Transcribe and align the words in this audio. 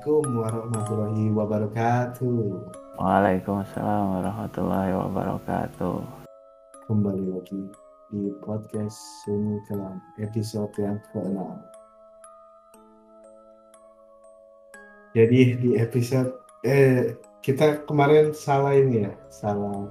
Assalamualaikum 0.00 0.40
warahmatullahi 0.40 1.24
wabarakatuh. 1.28 2.40
Waalaikumsalam 2.96 4.04
warahmatullahi 4.16 4.96
wabarakatuh. 4.96 6.00
Kembali 6.88 7.28
lagi 7.28 7.68
di 8.08 8.32
podcast 8.40 8.96
Sunyi 9.20 9.60
Kelam 9.68 10.00
episode 10.24 10.72
yang 10.80 10.96
ke-6. 11.12 11.36
Jadi 15.12 15.40
di 15.60 15.70
episode 15.76 16.32
eh 16.64 17.20
kita 17.44 17.84
kemarin 17.84 18.32
salah 18.32 18.72
ini 18.72 19.04
ya, 19.04 19.12
salah 19.28 19.84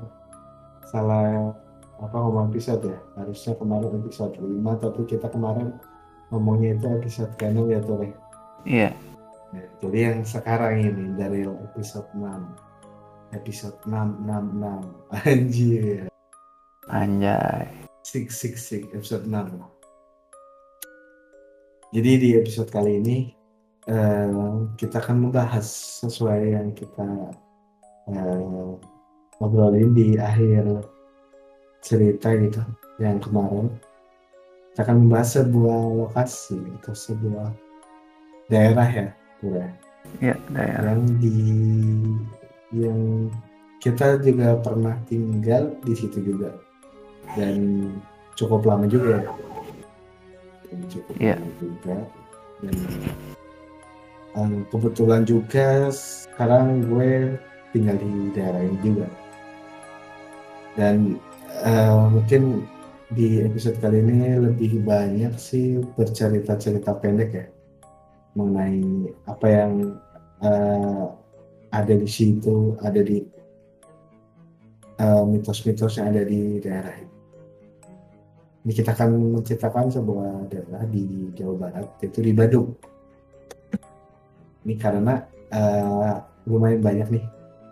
salah 0.90 1.54
apa 2.02 2.18
ngomong 2.18 2.50
episode 2.50 2.82
ya. 2.82 2.98
Harusnya 3.14 3.54
kemarin 3.62 4.02
episode 4.02 4.34
5 4.42 4.58
tapi 4.74 5.06
kita 5.06 5.30
kemarin 5.30 5.78
ngomongnya 6.34 6.82
itu 6.82 6.98
episode 6.98 7.30
ke-6 7.38 7.62
ya 7.70 7.80
tuh 7.86 8.02
ya. 8.02 8.14
Iya, 8.68 8.90
Nah, 9.50 9.66
jadi 9.82 9.98
yang 10.14 10.20
sekarang 10.22 10.74
ini 10.86 11.06
dari 11.18 11.42
episode 11.46 12.06
6 12.14 13.34
episode 13.34 13.78
666 13.86 15.14
anjir. 15.30 16.06
Anjay. 16.90 17.66
666 18.06 18.90
episode 18.94 19.26
6 19.30 19.80
jadi 21.90 22.12
di 22.22 22.30
episode 22.38 22.70
kali 22.70 23.02
ini 23.02 23.34
eh, 23.90 24.54
kita 24.78 25.02
akan 25.02 25.30
membahas 25.30 25.66
sesuai 26.06 26.54
yang 26.54 26.70
kita 26.78 27.34
eh, 28.14 28.70
ngobrolin 29.42 29.98
di 29.98 30.14
akhir 30.22 30.86
cerita 31.82 32.30
gitu 32.38 32.62
yang 33.02 33.18
kemarin. 33.18 33.74
Kita 34.70 34.86
akan 34.86 34.98
membahas 35.10 35.42
sebuah 35.42 35.80
lokasi 36.06 36.62
atau 36.78 36.94
sebuah 36.94 37.50
daerah 38.54 38.86
ya 38.86 39.10
Pura 39.40 39.68
Iya, 40.20 40.36
daerah. 40.52 40.96
yang 40.96 41.02
di 41.20 41.36
yang 42.72 43.00
kita 43.80 44.20
juga 44.20 44.60
pernah 44.60 44.96
tinggal 45.08 45.76
di 45.84 45.94
situ 45.96 46.20
juga 46.24 46.56
dan 47.36 47.88
cukup 48.36 48.64
lama 48.66 48.86
juga 48.88 49.22
ya. 49.22 49.32
Dan 50.70 50.80
cukup 50.88 51.14
Iya. 51.20 51.36
lama 51.36 51.52
juga 51.60 51.98
dan 52.60 52.76
eh, 54.36 54.60
kebetulan 54.70 55.22
juga 55.24 55.68
sekarang 55.92 56.84
gue 56.88 57.36
tinggal 57.72 57.96
di 57.98 58.12
daerah 58.34 58.62
ini 58.62 58.78
juga 58.82 59.08
dan 60.76 61.16
eh, 61.64 62.04
mungkin 62.12 62.64
di 63.10 63.42
episode 63.42 63.80
kali 63.82 64.06
ini 64.06 64.38
lebih 64.38 64.86
banyak 64.86 65.34
sih 65.36 65.82
bercerita-cerita 65.98 66.94
pendek 67.00 67.32
ya 67.34 67.46
mengenai 68.38 69.10
apa 69.26 69.48
yang 69.48 69.74
eh, 70.44 71.06
ada 71.70 71.94
di 71.94 72.10
situ, 72.10 72.78
ada 72.82 73.02
di 73.02 73.22
eh, 75.00 75.24
mitos-mitos 75.26 75.98
yang 75.98 76.14
ada 76.14 76.24
di 76.26 76.58
daerah 76.62 76.96
ini. 76.98 77.18
Ini 78.60 78.72
kita 78.76 78.92
akan 78.92 79.40
menceritakan 79.40 79.88
sebuah 79.88 80.52
daerah 80.52 80.84
di 80.92 81.32
Jawa 81.34 81.56
Barat, 81.56 81.88
yaitu 82.04 82.20
di 82.20 82.36
Badung. 82.36 82.76
Ini 84.68 84.76
karena 84.76 85.24
eh, 85.50 86.16
lumayan 86.46 86.82
banyak 86.84 87.08
nih 87.18 87.26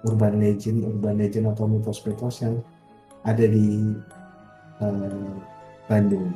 urban 0.08 0.40
legend, 0.40 0.88
urban 0.88 1.20
legend 1.20 1.52
atau 1.52 1.68
mitos-mitos 1.68 2.42
yang 2.42 2.64
ada 3.28 3.46
di 3.46 3.94
eh, 4.82 5.32
Bandung. 5.92 6.32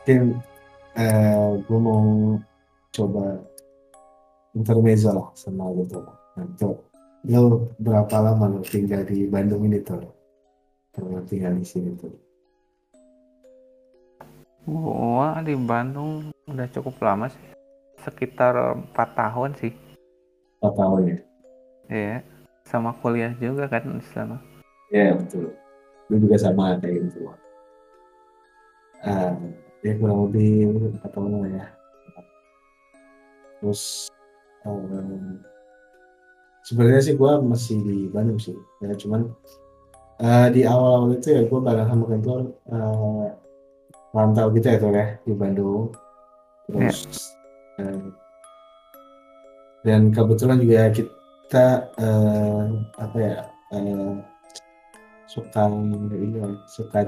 Mungkin 0.00 0.40
eh 0.98 1.50
gue 1.62 1.78
mau 1.78 2.34
coba 2.90 3.38
intermezzo 4.54 5.14
lah 5.14 5.28
sama 5.38 5.70
lu 5.70 5.86
tuh. 5.86 6.02
Tuh, 6.58 6.74
lu 7.28 7.68
berapa 7.78 8.16
lama 8.18 8.58
lu 8.58 8.60
tinggal 8.66 9.06
di 9.06 9.28
Bandung 9.30 9.66
ini 9.66 9.78
tuh? 9.82 10.02
Pernah 10.90 11.22
tinggal 11.26 11.54
di 11.54 11.66
sini 11.66 11.94
tuh. 11.94 12.10
Gua 14.66 15.40
di 15.40 15.56
Bandung 15.56 16.30
udah 16.50 16.68
cukup 16.74 16.98
lama 17.00 17.30
sih. 17.30 17.42
Sekitar 18.02 18.76
empat 18.76 19.14
tahun 19.16 19.50
sih. 19.56 19.72
Empat 20.60 20.74
tahun 20.76 21.00
ya? 21.06 21.18
Iya. 21.90 22.18
Sama 22.66 22.94
kuliah 23.02 23.34
juga 23.40 23.66
kan 23.66 23.82
di 23.86 24.06
sana. 24.14 24.36
Iya 24.90 25.16
betul. 25.16 25.54
Lu 26.10 26.16
juga 26.18 26.36
sama 26.38 26.78
kayak 26.82 27.08
gitu. 27.08 27.30
Ah, 29.00 29.32
ya 29.80 29.92
kurang 29.96 30.28
lebih 30.28 30.76
empat 30.96 31.10
tahun 31.12 31.30
lah 31.40 31.50
ya. 31.50 31.66
Terus 33.60 34.08
em, 34.64 35.40
sebenarnya 36.64 37.02
sih 37.04 37.14
gue 37.16 37.32
masih 37.44 37.76
di 37.84 37.98
Bandung 38.12 38.40
sih. 38.40 38.56
Ya 38.84 38.92
cuman 38.96 39.32
eh, 40.20 40.48
di 40.52 40.60
awal-awal 40.68 41.16
itu 41.16 41.28
ya 41.32 41.42
gue 41.44 41.60
bareng 41.60 41.88
sama 41.88 42.04
Kentor 42.08 42.40
eh, 42.68 43.26
rantau 44.10 44.46
gitu 44.52 44.66
ya 44.68 44.76
tuh 44.80 44.92
ya 44.92 45.06
di 45.24 45.32
Bandung. 45.32 45.92
Terus 46.68 46.98
eh, 47.80 48.04
dan 49.80 50.12
kebetulan 50.12 50.60
juga 50.60 50.92
kita 50.92 51.88
eh, 51.96 52.64
apa 53.00 53.16
ya 53.16 53.36
eh, 53.72 54.14
suka 55.30 55.72
ini 55.72 56.58
suka 56.68 57.06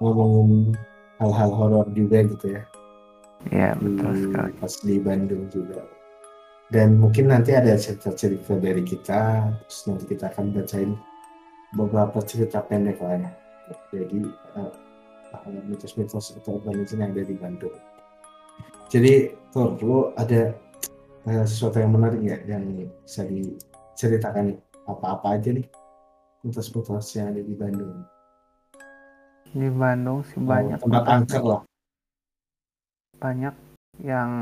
ngomongin 0.00 0.72
hal-hal 1.20 1.50
horor 1.52 1.86
juga 1.92 2.24
gitu 2.24 2.56
ya. 2.56 2.62
Iya, 3.48 3.70
di, 3.76 3.84
betul 3.84 4.12
sekali. 4.28 4.52
pas 4.56 4.74
di 4.80 4.96
Bandung 5.00 5.44
juga. 5.52 5.80
Dan 6.70 7.02
mungkin 7.02 7.34
nanti 7.34 7.52
ada 7.52 7.74
cerita-cerita 7.74 8.56
dari 8.56 8.82
kita 8.86 9.50
terus 9.66 9.80
nanti 9.90 10.04
kita 10.06 10.30
akan 10.30 10.54
bacain 10.54 10.94
beberapa 11.74 12.18
cerita 12.22 12.62
pendek 12.62 13.02
lah 13.02 13.18
ya 13.18 13.30
jadi 13.90 14.20
eh, 14.58 14.72
mitos-mitos 15.66 16.34
atau 16.38 16.58
urban 16.58 16.82
legend 16.82 17.00
yang 17.02 17.12
ada 17.14 17.22
di 17.22 17.36
Bandung. 17.38 17.76
Jadi 18.90 19.34
Thor 19.54 19.78
lu 19.78 20.10
ada 20.18 20.54
eh, 21.26 21.44
sesuatu 21.46 21.78
yang 21.78 21.94
menarik 21.94 22.18
nggak 22.22 22.42
yang 22.50 22.64
bisa 23.06 23.22
diceritakan 23.26 24.58
apa-apa 24.90 25.38
aja 25.38 25.54
nih? 25.54 25.66
Mitos-mitos 26.42 27.14
yang 27.14 27.34
ada 27.34 27.42
di 27.42 27.54
Bandung 27.54 28.02
Di 29.50 29.68
Bandung 29.68 30.22
sih 30.22 30.38
Oh, 30.38 30.46
banyak 30.46 30.78
tempat 30.78 31.02
banget. 31.02 31.26
angker 31.26 31.42
lah 31.44 31.62
banyak 33.20 33.52
yang 34.00 34.32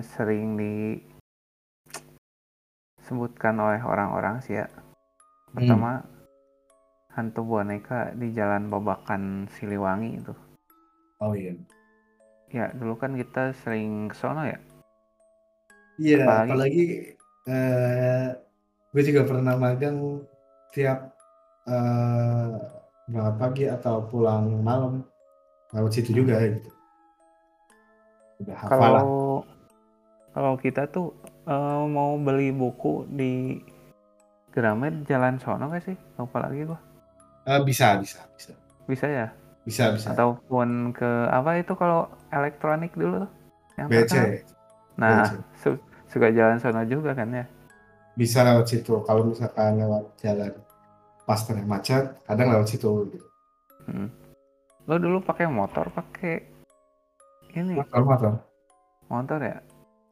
sering 0.00 0.56
disebutkan 2.96 3.60
oleh 3.60 3.84
orang-orang 3.84 4.40
sih 4.40 4.56
ya. 4.56 4.64
Pertama, 5.52 6.00
hantu 7.12 7.44
boneka 7.44 8.16
di 8.16 8.32
Jalan 8.32 8.72
Babakan 8.72 9.44
Siliwangi 9.52 10.16
itu. 10.16 10.32
oh 11.20 11.36
iya 11.36 11.52
Ya, 12.48 12.72
dulu 12.72 12.96
kan 12.96 13.12
kita 13.12 13.52
sering 13.60 14.08
ke 14.08 14.16
sono 14.16 14.40
ya. 14.48 14.56
Iya, 16.00 16.24
Apalagi- 16.24 16.48
apalagi 16.48 16.84
eh 17.44 18.28
gue 18.88 19.02
juga 19.04 19.28
pernah 19.28 19.52
magang 19.52 20.24
tiap 20.72 21.12
eh 21.68 22.56
berangkat 23.08 23.36
pagi 23.40 23.64
atau 23.66 24.04
pulang 24.04 24.60
malam 24.60 25.00
lewat 25.72 25.92
situ 25.96 26.12
juga 26.12 26.38
gitu. 26.44 26.70
Udah 28.44 28.56
hafal 28.56 28.78
lah. 28.78 29.02
Kalau 29.02 29.08
kalau 30.32 30.54
kita 30.60 30.86
tuh 30.86 31.16
eh, 31.48 31.82
mau 31.88 32.14
beli 32.20 32.52
buku 32.52 33.08
di 33.10 33.58
Gramet 34.52 35.04
Jalan 35.08 35.40
Sono 35.40 35.68
gak 35.68 35.84
sih? 35.84 35.96
Lupa 36.16 36.44
lagi 36.44 36.64
gua. 36.64 36.78
Eh, 37.48 37.60
bisa, 37.64 37.96
bisa, 37.96 38.28
bisa, 38.36 38.52
Bisa 38.84 39.06
ya? 39.08 39.26
bisa, 39.64 39.92
bisa. 39.92 40.12
Ataupun 40.12 40.92
ke 40.92 41.08
apa 41.28 41.56
itu 41.56 41.72
kalau 41.76 42.08
elektronik 42.28 42.92
dulu? 42.92 43.24
Yang 43.80 43.88
BC 43.88 43.96
terkenal? 43.96 44.28
Nah, 44.98 45.22
BC. 45.24 45.32
su- 45.56 45.82
suka 46.08 46.28
jalan 46.32 46.60
sono 46.60 46.82
juga 46.84 47.12
kan 47.16 47.28
ya? 47.32 47.44
bisa 48.18 48.42
lewat 48.42 48.66
situ. 48.66 48.98
Kalau 49.06 49.30
misalkan 49.30 49.78
lewat 49.78 50.10
jalan 50.18 50.50
pas 51.28 51.36
tengah 51.44 51.68
macet, 51.68 52.16
kadang 52.24 52.48
lewat 52.48 52.64
situ 52.66 52.88
gitu. 53.12 53.26
Hmm. 53.84 54.08
Lo 54.88 54.96
dulu 54.96 55.20
pakai 55.20 55.44
motor, 55.44 55.92
pakai 55.92 56.40
ini 57.52 57.76
Motor, 57.76 58.00
motor, 58.02 58.32
motor 59.06 59.38
ya? 59.38 59.60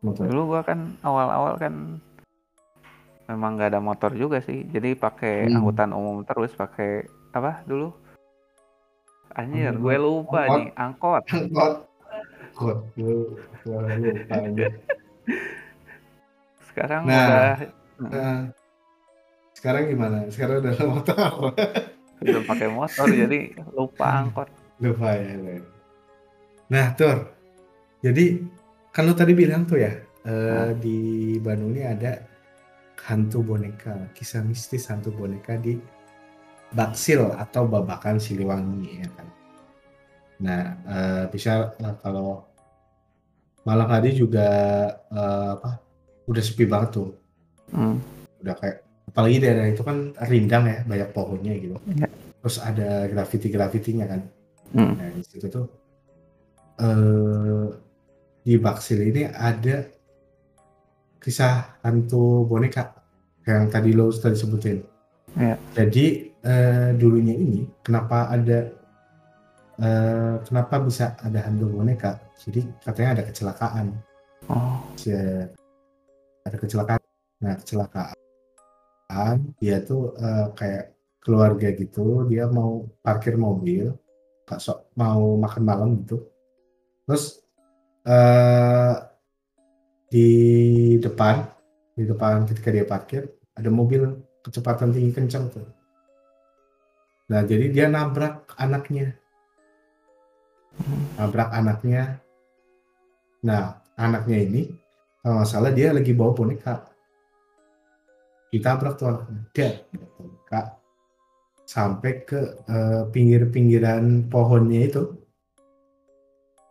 motor. 0.04 0.28
Dulu 0.28 0.42
gua 0.46 0.60
kan 0.60 0.92
awal-awal 1.00 1.56
kan 1.56 1.96
memang 3.26 3.56
nggak 3.56 3.72
ada 3.72 3.80
motor 3.80 4.12
juga 4.12 4.38
sih. 4.38 4.68
Jadi 4.68 4.92
pakai 4.92 5.48
Hmm. 5.48 5.56
angkutan 5.58 5.90
umum 5.90 6.20
terus 6.22 6.52
pakai 6.52 7.02
apa 7.32 7.64
dulu? 7.64 7.96
Anjir, 9.32 9.72
Angkot. 9.72 9.82
gue 9.82 9.96
lupa 9.98 10.40
Angkot. 10.44 10.56
nih, 10.56 10.68
angkot. 10.76 11.22
Angkot. 11.32 11.74
Angkot. 12.56 12.78
Lupa. 12.96 13.76
Sekarang 16.68 17.00
Nah. 17.04 17.16
udah 17.16 17.48
Nah, 17.96 18.52
sekarang 19.56 19.88
gimana? 19.88 20.28
Sekarang 20.28 20.60
udah 20.60 20.74
motor. 20.84 21.56
udah 22.20 22.42
pakai 22.44 22.68
motor 22.68 23.06
jadi 23.24 23.56
lupa 23.72 24.06
angkot. 24.20 24.48
Lupa 24.84 25.16
ya. 25.16 25.32
Nah, 26.68 26.86
Tur. 26.92 27.32
Jadi 28.04 28.44
kan 28.92 29.08
lu 29.08 29.16
tadi 29.16 29.32
bilang 29.32 29.64
tuh 29.64 29.80
ya, 29.80 29.96
eh, 30.28 30.70
di 30.76 30.98
Bandung 31.40 31.72
ini 31.72 31.88
ada 31.88 32.20
hantu 33.08 33.40
boneka, 33.40 34.12
kisah 34.12 34.44
mistis 34.44 34.92
hantu 34.92 35.14
boneka 35.14 35.56
di 35.56 35.80
Baksil 36.76 37.32
atau 37.38 37.64
Babakan 37.64 38.20
Siliwangi 38.20 39.00
ya 39.00 39.08
kan. 39.16 39.28
Nah, 40.44 40.62
eh, 40.84 41.24
bisa 41.32 41.72
eh, 41.80 41.96
kalau 42.04 42.44
malam 43.64 43.88
hari 43.88 44.12
juga 44.12 44.48
eh, 45.08 45.48
apa 45.56 45.80
udah 46.28 46.42
sepi 46.44 46.68
banget 46.68 47.00
tuh. 47.00 47.10
Hmm. 47.72 47.98
Udah 48.44 48.54
kayak 48.60 48.85
apalagi 49.06 49.36
daerah 49.38 49.66
itu 49.70 49.82
kan 49.86 50.12
rindang 50.26 50.64
ya, 50.66 50.78
banyak 50.84 51.10
pohonnya 51.14 51.54
gitu. 51.56 51.76
Iya. 51.86 52.08
Terus 52.42 52.56
ada 52.62 53.06
grafiti-grafitinya 53.10 54.06
kan. 54.06 54.20
Hmm. 54.74 54.92
Nah, 54.98 55.08
di 55.14 55.22
situ 55.22 55.46
tuh 55.46 55.66
eh 56.76 57.66
di 58.46 58.54
Baksil 58.60 59.00
ini 59.10 59.26
ada 59.26 59.82
kisah 61.18 61.80
hantu 61.82 62.46
boneka 62.46 62.94
yang 63.46 63.70
tadi 63.72 63.90
lo 63.94 64.10
tadi 64.12 64.36
sebutin. 64.36 64.78
Iya. 65.38 65.56
Jadi 65.74 66.06
eh, 66.44 66.90
dulunya 66.94 67.34
ini 67.34 67.66
kenapa 67.82 68.30
ada 68.30 68.70
eh, 69.80 70.34
kenapa 70.46 70.74
bisa 70.82 71.18
ada 71.18 71.40
hantu 71.46 71.70
boneka? 71.70 72.20
Jadi 72.42 72.62
katanya 72.82 73.10
ada 73.18 73.22
kecelakaan. 73.26 73.86
Oh. 74.46 74.82
Si- 74.94 75.14
ada 76.46 76.56
kecelakaan. 76.62 77.02
Nah 77.42 77.58
kecelakaan 77.58 78.25
dia 79.62 79.80
tuh 79.82 80.14
eh, 80.18 80.46
kayak 80.58 80.84
keluarga 81.22 81.68
gitu. 81.74 82.26
Dia 82.30 82.46
mau 82.50 82.86
parkir 83.02 83.34
mobil, 83.34 83.90
kak 84.46 84.62
mau 84.94 85.34
makan 85.38 85.62
malam 85.66 85.88
gitu. 86.02 86.22
Terus 87.06 87.42
eh 88.06 88.94
di 90.06 90.28
depan, 91.02 91.42
di 91.98 92.06
depan 92.06 92.46
ketika 92.46 92.70
dia 92.70 92.86
parkir 92.86 93.26
ada 93.58 93.70
mobil 93.70 94.22
kecepatan 94.46 94.94
tinggi 94.94 95.10
kencang 95.10 95.50
tuh. 95.50 95.66
Nah 97.26 97.42
jadi 97.42 97.66
dia 97.74 97.86
nabrak 97.90 98.54
anaknya, 98.54 99.18
nabrak 101.18 101.50
anaknya. 101.50 102.22
Nah 103.42 103.82
anaknya 103.98 104.38
ini 104.46 104.62
kalau 105.26 105.70
dia 105.74 105.90
lagi 105.90 106.14
bawa 106.14 106.30
boneka. 106.30 106.95
Ditabrak 108.52 108.94
tuh 108.96 109.26
dia 109.52 109.82
boneka 109.90 110.78
sampai 111.66 112.22
ke 112.22 112.40
eh, 112.70 113.02
pinggir-pinggiran 113.10 114.30
pohonnya 114.30 114.86
itu 114.86 115.02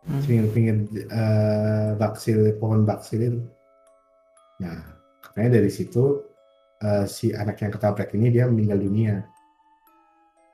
Hmm. 0.06 0.22
pinggir-pinggir 0.22 1.10
eh, 1.10 1.98
baksil 1.98 2.62
pohon 2.62 2.86
baksil 2.86 3.26
itu. 3.26 3.42
Nah, 4.62 5.02
katanya 5.18 5.58
dari 5.58 5.74
situ 5.74 6.22
eh, 6.78 7.10
si 7.10 7.34
anak 7.34 7.58
yang 7.66 7.74
ketabrak 7.74 8.14
ini 8.14 8.30
dia 8.30 8.46
meninggal 8.46 8.86
dunia 8.86 9.26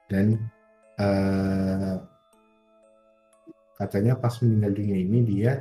dan 0.08 0.40
eh, 0.96 1.96
katanya 3.76 4.16
pas 4.16 4.40
meninggal 4.40 4.72
dunia 4.72 4.98
ini 5.04 5.20
dia 5.28 5.52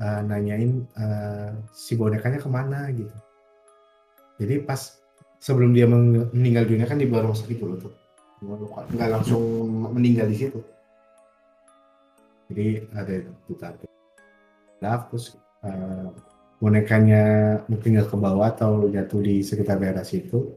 eh, 0.00 0.20
nanyain 0.24 0.80
eh, 0.96 1.50
si 1.76 1.92
bonekanya 1.92 2.40
ke 2.40 2.48
mana 2.48 2.88
gitu. 2.88 3.12
Jadi 4.36 4.54
pas 4.64 5.00
sebelum 5.40 5.72
dia 5.72 5.88
meninggal 5.88 6.68
dunia 6.68 6.84
kan 6.84 7.00
di 7.00 7.08
rumah 7.08 7.32
sakit 7.32 7.56
dulu 7.56 7.74
tuh, 7.80 7.92
nggak 8.92 9.10
langsung 9.10 9.42
meninggal 9.96 10.28
di 10.28 10.36
situ. 10.36 10.60
Jadi 12.52 12.66
ada 12.94 13.14
tadi. 13.58 13.86
Nah, 14.84 15.08
terus 15.08 15.34
eh, 15.64 16.08
bonekanya 16.60 17.24
mungkin 17.66 17.96
nggak 17.96 18.12
ke 18.12 18.16
bawah 18.16 18.52
atau 18.52 18.86
jatuh 18.92 19.20
di 19.24 19.40
sekitar 19.40 19.80
daerah 19.80 20.04
situ. 20.04 20.52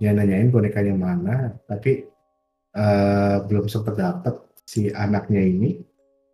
Dia 0.00 0.10
nanyain 0.10 0.50
bonekanya 0.50 0.96
mana, 0.96 1.54
tapi 1.68 2.08
eh, 2.72 3.36
belum 3.44 3.68
sempat 3.68 3.94
dapat 4.00 4.34
si 4.64 4.88
anaknya 4.88 5.44
ini 5.44 5.76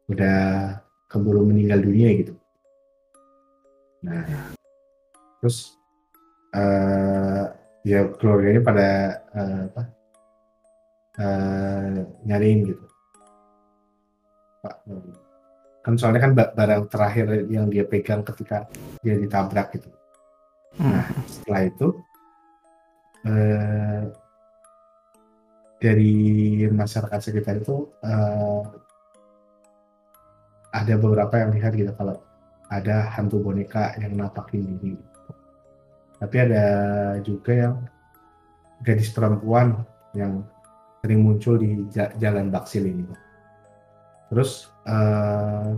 udah 0.07 0.79
keburu 1.11 1.43
meninggal 1.43 1.83
dunia 1.83 2.15
gitu. 2.15 2.35
Nah, 4.07 4.23
terus 5.43 5.80
eh 6.51 7.45
ya 7.87 8.01
keluarganya 8.19 8.61
pada 8.61 8.89
eh, 9.33 9.61
apa 9.71 9.83
eh, 11.21 11.97
nyariin 12.27 12.61
gitu. 12.69 12.85
Pak, 14.61 14.77
kan 15.81 15.95
soalnya 15.97 16.21
kan 16.21 16.33
ba- 16.37 16.53
barang 16.53 16.93
terakhir 16.93 17.27
yang 17.49 17.73
dia 17.73 17.89
pegang 17.89 18.21
ketika 18.21 18.69
dia 19.01 19.17
ditabrak 19.17 19.73
gitu. 19.79 19.89
Hmm. 20.77 21.01
Setelah 21.25 21.63
itu 21.65 21.89
eh, 23.25 24.03
dari 25.81 26.15
masyarakat 26.69 27.21
sekitar 27.25 27.57
itu 27.65 27.89
eh, 28.05 28.63
ada 30.71 30.95
beberapa 31.01 31.35
yang 31.41 31.51
lihat 31.57 31.73
gitu 31.75 31.91
kalau 31.97 32.21
ada 32.71 33.11
hantu 33.17 33.43
boneka 33.43 33.97
yang 33.99 34.15
napakin 34.15 34.79
diri. 34.79 35.10
Tapi 36.21 36.37
ada 36.37 36.65
juga 37.25 37.53
yang 37.57 37.75
gadis 38.85 39.09
perempuan 39.13 39.81
yang 40.13 40.45
sering 41.01 41.25
muncul 41.25 41.57
di 41.57 41.89
ja- 41.89 42.13
jalan 42.21 42.53
Baksil 42.53 42.85
ini. 42.85 43.09
Terus 44.29 44.69
eh, 44.85 45.71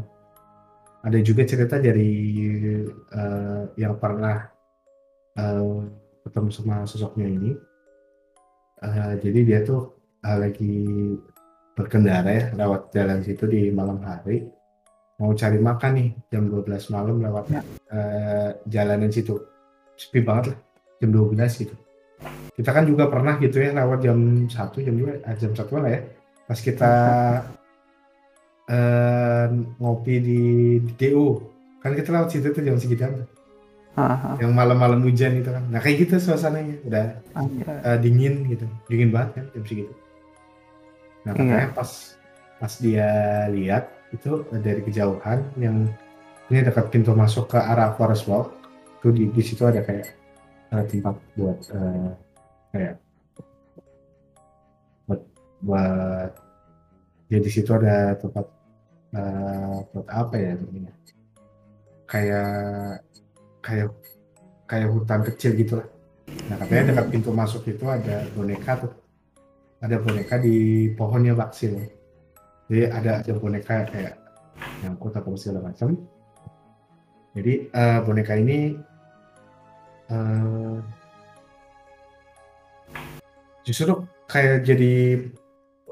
ada 1.02 1.18
juga 1.22 1.42
cerita 1.46 1.78
dari 1.78 2.10
eh, 2.90 3.62
yang 3.78 3.94
pernah 4.02 4.50
eh, 5.38 5.78
ketemu 6.26 6.50
sama 6.50 6.76
sosoknya 6.90 7.26
ini. 7.30 7.52
Eh, 8.82 9.14
jadi 9.22 9.40
dia 9.46 9.58
tuh 9.62 9.94
eh, 10.26 10.38
lagi 10.42 10.74
berkendara 11.72 12.28
ya 12.28 12.44
lewat 12.52 12.92
jalan 12.92 13.24
situ 13.24 13.48
di 13.48 13.72
malam 13.72 13.96
hari 14.04 14.44
mau 15.16 15.32
cari 15.32 15.56
makan 15.56 15.92
nih 15.96 16.10
jam 16.28 16.52
12 16.52 16.92
malam 16.92 17.16
lewat 17.22 17.44
eh, 17.48 18.50
jalanan 18.68 19.08
situ 19.08 19.51
sepi 19.96 20.20
banget 20.24 20.54
lah 20.54 20.58
jam 21.02 21.10
12 21.10 21.62
gitu. 21.62 21.74
Kita 22.52 22.70
kan 22.70 22.84
juga 22.86 23.10
pernah 23.10 23.34
gitu 23.42 23.58
ya 23.58 23.74
lewat 23.74 23.98
jam 24.06 24.18
1 24.46 24.52
jam 24.54 24.94
2 24.94 25.26
eh, 25.26 25.36
jam 25.40 25.52
1 25.52 25.82
lah 25.82 25.90
ya. 25.90 26.00
Pas 26.46 26.58
kita 26.58 26.92
eh, 28.70 29.46
ngopi 29.82 30.14
di, 30.22 30.42
di 30.86 30.92
DU 30.94 31.42
kan 31.82 31.98
kita 31.98 32.14
lewat 32.14 32.28
situ 32.30 32.54
tuh 32.54 32.62
jam 32.62 32.78
segitu 32.78 33.26
Ah, 33.92 34.16
ah. 34.16 34.34
yang 34.40 34.56
malam-malam 34.56 35.04
hujan 35.04 35.36
itu 35.36 35.52
kan. 35.52 35.68
Nah 35.68 35.76
kayak 35.76 36.08
gitu 36.08 36.16
suasananya. 36.16 36.80
Udah 36.88 37.06
eh, 37.84 37.98
dingin 38.00 38.48
gitu. 38.48 38.64
Dingin 38.88 39.12
banget 39.12 39.30
kan 39.36 39.44
jam 39.52 39.64
segitu. 39.68 39.92
Nah 41.28 41.36
Iya. 41.36 41.42
makanya 41.44 41.68
pas 41.76 41.90
pas 42.62 42.72
dia 42.78 43.10
lihat 43.50 43.90
itu 44.14 44.46
dari 44.54 44.80
kejauhan 44.86 45.42
yang 45.58 45.90
ini 46.48 46.62
dekat 46.62 46.88
pintu 46.94 47.10
masuk 47.16 47.50
ke 47.52 47.58
arah 47.58 47.92
Forest 47.98 48.28
Walk 48.30 48.61
itu 49.02 49.08
di, 49.10 49.24
di 49.34 49.42
situ 49.42 49.62
ada 49.66 49.82
kayak 49.82 50.06
eh, 50.70 50.84
tempat 50.86 51.18
buat 51.34 51.58
eh, 51.74 52.10
kayak 52.70 52.94
buat 55.10 55.20
buat 55.66 56.30
ya 57.26 57.38
di 57.42 57.50
situ 57.50 57.70
ada 57.74 58.14
tempat 58.14 58.46
eh, 59.10 59.76
buat 59.90 60.06
apa 60.06 60.34
ya 60.38 60.54
namanya 60.54 60.94
kayak 62.06 62.54
kayak 63.58 63.90
kayak 64.70 64.88
hutan 64.94 65.20
kecil 65.26 65.50
gitu 65.58 65.82
lah 65.82 65.88
Nah, 66.48 66.56
katanya 66.58 66.82
dekat 66.94 67.06
pintu 67.12 67.30
masuk 67.34 67.62
itu 67.68 67.84
ada 67.86 68.26
boneka 68.32 68.86
tuh. 68.86 68.92
Ada 69.82 69.98
boneka 69.98 70.38
di 70.38 70.88
pohonnya 70.94 71.34
baksil. 71.34 71.74
Jadi 72.70 72.82
ada 72.88 73.20
ada 73.20 73.32
boneka 73.36 73.84
kayak 73.90 74.14
nyangkut 74.80 75.12
atau 75.12 75.34
segala 75.34 75.70
macam. 75.70 75.98
Jadi 77.34 77.52
eh, 77.68 77.98
boneka 78.04 78.34
ini 78.38 78.78
eh, 80.12 80.76
justru 83.64 84.04
kayak 84.28 84.66
jadi 84.68 84.94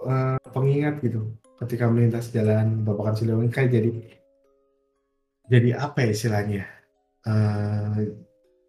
eh, 0.05 0.39
pengingat 0.53 1.01
gitu 1.01 1.33
ketika 1.61 1.89
melintas 1.89 2.33
jalan 2.33 2.85
Babakan 2.85 3.17
Siliwangi 3.17 3.51
kayak 3.53 3.71
jadi 3.73 3.91
jadi 5.51 5.71
apa 5.77 5.99
ya 6.07 6.09
istilahnya? 6.15 6.65
Eh, 7.27 8.01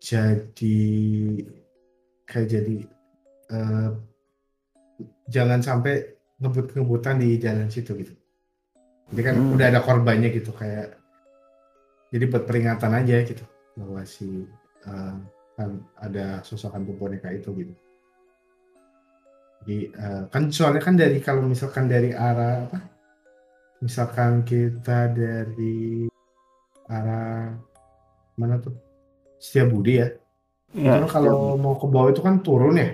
jadi 0.02 0.80
kayak 2.26 2.48
jadi 2.50 2.76
eh, 3.52 3.90
jangan 5.30 5.62
sampai 5.62 6.18
ngebut-ngebutan 6.42 7.22
di 7.22 7.38
jalan 7.38 7.70
situ 7.70 7.94
gitu. 8.02 8.14
Jadi 9.14 9.22
kan 9.22 9.36
Hmm. 9.38 9.54
udah 9.56 9.68
ada 9.70 9.82
korbannya 9.84 10.32
gitu 10.34 10.52
kayak 10.56 10.98
jadi 12.12 12.26
buat 12.28 12.44
peringatan 12.50 12.92
aja 12.98 13.24
gitu 13.24 13.44
bahwa 13.78 14.02
si 14.04 14.48
kan 14.84 15.22
ada 15.98 16.40
sosok 16.46 16.74
hantu 16.74 16.94
boneka 16.96 17.30
itu 17.34 17.50
gitu. 17.58 17.74
Jadi 19.62 19.78
eh, 19.94 20.24
kan 20.30 20.50
soalnya 20.50 20.82
kan 20.82 20.96
dari 20.98 21.18
kalau 21.22 21.46
misalkan 21.46 21.86
dari 21.86 22.10
arah 22.14 22.66
apa? 22.66 22.80
Misalkan 23.82 24.46
kita 24.46 25.10
dari 25.10 26.06
arah 26.86 27.50
mana 28.38 28.58
tuh 28.58 28.74
Setiabudi 29.42 29.94
ya 29.98 30.08
Cuman 30.72 31.08
kalau 31.10 31.58
mau 31.60 31.76
ke 31.76 31.86
bawah 31.90 32.10
itu 32.14 32.22
kan 32.24 32.40
turun 32.46 32.78
ya 32.80 32.90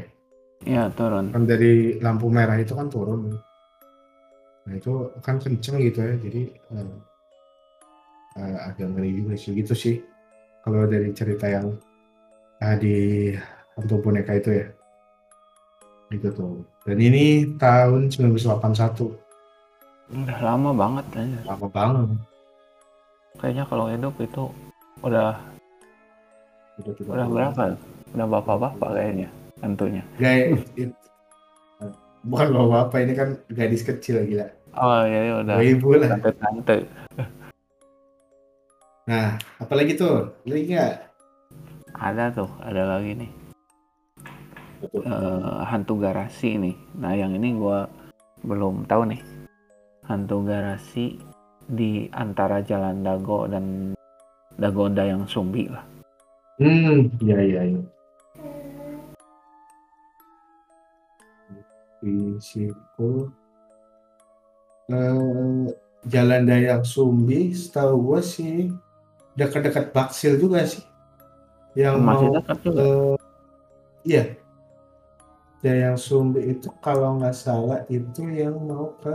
Iya, 0.66 0.90
turun. 0.98 1.30
kan 1.32 1.44
dari 1.46 2.02
lampu 2.02 2.28
merah 2.34 2.58
itu 2.58 2.74
kan 2.74 2.90
turun 2.90 3.38
nah 4.68 4.74
itu 4.76 5.12
kan 5.24 5.40
kenceng 5.40 5.80
gitu 5.80 6.00
ya 6.04 6.16
jadi 6.20 6.42
eh, 6.52 6.92
eh, 8.42 8.58
agak 8.68 8.88
ngeri 8.92 9.12
juga 9.24 9.34
sih 9.40 9.52
gitu 9.56 9.74
sih 9.78 9.96
kalau 10.66 10.84
dari 10.90 11.14
cerita 11.16 11.48
yang 11.48 11.72
ah, 12.62 12.76
di 12.78 12.96
hantu 13.78 13.96
boneka 14.02 14.38
itu 14.38 14.50
ya? 14.64 14.66
Gitu 16.10 16.30
tuh. 16.32 16.64
Dan 16.88 16.98
ini 17.04 17.52
tahun 17.60 18.08
1981 18.10 19.12
Udah 20.08 20.40
lama 20.40 20.72
banget 20.72 21.06
aja. 21.20 21.40
lama 21.44 21.68
banget. 21.68 22.08
Kayaknya 23.38 23.64
kalau 23.68 23.86
hidup 23.92 24.16
itu 24.24 24.44
udah 25.04 25.36
udah 26.80 26.94
udah 27.12 27.28
berapa? 27.28 27.64
Udah 28.16 28.28
bapak-bapak 28.32 28.90
kayaknya 28.96 29.28
tentunya. 29.60 30.04
Gaya, 30.16 30.56
bukan 32.24 32.48
bawa 32.56 32.88
apa 32.88 33.04
ini 33.04 33.14
kan 33.16 33.36
gadis 33.52 33.84
kecil 33.84 34.24
gila 34.28 34.48
Oh 34.78 35.02
iya 35.10 35.42
udah. 35.42 35.58
Ibu 35.58 35.90
lah. 35.98 36.10
Tante-tante. 36.16 36.76
nah 39.10 39.36
apalagi 39.58 39.98
tuh? 39.98 40.38
Lagi 40.46 40.72
nggak 40.72 41.07
Ada 41.96 42.34
tuh, 42.34 42.52
ada 42.60 42.98
lagi 42.98 43.16
nih. 43.16 43.32
Eh, 44.84 45.58
hantu 45.64 46.02
garasi 46.02 46.60
nih. 46.60 46.76
Nah 47.00 47.14
yang 47.16 47.32
ini 47.38 47.56
gua 47.56 47.88
belum 48.44 48.84
tahu 48.90 49.16
nih. 49.16 49.22
Hantu 50.08 50.44
garasi 50.44 51.20
di 51.68 52.08
antara 52.16 52.64
Jalan 52.64 53.04
Dago 53.04 53.48
dan 53.48 53.96
Dagoda 54.58 55.04
yang 55.06 55.28
Sumbi 55.28 55.68
lah. 55.70 55.84
hmm 56.58 57.22
iya 57.22 57.38
iya 57.38 57.62
iya 57.70 57.82
di 62.02 62.66
eh, 64.90 65.64
Jalan 66.08 66.44
Dayak 66.48 66.86
Sumbi 66.86 67.52
setahu 67.52 68.14
gue 68.14 68.22
sih 68.24 68.56
dekat-dekat 69.36 69.92
Baksil 69.92 70.40
juga 70.40 70.64
sih 70.64 70.82
yang 71.78 72.02
Masih 72.02 72.28
mau 72.28 72.36
dekat 72.42 72.58
juga. 72.66 72.82
eh, 72.82 73.16
iya. 74.02 74.24
Dayang 75.62 75.98
Sumbi 75.98 76.54
itu 76.58 76.70
kalau 76.82 77.18
nggak 77.22 77.34
salah 77.38 77.82
itu 77.90 78.26
yang 78.30 78.58
mau 78.66 78.94
ke 78.98 79.14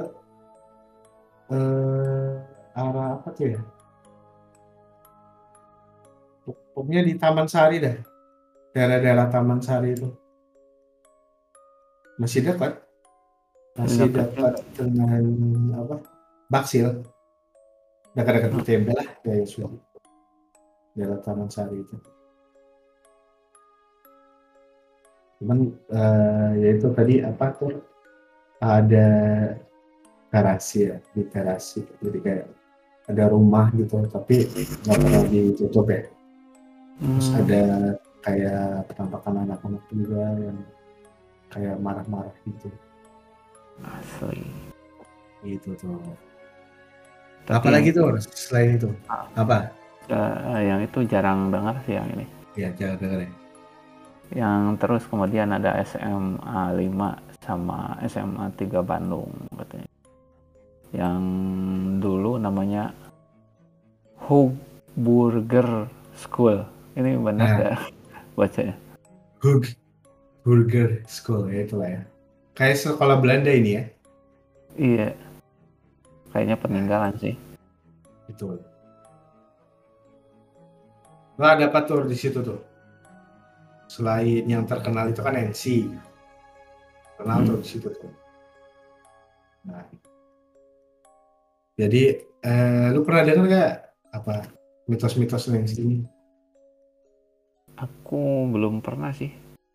eh, 1.51 2.33
arah 2.79 3.19
apa 3.19 3.29
tuh 3.35 3.59
ya? 3.59 3.61
Pokoknya 6.73 7.03
di 7.05 7.15
Taman 7.19 7.47
Sari 7.51 7.77
dah 7.83 7.97
daerah-daerah 8.73 9.27
Taman 9.29 9.61
Sari 9.61 9.91
itu. 9.93 10.09
Masih 12.17 12.47
dekat. 12.47 12.79
Masih 13.75 14.07
Dekat 14.13 14.61
dengan 14.77 15.25
apa? 15.77 15.97
Baksil. 16.53 17.03
Dekat-dekat 18.13 18.53
UTB 18.53 18.87
lah 18.93 19.09
Dayang 19.25 19.49
Sumbi. 19.49 19.79
Daerah 20.93 21.19
Taman 21.25 21.49
Sari 21.49 21.81
itu 21.81 21.97
cuman 25.43 25.59
eh, 25.91 26.51
ya 26.63 26.69
itu 26.79 26.87
tadi 26.95 27.15
apa 27.19 27.51
tuh? 27.59 27.75
Ada 28.63 29.09
garasi 30.31 30.87
ya 30.87 30.97
di 31.11 31.27
garasi. 31.27 31.83
Jadi 31.99 32.19
kayak 32.23 32.47
ada 33.11 33.25
rumah 33.27 33.75
gitu 33.75 33.99
tapi 34.07 34.47
nggak 34.87 34.97
pernah 35.03 35.23
ditutup 35.27 35.87
ya. 35.91 36.07
Terus 37.03 37.29
Hmm, 37.29 37.41
ada 37.43 37.63
kayak 38.23 38.87
penampakan 38.95 39.43
anak-anak 39.43 39.83
juga 39.91 40.23
yang 40.39 40.59
kayak 41.51 41.77
marah-marah 41.83 42.31
gitu. 42.47 42.71
Asli. 43.83 44.47
gitu 45.43 45.75
tuh. 45.75 45.99
Tapi 47.43 47.59
apalagi 47.59 47.91
tuh 47.91 48.15
selain 48.31 48.79
itu? 48.79 48.87
Ah. 49.11 49.27
apa? 49.35 49.75
Eh, 50.07 50.61
yang 50.71 50.79
itu 50.87 51.03
jarang 51.11 51.51
dengar 51.51 51.75
sih 51.83 51.99
yang 51.99 52.07
ini. 52.15 52.27
ya 52.55 52.69
jangan 52.79 53.01
denger 53.01 53.19
ya 53.27 53.31
Yang 54.33 54.61
terus 54.81 55.05
kemudian 55.07 55.53
ada 55.53 55.77
SMA 55.85 56.73
5 56.73 56.89
sama 57.45 58.01
SMA 58.05 58.49
3 58.57 58.81
Bandung 58.81 59.29
katanya. 59.53 59.89
Yang 60.93 61.21
dulu 62.01 62.37
namanya 62.37 62.93
Hugburger 64.17 65.89
School. 66.17 66.65
Ini 66.93 67.17
benar 67.17 67.45
Nah. 67.45 67.57
nggak 67.57 67.77
bacanya? 68.39 68.77
Hug 69.41 69.65
Burger 70.43 71.03
School 71.07 71.47
ya 71.49 71.63
itulah 71.63 71.87
ya 71.87 72.03
kayak 72.53 72.75
sekolah 72.75 73.15
Belanda 73.19 73.49
ini 73.49 73.71
ya 73.79 73.85
Iya. 74.73 75.09
Kayaknya 76.31 76.57
peninggalan 76.57 77.13
sih. 77.21 77.35
itu 78.25 78.57
Nah, 81.37 81.49
ada 81.53 81.69
apa 81.69 81.85
tuh 81.85 82.09
di 82.09 82.17
situ 82.17 82.41
tuh? 82.41 82.57
Selain 83.93 84.49
yang 84.49 84.65
terkenal 84.65 85.13
itu 85.13 85.21
kan 85.21 85.37
NC. 85.37 85.85
Kenal 87.21 87.45
Hmm. 87.45 87.49
tuh 87.53 87.57
di 87.61 87.67
situ 87.69 87.89
tuh. 87.93 88.09
Nah. 89.69 89.85
Jadi, 91.77 92.03
eh, 92.41 92.87
lu 92.89 93.05
pernah 93.05 93.29
dengar 93.29 93.45
gak 93.53 93.73
apa 94.17 94.49
mitos-mitos 94.89 95.45
NC 95.53 95.77
ini? 95.85 95.99
Aku 97.77 98.49
belum 98.49 98.81
pernah 98.81 99.13
sih. 99.13 99.29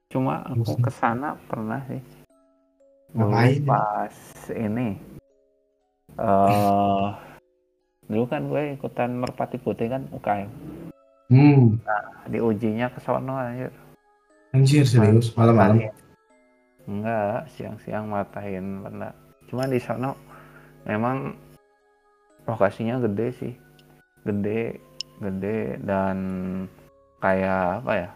Cuma 0.10 0.42
aku 0.50 0.82
ke 0.82 0.90
sana 0.90 1.38
pernah 1.46 1.86
sih. 1.86 2.02
Ngapain? 3.14 3.62
pas 3.70 4.18
ini. 4.50 4.98
eh 6.18 7.08
dulu 8.10 8.26
kan 8.26 8.50
gue 8.50 8.74
ikutan 8.74 9.14
Merpati 9.14 9.62
Putih 9.62 9.94
kan 9.94 10.10
UKM. 10.10 10.50
Hmm, 11.30 11.78
Di 12.32 12.40
ujinya 12.42 12.90
ke 12.90 12.98
sono 13.04 13.38
aja. 13.38 13.70
Anjir 14.56 14.84
serius 14.88 15.34
malam-malam. 15.36 15.92
Enggak, 16.88 17.52
siang-siang 17.56 18.08
matahin 18.08 18.80
pernah. 18.84 19.12
Cuma 19.52 19.68
di 19.68 19.80
sono 19.80 20.16
memang 20.88 21.36
lokasinya 22.48 23.00
gede 23.04 23.28
sih. 23.36 23.54
Gede, 24.24 24.80
gede 25.20 25.80
dan 25.84 26.18
kayak 27.20 27.84
apa 27.84 27.94
ya? 27.96 28.10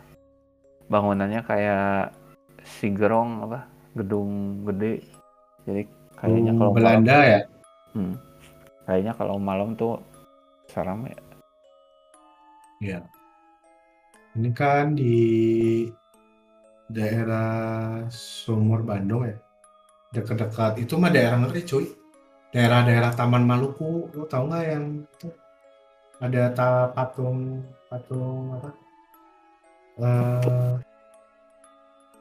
Bangunannya 0.88 1.42
kayak 1.44 2.16
sigerong 2.64 3.44
apa? 3.48 3.68
Gedung 3.96 4.64
gede. 4.64 5.04
Jadi 5.68 5.84
kayaknya 6.16 6.52
Hmm, 6.56 6.60
kalau 6.64 6.72
Belanda 6.72 7.16
malam, 7.16 7.32
ya? 7.32 7.42
Hmm. 7.92 8.16
kayaknya 8.88 9.14
kalau 9.20 9.36
malam 9.36 9.76
tuh 9.76 10.00
seram 10.72 11.04
ya. 11.08 11.20
Iya. 12.82 13.00
Ini 14.40 14.50
kan 14.56 14.96
di 14.96 15.16
daerah 16.92 17.50
Sumur 18.12 18.84
Bandung 18.84 19.24
ya. 19.26 19.36
Dekat-dekat 20.12 20.84
itu 20.84 21.00
mah 21.00 21.08
daerah 21.08 21.40
ngeri 21.40 21.64
cuy. 21.64 21.86
Daerah-daerah 22.52 23.16
Taman 23.16 23.48
Maluku, 23.48 24.12
lu 24.12 24.28
tahu 24.28 24.52
nggak 24.52 24.66
yang 24.68 24.86
itu? 25.08 25.28
Ada 26.20 26.52
ta 26.52 26.70
patung 26.92 27.64
patung 27.88 28.60
apa? 28.60 28.70
Eh, 29.98 30.74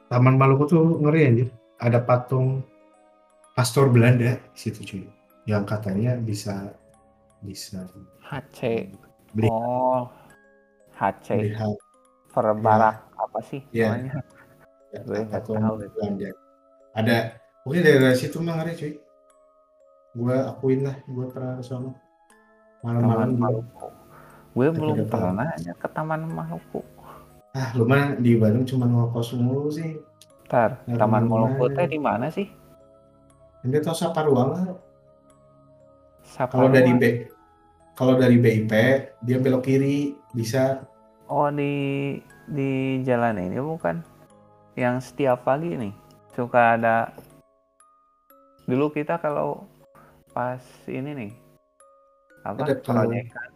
Taman 0.07 0.35
Maluku 0.39 0.63
tuh 0.67 1.03
ngeri 1.03 1.21
anjir. 1.27 1.49
Ada 1.77 1.99
patung 1.99 2.63
pastor 3.51 3.91
Belanda 3.91 4.39
di 4.39 4.57
situ 4.59 4.81
cuy. 4.87 5.03
Yang 5.43 5.63
katanya 5.67 6.15
bisa 6.15 6.71
bisa 7.43 7.83
HC. 8.23 8.87
Beli- 9.35 9.51
Oh. 9.51 10.07
HC. 10.95 11.27
melihat 11.43 11.73
Verbarak 12.31 12.95
apa 13.17 13.39
sih 13.43 13.59
Iya. 13.75 13.91
namanya? 13.91 14.11
Ya, 14.91 14.99
Gue 15.03 15.19
nggak 15.23 15.41
tahu. 15.47 15.75
Ada 16.91 17.17
mungkin 17.63 17.81
daerah 17.81 18.13
situ 18.15 18.37
mah 18.43 18.59
ngeri 18.59 18.73
cuy. 18.75 18.93
Gue 20.11 20.35
akuin 20.35 20.83
lah, 20.83 20.95
gue 21.07 21.25
pernah 21.31 21.55
ke 21.59 21.63
sana. 21.63 21.91
Malam-malam. 22.83 23.29
Maluku. 23.39 23.87
Gue 24.51 24.67
belum 24.75 25.07
pernah 25.07 25.47
aja 25.55 25.71
ke 25.71 25.87
Taman 25.87 26.27
Maluku. 26.27 26.83
Ah, 27.55 27.71
lu 27.75 27.87
mah 27.87 28.15
di 28.19 28.35
Bandung 28.35 28.67
cuma 28.67 28.87
ngokos 28.87 29.35
mulu 29.39 29.71
sih. 29.71 29.99
Ntar, 30.51 30.83
Ya, 30.83 30.99
Taman? 30.99 31.31
Maluku 31.31 31.71
teh 31.71 31.87
di 31.87 31.99
mana 31.99 32.27
sih? 32.27 32.51
Anda 33.63 33.79
tahu 33.79 33.95
Saparua 33.95 34.75
Kalau 36.31 36.67
dari? 36.71 36.91
B, 36.95 37.03
kalau 37.95 38.15
dari 38.17 38.35
BIP 38.39 38.71
dia 39.23 39.37
belok 39.39 39.63
kiri 39.67 40.15
bisa. 40.35 40.83
Oh 41.31 41.47
di 41.47 42.17
di 42.49 42.99
jalan 43.07 43.39
ini 43.39 43.59
bukan? 43.61 44.10
Yang 44.79 45.11
setiap 45.11 45.43
pagi 45.43 45.75
nih 45.75 45.93
suka 46.31 46.79
ada. 46.79 47.11
Dulu 48.63 48.87
kita 48.95 49.19
kalau 49.19 49.67
pas 50.31 50.63
ini 50.87 51.11
nih 51.11 51.31
apa 52.47 52.63
Ada 52.63 52.75
proyekan, 52.79 53.49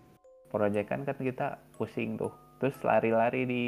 proyekan 0.51 0.99
kan 1.07 1.15
kita 1.15 1.55
pusing 1.79 2.19
tuh 2.19 2.35
terus 2.59 2.75
lari-lari 2.83 3.47
di 3.47 3.63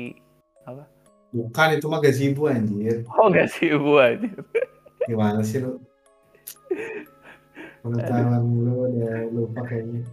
apa? 0.68 0.84
Bukan 1.32 1.68
itu 1.80 1.88
mah 1.88 2.04
gazebo 2.04 2.52
anjir. 2.52 3.08
Oh 3.16 3.32
sih 3.32 3.72
buat 3.80 4.20
gimana 5.08 5.40
sih 5.40 5.64
lu? 5.64 5.80
Pengetahuan 7.80 8.44
lu 8.44 8.92
udah 8.92 9.18
lupa 9.32 9.64
kayaknya. 9.64 10.04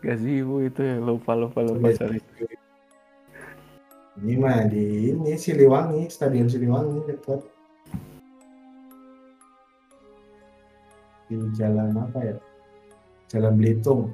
Gazebo 0.00 0.64
itu 0.64 0.80
ya 0.80 0.96
lupa 0.96 1.36
lupa 1.36 1.60
lupa 1.60 1.92
sorry 1.92 2.24
ini 4.20 4.36
mah 4.36 4.68
di 4.68 5.08
ini 5.08 5.32
Siliwangi 5.40 6.04
stadion 6.12 6.44
Siliwangi 6.44 7.00
dekat. 7.08 7.40
Di 11.32 11.36
jalan 11.56 11.96
apa 11.96 12.18
ya? 12.20 12.36
Jalan 13.32 13.56
Belitung. 13.56 14.12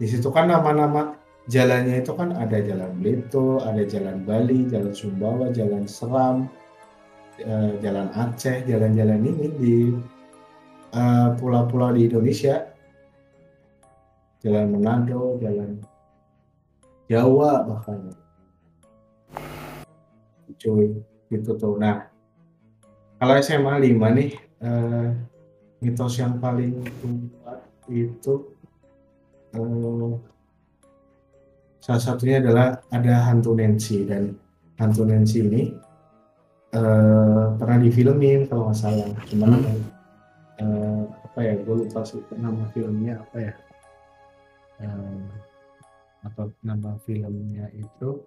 Di 0.00 0.08
situ 0.08 0.32
kan 0.32 0.48
nama-nama 0.48 1.12
jalannya 1.52 2.00
itu 2.00 2.16
kan 2.16 2.32
ada 2.32 2.56
jalan 2.64 2.96
Belitung 2.96 3.60
ada 3.60 3.84
jalan 3.84 4.24
Bali 4.24 4.64
jalan 4.72 4.96
Sumbawa 4.96 5.52
jalan 5.52 5.84
Seram 5.84 6.48
eh, 7.36 7.76
jalan 7.84 8.08
Aceh 8.16 8.64
jalan-jalan 8.64 9.20
ini 9.20 9.46
di 9.60 9.76
eh, 10.96 11.28
pulau-pulau 11.36 11.92
di 11.92 12.08
Indonesia. 12.08 12.72
Jalan 14.40 14.76
Manado 14.76 15.36
jalan 15.40 15.80
Jawa 17.08 17.68
bahkan 17.68 18.23
cuy 20.58 20.94
gitu 21.32 21.50
tuh. 21.56 21.74
Nah 21.78 22.08
kalau 23.18 23.34
SMA 23.40 23.80
5 23.80 24.18
nih 24.18 24.30
eh, 24.60 25.08
mitos 25.80 26.14
yang 26.20 26.40
paling 26.40 26.80
kuat 27.40 27.60
itu 27.88 28.34
eh, 29.54 30.12
salah 31.84 32.02
satunya 32.02 32.40
adalah 32.40 32.80
ada 32.88 33.14
hantu 33.28 33.52
Nancy. 33.52 34.08
Dan 34.08 34.36
hantu 34.80 35.04
Nancy 35.04 35.44
ini 35.44 35.62
eh, 36.72 37.44
pernah 37.56 37.78
difilmin 37.80 38.48
kalau 38.48 38.72
nggak 38.72 38.78
salah. 38.78 39.10
Cuman 39.28 39.60
eh, 40.60 41.02
apa 41.04 41.38
ya 41.42 41.54
gue 41.60 41.74
lupa 41.86 42.00
sih 42.06 42.22
nama 42.34 42.64
filmnya 42.72 43.20
apa 43.20 43.36
ya. 43.40 43.54
Eh, 44.84 45.22
apa 46.24 46.48
nama 46.64 46.96
filmnya 47.04 47.68
itu 47.76 48.24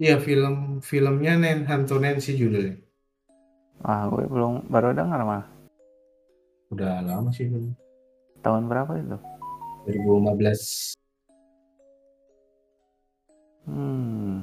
Iya 0.00 0.16
film 0.16 0.80
filmnya 0.80 1.36
Nen 1.36 1.68
Hantu 1.68 2.00
Nancy 2.00 2.32
judulnya. 2.32 2.80
ah 3.84 4.08
gue 4.08 4.24
belum 4.28 4.64
baru 4.72 4.96
dengar 4.96 5.20
mah 5.24 5.44
Udah 6.72 7.04
lama 7.04 7.28
sih 7.36 7.48
film. 7.52 7.76
tahun 8.40 8.64
berapa 8.68 8.92
itu 8.96 9.16
2015. 9.84 10.96
hmm 13.68 14.40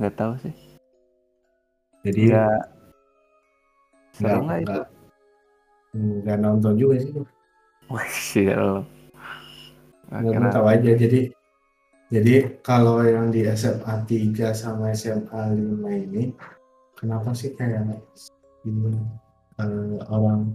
nggak 0.00 0.14
tahu 0.16 0.32
sih 0.40 0.54
Jadi 2.04 2.20
nggak 2.32 2.60
seru 4.16 4.40
nggak 4.48 4.60
itu 4.64 4.80
nggak 6.24 6.38
nonton 6.40 6.72
juga 6.80 6.94
sih. 7.04 7.12
wah 7.92 8.08
Nggak 10.08 10.40
nggak 10.40 10.52
tahu 10.56 10.66
aja. 10.72 10.90
Jadi 10.96 11.20
jadi 12.12 12.60
kalau 12.60 13.00
yang 13.00 13.32
di 13.32 13.48
SMA 13.56 14.04
3 14.04 14.52
sama 14.52 14.92
SMA 14.92 15.56
5 15.56 16.04
ini 16.08 16.36
kenapa 16.92 17.32
sih 17.32 17.56
kayak 17.56 17.96
ini 18.68 18.92
eh, 19.60 19.96
orang 20.12 20.52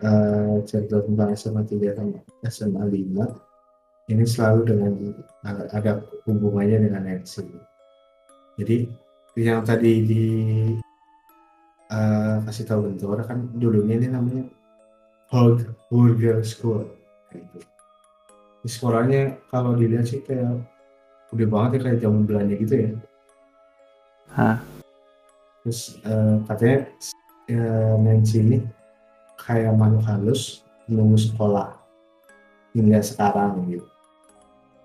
eh, 0.00 0.56
cerita 0.64 1.04
tentang 1.04 1.36
SMA 1.36 1.62
3 1.64 1.96
sama 1.96 2.18
SMA 2.48 2.84
5 2.88 4.10
ini 4.10 4.24
selalu 4.26 4.60
dengan 4.66 4.92
ada, 5.46 5.64
ada 5.70 5.92
hubungannya 6.26 6.90
dengan 6.90 7.06
Nancy. 7.06 7.46
Jadi 8.58 8.90
yang 9.38 9.62
tadi 9.62 9.92
di 10.02 10.26
eh, 11.92 12.36
kasih 12.42 12.64
tahu 12.66 12.90
bentor 12.90 13.22
kan 13.22 13.38
dulunya 13.54 14.02
ini 14.02 14.08
namanya 14.10 14.44
Hog 15.30 15.62
Burger 15.86 16.42
School 16.42 16.90
gitu. 17.30 17.69
Sekolahnya 18.60 19.40
kalau 19.48 19.72
dilihat 19.72 20.04
sih 20.04 20.20
kayak 20.20 20.60
udah 21.32 21.46
banget 21.48 21.70
ya 21.70 21.80
kayak 21.80 21.98
zaman 22.04 22.22
Belanda 22.28 22.54
gitu 22.58 22.74
ya. 22.76 22.90
Hah? 24.36 24.56
Terus 25.64 25.96
eh, 26.04 26.34
katanya 26.44 26.78
eh, 27.48 27.94
Nancy 28.00 28.36
ini 28.44 28.58
kayak 29.40 29.72
makhluk 29.76 30.04
halus 30.04 30.60
menunggu 30.84 31.16
sekolah 31.16 31.72
hingga 32.76 33.00
sekarang 33.00 33.64
gitu. 33.70 33.86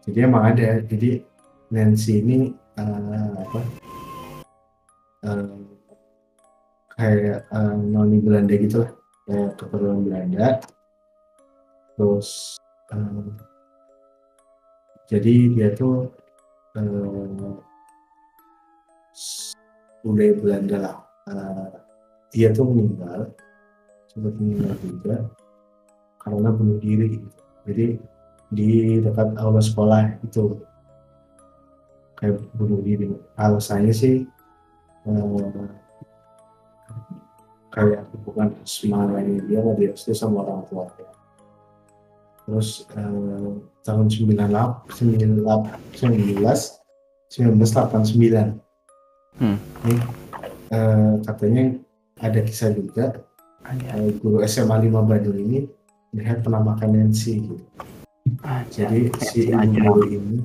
Jadi 0.07 0.17
emang 0.23 0.43
ada. 0.55 0.79
Jadi 0.85 1.19
Nancy 1.73 2.23
ini 2.23 2.38
eh, 2.79 3.33
apa? 3.43 3.59
eh, 5.25 5.47
kayak 6.95 7.39
eh, 7.51 7.75
noni 7.75 8.17
Belanda 8.23 8.55
gitu 8.55 8.88
lah, 8.88 8.91
kayak 9.27 9.49
keturunan 9.59 9.99
Belanda. 10.05 10.47
Terus 11.97 12.55
eh, 12.93 13.55
jadi 15.06 15.34
dia 15.54 15.70
tuh 15.78 16.10
eh, 16.76 17.56
s- 19.13 19.54
budaya 20.02 20.34
Belanda 20.38 20.78
lah. 20.82 20.98
Eh, 21.30 21.70
dia 22.34 22.50
tuh 22.52 22.68
meninggal, 22.68 23.32
sempat 24.12 24.34
meninggal 24.38 24.76
juga 24.84 25.15
karena 26.22 26.50
bunuh 26.52 26.78
diri. 26.82 27.22
Jadi 27.65 27.86
di 28.54 28.70
dekat 29.02 29.34
aula 29.41 29.62
sekolah 29.62 30.22
itu 30.22 30.58
kayak 32.18 32.41
bunuh 32.58 32.82
diri. 32.82 33.10
Alasannya 33.38 33.94
sih 33.94 34.26
eh, 35.06 35.70
kayak 37.74 38.08
hubungan 38.15 38.56
asmaranya 38.63 39.44
dia 39.48 39.60
direstui 39.76 40.15
sama 40.15 40.44
orang 40.48 40.63
tuanya. 40.72 41.14
Terus 42.45 42.86
eh, 42.93 43.51
tahun 43.86 44.08
98, 44.10 44.89
19, 44.93 45.45
1989 47.29 48.65
Hmm. 49.36 49.60
ini 49.84 49.99
eh, 50.71 51.13
katanya 51.27 51.75
ada 52.23 52.39
kisah 52.39 52.71
juga 52.71 53.19
eh, 53.67 54.15
guru 54.23 54.39
SMA 54.47 54.88
5 54.88 54.95
Bandung 55.03 55.36
ini 55.36 55.67
melihat 56.15 56.39
penampakan 56.39 56.95
Nancy 56.95 57.43
gitu. 57.43 57.60
Aja. 58.47 58.88
Jadi 58.88 59.12
si 59.19 59.51
ibu 59.51 59.75
guru 59.75 60.03
ini 60.08 60.38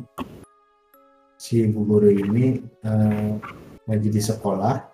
si 1.39 1.71
ibu 1.71 1.81
guru 1.87 2.11
ini 2.11 2.59
eh, 2.83 3.31
lagi 3.87 4.09
di 4.11 4.19
sekolah 4.19 4.91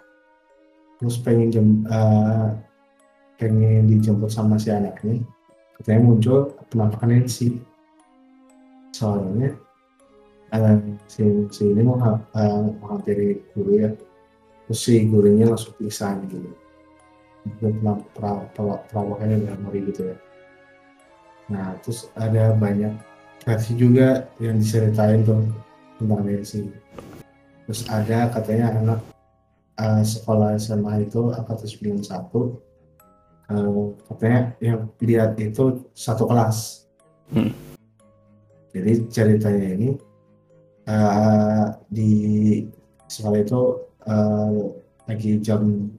terus 1.01 1.17
pengen 1.25 1.49
jem, 1.49 1.69
eh, 1.89 2.49
pengen 3.41 3.89
dijemput 3.89 4.29
sama 4.29 4.61
si 4.61 4.69
anaknya 4.69 5.25
katanya 5.77 6.01
muncul 6.03 6.57
penampakan 6.73 7.09
Nancy 7.13 7.61
soalnya 8.97 9.53
eh, 10.57 10.79
si, 11.11 11.23
si 11.53 11.63
ini 11.69 11.85
mau 11.85 12.01
ha- 12.01 12.23
eh, 12.39 12.63
menghampiri 12.81 13.45
guru 13.53 13.73
ya. 13.77 13.91
Terus 14.67 14.81
si 14.83 15.05
gurunya 15.07 15.47
langsung 15.47 15.77
pingsan 15.79 16.27
gitu. 16.27 16.51
Pra- 18.17 18.47
perawakannya 18.91 19.47
udah 19.47 19.55
ngeri 19.63 19.81
gitu 19.93 20.03
ya. 20.11 20.17
Nah 21.53 21.79
terus 21.85 22.11
ada 22.19 22.51
banyak 22.57 22.91
versi 23.47 23.79
juga 23.79 24.27
yang 24.43 24.59
diceritain 24.59 25.23
tuh 25.23 25.47
tentang 26.03 26.27
Nancy 26.27 26.67
terus 27.67 27.83
ada 27.91 28.31
katanya 28.31 28.75
anak 28.75 29.01
eh, 29.79 30.03
sekolah 30.03 30.59
SMA 30.59 31.07
itu 31.07 31.31
angkatan 31.31 31.95
91 31.95 32.66
eh, 33.51 33.87
katanya 34.11 34.41
yang 34.61 34.81
lihat 35.01 35.39
itu 35.41 35.87
satu 35.95 36.27
kelas. 36.27 36.87
Hmm. 37.27 37.51
jadi 38.71 39.03
ceritanya 39.11 39.67
ini 39.75 39.89
eh, 40.87 41.67
di 41.91 42.11
sekolah 43.11 43.41
itu 43.43 43.61
eh, 44.07 44.59
lagi 45.11 45.31
jam 45.43 45.91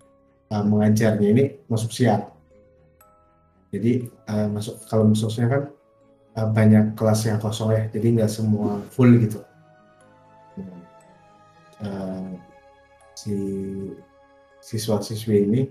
eh, 0.51 0.63
mengajarnya 0.63 1.27
ini 1.27 1.43
masuk 1.67 1.91
siang. 1.91 2.31
Jadi 3.75 4.07
eh, 4.07 4.47
masuk 4.47 4.79
kalau 4.87 5.11
masuk 5.11 5.31
siang 5.31 5.49
kan 5.51 5.63
eh, 6.39 6.47
banyak 6.47 6.95
kelas 6.95 7.27
yang 7.27 7.39
kosong 7.43 7.75
ya. 7.75 7.83
Jadi 7.91 8.07
nggak 8.15 8.31
semua 8.31 8.79
full 8.93 9.11
gitu. 9.19 9.43
Eh, 11.77 12.29
si 13.13 13.35
siswa-siswi 14.63 15.37
ini 15.45 15.61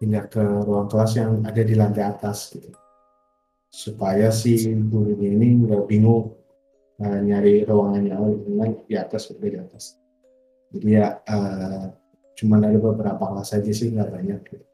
pindah 0.00 0.24
ke 0.32 0.40
ruang 0.40 0.88
kelas 0.88 1.12
yang 1.20 1.44
ada 1.44 1.60
di 1.60 1.74
lantai 1.76 2.08
atas 2.08 2.56
gitu. 2.56 2.72
Supaya 3.68 4.32
si 4.32 4.56
gurunya 4.88 5.36
ini 5.36 5.68
nggak 5.68 5.84
bingung 5.84 6.32
eh, 6.98 7.20
nyari 7.20 7.68
ruangannya 7.68 8.16
memang 8.48 8.88
di 8.88 8.96
atas 8.96 9.28
udah 9.30 9.48
di 9.52 9.58
atas. 9.60 10.00
Jadi 10.72 10.88
ya 10.88 11.20
eh, 11.20 11.84
cuman 12.40 12.64
ada 12.64 12.78
beberapa 12.80 13.20
kelas 13.20 13.52
aja 13.52 13.70
sih 13.70 13.92
nggak 13.92 14.10
banyak 14.10 14.40
gitu. 14.48 14.66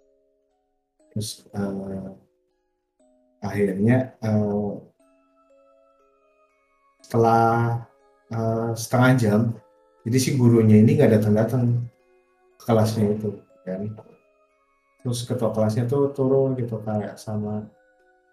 terus 1.11 1.49
eh, 1.51 2.09
akhirnya 3.43 4.15
eh, 4.23 4.73
setelah 7.07 7.87
uh, 8.35 8.75
setengah 8.75 9.12
jam 9.15 9.41
jadi 10.03 10.19
si 10.19 10.31
gurunya 10.35 10.83
ini 10.83 10.99
nggak 10.99 11.19
datang-datang 11.19 11.87
ke 12.59 12.65
kelasnya 12.67 13.15
itu 13.15 13.31
kan 13.62 13.95
terus 15.07 15.23
ketua 15.23 15.55
kelasnya 15.55 15.87
tuh 15.87 16.11
turun 16.11 16.59
gitu 16.59 16.83
kayak 16.83 17.14
sama 17.14 17.62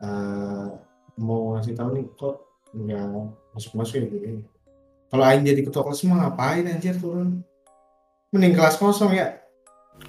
uh, 0.01 0.73
mau 1.21 1.53
ngasih 1.53 1.77
tahu 1.77 1.89
nih 1.93 2.05
kok 2.17 2.35
nggak 2.73 3.05
masuk 3.53 3.77
masuk 3.77 4.01
ya 4.01 4.05
gini 4.09 4.41
kalau 5.13 5.21
Aing 5.29 5.45
jadi 5.45 5.61
ketua 5.61 5.85
kelas 5.85 6.01
mah 6.09 6.17
ngapain 6.25 6.65
anjir 6.65 6.97
turun 6.97 7.45
mending 8.33 8.57
kelas 8.57 8.81
kosong 8.81 9.13
ya 9.13 9.37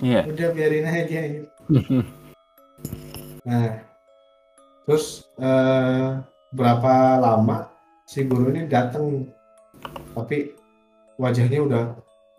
Iya. 0.00 0.24
udah 0.24 0.48
biarin 0.56 0.88
aja 0.88 1.04
gitu. 1.28 1.48
nah 3.44 3.84
terus 4.88 5.28
uh, 5.36 6.24
berapa 6.48 7.20
lama 7.20 7.68
si 8.08 8.24
guru 8.24 8.48
ini 8.48 8.64
datang 8.64 9.28
tapi 10.16 10.56
wajahnya 11.20 11.60
udah 11.60 11.84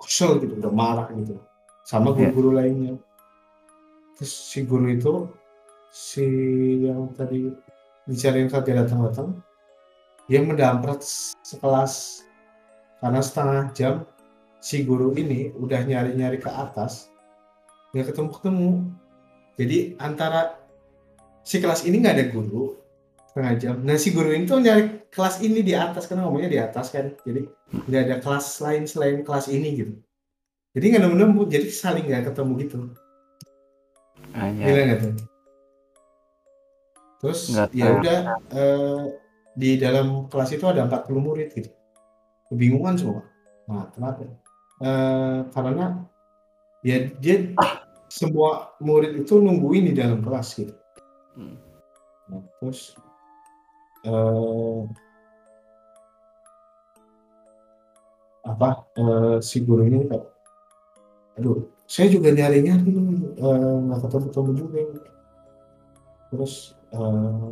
kesel 0.01 0.41
gitu 0.41 0.57
udah 0.57 0.73
marah 0.73 1.07
gitu 1.13 1.37
sama 1.85 2.11
Iya. 2.11 2.33
guru-guru 2.33 2.49
lainnya 2.57 2.97
terus 4.15 4.31
si 4.31 4.63
guru 4.63 4.87
itu 4.91 5.13
si 5.91 6.25
yang 6.83 7.11
tadi 7.15 7.51
dicariin 8.07 8.51
saat 8.51 8.63
dia 8.67 8.79
datang-datang 8.79 9.39
dia 10.25 10.41
mendamprat 10.41 11.05
sekelas 11.45 12.25
karena 12.99 13.21
setengah 13.21 13.61
jam 13.77 13.95
si 14.57 14.81
guru 14.81 15.13
ini 15.13 15.53
udah 15.53 15.85
nyari-nyari 15.85 16.41
ke 16.41 16.49
atas 16.49 17.13
nggak 17.93 18.11
ketemu-ketemu. 18.11 18.91
Jadi 19.55 19.77
antara 20.01 20.59
si 21.45 21.61
kelas 21.61 21.87
ini 21.87 22.01
nggak 22.01 22.15
ada 22.17 22.27
guru 22.33 22.75
setengah 23.31 23.53
jam. 23.61 23.75
Nah 23.85 23.95
si 23.95 24.11
guru 24.11 24.33
ini 24.33 24.43
tuh 24.49 24.59
nyari 24.59 25.05
kelas 25.13 25.39
ini 25.45 25.61
di 25.61 25.77
atas 25.77 26.09
karena 26.09 26.25
ngomongnya 26.25 26.49
di 26.49 26.59
atas 26.59 26.91
kan. 26.91 27.13
Jadi 27.23 27.45
nggak 27.87 28.01
ada 28.09 28.15
kelas 28.19 28.45
lain 28.65 28.83
selain 28.89 29.21
kelas 29.21 29.47
ini 29.53 29.69
gitu. 29.77 29.93
Jadi 30.75 30.85
nggak 30.91 31.03
nemu-nemu 31.07 31.41
jadi 31.47 31.67
saling 31.71 32.09
nggak 32.09 32.33
ketemu 32.33 32.51
gitu 32.65 32.77
Anjay. 34.35 34.67
Gila 34.67 34.81
nggak 34.85 34.99
tuh? 34.99 35.13
Terus 37.23 37.39
Nggak 37.55 37.69
ya 37.71 37.85
tahu. 37.87 37.95
udah 38.03 38.19
eh, 38.51 39.01
di 39.55 39.69
dalam 39.79 40.27
kelas 40.27 40.51
itu 40.51 40.65
ada 40.67 40.83
40 40.85 41.23
murid 41.23 41.49
gitu. 41.55 41.71
Kebingungan 42.51 42.95
semua. 42.99 43.23
Nah, 43.65 43.87
kenapa? 43.95 44.27
Eh, 44.83 45.39
karena 45.55 46.03
ya 46.85 46.97
dia 47.17 47.55
semua 48.11 48.75
murid 48.83 49.25
itu 49.25 49.39
nungguin 49.39 49.89
di 49.89 49.93
dalam 49.95 50.19
kelas 50.21 50.47
gitu. 50.59 50.75
Hmm. 51.39 51.55
Nah, 52.29 52.43
terus 52.59 52.93
eh, 54.05 54.81
apa 58.45 58.85
eh, 58.93 59.37
si 59.41 59.65
gurunya 59.65 60.05
kayak 60.05 60.27
aduh 61.35 61.65
saya 61.85 62.07
juga 62.09 62.33
nyari-nyari 62.33 62.91
eh, 63.37 63.77
nggak 63.85 63.99
ketemu-ketemu 64.05 64.51
juga. 64.57 64.79
Terus 66.33 66.53
eh, 66.93 67.51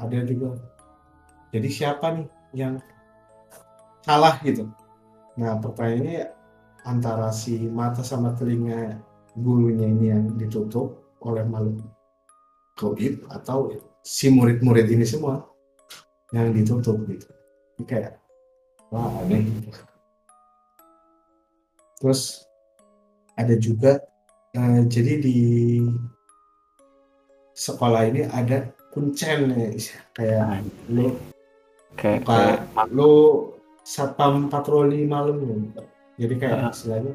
ada 0.00 0.18
juga. 0.24 0.56
Jadi 1.52 1.68
siapa 1.68 2.06
nih 2.16 2.28
yang 2.56 2.74
salah 4.04 4.40
gitu? 4.40 4.68
Nah 5.36 5.60
pertanyaannya 5.60 6.32
antara 6.88 7.28
si 7.32 7.68
mata 7.68 8.00
sama 8.00 8.32
telinga 8.36 8.96
gurunya 9.36 9.86
ini 9.86 10.06
yang 10.08 10.24
ditutup 10.40 11.04
oleh 11.20 11.44
makhluk 11.44 11.84
gaib 12.78 13.26
atau 13.28 13.74
si 14.00 14.30
murid-murid 14.32 14.86
ini 14.88 15.04
semua 15.04 15.44
yang 16.32 16.54
ditutup 16.54 16.96
gitu. 17.04 17.28
Ini 17.78 17.84
kayak 17.84 18.12
wah 18.88 19.12
aneh 19.20 19.44
gitu. 19.44 19.70
terus 21.98 22.47
ada 23.38 23.54
juga 23.56 24.02
eh, 24.52 24.82
jadi 24.84 25.12
di 25.18 25.36
sekolah 27.54 28.02
ini 28.06 28.22
ada 28.26 28.70
kuncen 28.90 29.54
ya, 29.54 29.68
kayak 30.14 30.62
lu 30.90 31.14
Kayak, 31.98 32.22
buka 32.22 32.34
kayak 32.38 32.88
lu 32.94 33.12
satpam 33.82 34.46
patroli 34.46 35.02
malam 35.02 35.38
ya. 35.42 35.82
jadi 36.18 36.34
kayak 36.36 36.58
Ah. 36.60 36.70
istilahnya 36.70 37.14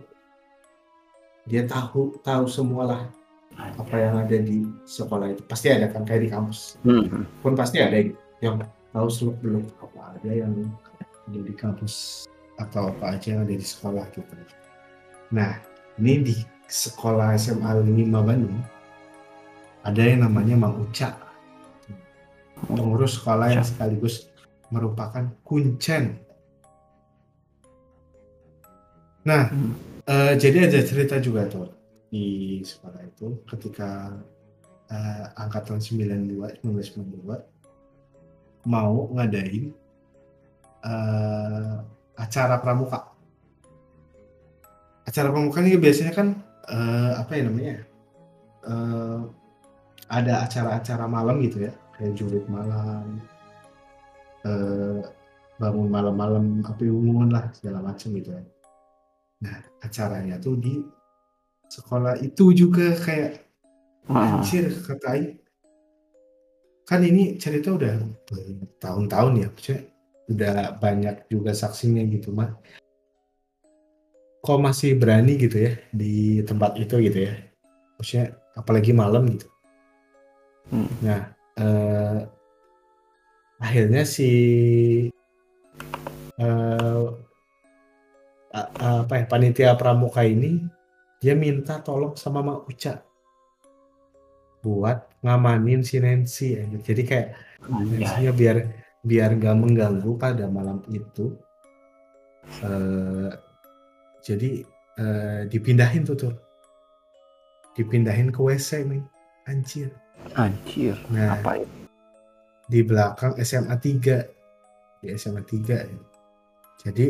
dia 1.43 1.63
tahu 1.63 2.15
tahu 2.19 2.47
semualah 2.47 3.07
apa 3.53 3.95
yang 3.95 4.15
ada 4.17 4.37
di 4.39 4.65
sekolah 4.83 5.29
itu 5.29 5.43
pasti 5.45 5.69
ada 5.69 5.87
kan 5.87 6.03
kayak 6.03 6.25
di 6.25 6.29
kampus 6.31 6.75
Hmm. 6.81 7.23
pun 7.39 7.53
pasti 7.53 7.77
ada 7.79 7.99
yang 8.41 8.59
tahu 8.91 9.07
seluk 9.07 9.37
beluk 9.39 9.67
apa 9.79 10.17
ada 10.17 10.29
yang 10.33 10.51
ada 11.29 11.39
di 11.39 11.53
kampus 11.53 12.25
atau 12.57 12.91
apa 12.91 13.15
aja 13.15 13.37
yang 13.37 13.41
ada 13.45 13.55
di 13.55 13.63
sekolah 13.63 14.03
gitu. 14.11 14.33
Nah 15.31 15.57
ini 16.01 16.13
di 16.25 16.35
sekolah 16.65 17.37
SMA 17.37 17.69
5 17.85 18.09
Bandung 18.25 18.57
ada 19.83 20.01
yang 20.01 20.25
namanya 20.25 20.55
Mang 20.57 20.79
Uca 20.79 21.13
pengurus 22.67 23.19
sekolah 23.19 23.51
yang 23.51 23.65
sekaligus 23.65 24.31
merupakan 24.71 25.27
kuncen. 25.43 26.17
Nah 29.27 29.51
Hmm. 29.51 29.75
eh, 30.07 30.33
jadi 30.39 30.67
ada 30.71 30.79
cerita 30.83 31.19
juga 31.19 31.47
tuh 31.47 31.69
di 32.09 32.59
sekolah 32.63 33.01
itu 33.05 33.43
ketika 33.47 34.11
eh, 34.89 35.25
angkatan 35.37 35.79
92 35.79 36.63
1992 36.63 37.43
mau 38.67 39.11
ngadain 39.13 39.71
eh, 40.83 41.75
acara 42.17 42.55
pramuka. 42.59 43.12
Acara 45.03 45.31
pramuka 45.31 45.59
ini 45.61 45.75
biasanya 45.75 46.13
kan 46.15 46.27
eh, 46.71 47.11
apa 47.19 47.31
ya 47.35 47.43
namanya? 47.47 47.75
eh, 48.63 49.19
ada 50.07 50.33
acara-acara 50.47 51.05
malam 51.09 51.43
gitu 51.43 51.67
ya, 51.67 51.73
kayak 51.97 52.13
julid 52.15 52.45
malam, 52.47 53.19
eh, 54.47 55.03
bangun 55.59 55.87
malam-malam 55.91 56.63
api 56.63 56.87
unggun 56.87 57.31
lah 57.31 57.51
segala 57.55 57.83
macam 57.83 58.15
gitu 58.15 58.31
ya. 58.31 58.43
Nah 59.43 59.57
acaranya 59.83 60.39
tuh 60.39 60.55
di 60.55 60.79
sekolah 61.67 62.19
itu 62.23 62.55
juga 62.55 62.95
kayak 62.95 63.43
Ah. 64.11 64.43
Anjir 64.43 64.67
kata 64.83 65.15
kan 66.83 66.99
ini 66.99 67.39
cerita 67.39 67.71
udah 67.71 68.03
tahun-tahun 68.83 69.33
ya 69.39 69.47
maksudnya 69.47 69.81
udah 70.27 70.55
banyak 70.83 71.15
juga 71.31 71.55
saksinya 71.55 72.03
gitu 72.11 72.35
mah 72.35 72.51
kok 74.43 74.59
masih 74.59 74.99
berani 74.99 75.39
gitu 75.39 75.55
ya 75.55 75.73
di 75.95 76.43
tempat 76.43 76.75
itu 76.75 76.99
gitu 76.99 77.31
ya 77.31 77.33
maksudnya 77.97 78.35
apalagi 78.59 78.91
malam 78.91 79.23
gitu 79.31 79.47
Hmm. 80.63 80.87
nah 81.03 81.21
eh, 81.59 82.19
akhirnya 83.59 84.07
si 84.07 84.31
eh, 86.39 87.05
a- 88.55 88.71
apa 89.03 89.13
ya 89.19 89.25
panitia 89.27 89.75
pramuka 89.75 90.23
ini 90.23 90.63
dia 91.19 91.35
minta 91.35 91.83
tolong 91.83 92.15
sama 92.15 92.39
Mak 92.43 92.63
Uca 92.67 92.93
buat 94.63 95.03
ngamanin 95.19 95.83
si 95.83 95.99
Nancy 95.99 96.55
ya. 96.55 96.63
jadi 96.79 97.03
kayak. 97.03 97.29
Nancy-nya 97.67 98.31
biar 98.31 98.57
biar 99.03 99.29
nggak 99.35 99.55
mengganggu 99.59 100.11
pada 100.15 100.47
malam 100.47 100.79
itu 100.91 101.35
eh 102.63 103.31
jadi 104.23 104.63
eh, 104.97 105.41
dipindahin 105.51 106.07
tuh 106.07 106.15
tuh 106.15 106.33
dipindahin 107.75 108.31
ke 108.31 108.39
WC 108.39 108.87
nih 108.87 109.03
anjir. 109.49 109.91
Anjir. 110.39 110.95
nah 111.11 111.35
Apa 111.35 111.61
di 112.71 112.79
belakang 112.79 113.35
SMA 113.43 113.75
3 113.75 115.03
di 115.03 115.07
SMA 115.19 115.43
3 115.43 115.67
ya. 115.67 115.83
jadi 116.79 117.07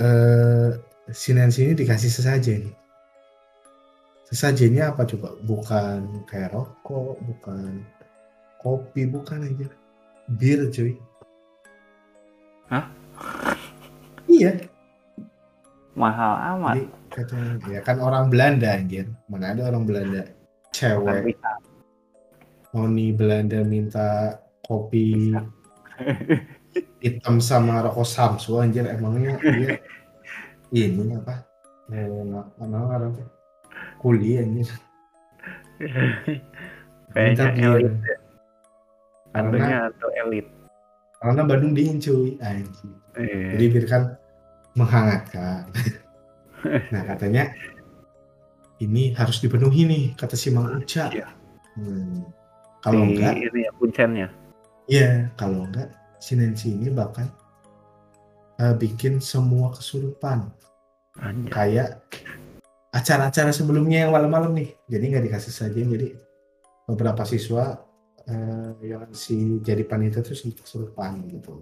eh 0.00 0.70
si 1.12 1.36
Nancy 1.36 1.68
ini 1.68 1.76
dikasih 1.76 2.08
sesajen 2.08 2.72
sesajennya 4.24 4.90
apa 4.90 5.04
coba 5.04 5.36
bukan 5.44 6.24
kayak 6.24 6.56
rokok 6.56 7.20
bukan 7.22 7.84
kopi 8.64 9.04
bukan 9.04 9.44
aja. 9.44 9.68
Bir 10.40 10.72
cuy. 10.72 10.96
Hah? 12.72 12.88
iya 14.24 14.56
Mahal 15.94 16.58
amat. 16.58 16.76
jadi 17.14 17.38
ya 17.70 17.80
kan 17.86 18.02
orang 18.02 18.26
Belanda 18.26 18.74
anjir. 18.74 19.06
Mana 19.30 19.54
ada 19.54 19.70
orang 19.70 19.86
Belanda? 19.86 20.26
Cewek. 20.74 21.38
Noni 22.74 23.14
Belanda 23.14 23.62
minta 23.62 24.42
kopi 24.66 25.30
hitam 27.04 27.38
sama 27.38 27.86
rokok 27.86 28.02
Samsu 28.02 28.58
anjir. 28.58 28.90
Emangnya 28.90 29.38
dia 29.38 29.78
ini 30.74 31.14
apa? 31.14 31.46
Mana 32.58 32.78
orang 32.90 33.14
kuliah 34.02 34.42
anjir. 34.42 34.66
Kayaknya 37.14 37.46
elit. 37.54 37.94
karena 39.30 39.90
atau 39.90 40.10
elit. 40.26 40.46
karena 41.22 41.42
Bandung 41.46 41.72
dingin 41.78 42.02
cuy. 42.02 42.34
Anjing 42.42 43.04
Iya. 43.14 43.54
jadi 43.54 43.86
kan 43.86 44.02
menghangatkan 44.74 45.70
nah 46.92 47.02
katanya 47.06 47.52
ini 48.80 49.14
harus 49.14 49.38
dipenuhi 49.38 49.86
nih 49.86 50.04
kata 50.14 50.34
si 50.34 50.50
Mang 50.50 50.82
Uca 50.82 51.08
Iya. 51.10 51.28
Hmm. 51.74 52.22
kalau 52.80 53.02
Si 53.02 53.10
enggak 53.14 53.34
ini 53.38 53.60
ya 53.66 53.72
puncennya. 53.74 54.28
ya 54.86 55.10
kalau 55.34 55.66
enggak 55.66 55.90
si 56.18 56.34
Nancy 56.34 56.72
ini 56.72 56.88
bahkan 56.88 57.26
eh, 58.58 58.74
bikin 58.74 59.18
semua 59.18 59.74
kesurupan 59.74 60.48
Anjay. 61.18 61.50
kayak 61.50 61.88
acara-acara 62.90 63.50
sebelumnya 63.50 64.06
yang 64.06 64.12
malam-malam 64.14 64.54
nih 64.54 64.70
jadi 64.86 65.04
nggak 65.10 65.24
dikasih 65.26 65.50
saja 65.52 65.80
jadi 65.82 66.14
beberapa 66.86 67.26
siswa 67.26 67.82
eh, 68.24 68.70
yang 68.86 69.10
si 69.10 69.58
jadi 69.60 69.82
panitia 69.82 70.22
si 70.30 70.54
kesurupan 70.54 71.26
gitu 71.26 71.58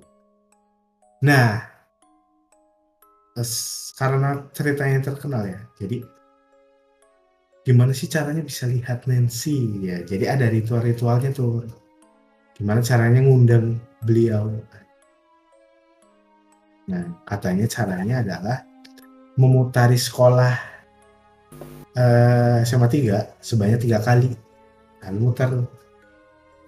nah 1.25 1.72
karena 3.97 4.45
ceritanya 4.53 5.01
terkenal 5.01 5.49
ya 5.49 5.61
jadi 5.81 6.05
gimana 7.63 7.95
sih 7.95 8.11
caranya 8.11 8.43
bisa 8.43 8.67
lihat 8.67 9.07
Nancy 9.07 9.87
ya? 9.87 10.03
Jadi 10.03 10.25
ada 10.27 10.51
ritual-ritualnya 10.51 11.31
tuh. 11.31 11.67
Gimana 12.59 12.83
caranya 12.83 13.23
ngundang 13.23 13.79
beliau? 14.03 14.51
Nah 16.91 17.05
katanya 17.23 17.67
caranya 17.71 18.21
adalah 18.27 18.59
memutari 19.39 19.97
sekolah 19.97 20.53
eh, 21.97 22.59
SMA 22.67 22.89
3 22.91 23.39
sebanyak 23.39 23.79
tiga 23.87 24.03
kali. 24.03 24.35
Lalu 25.07 25.19
muter 25.23 25.51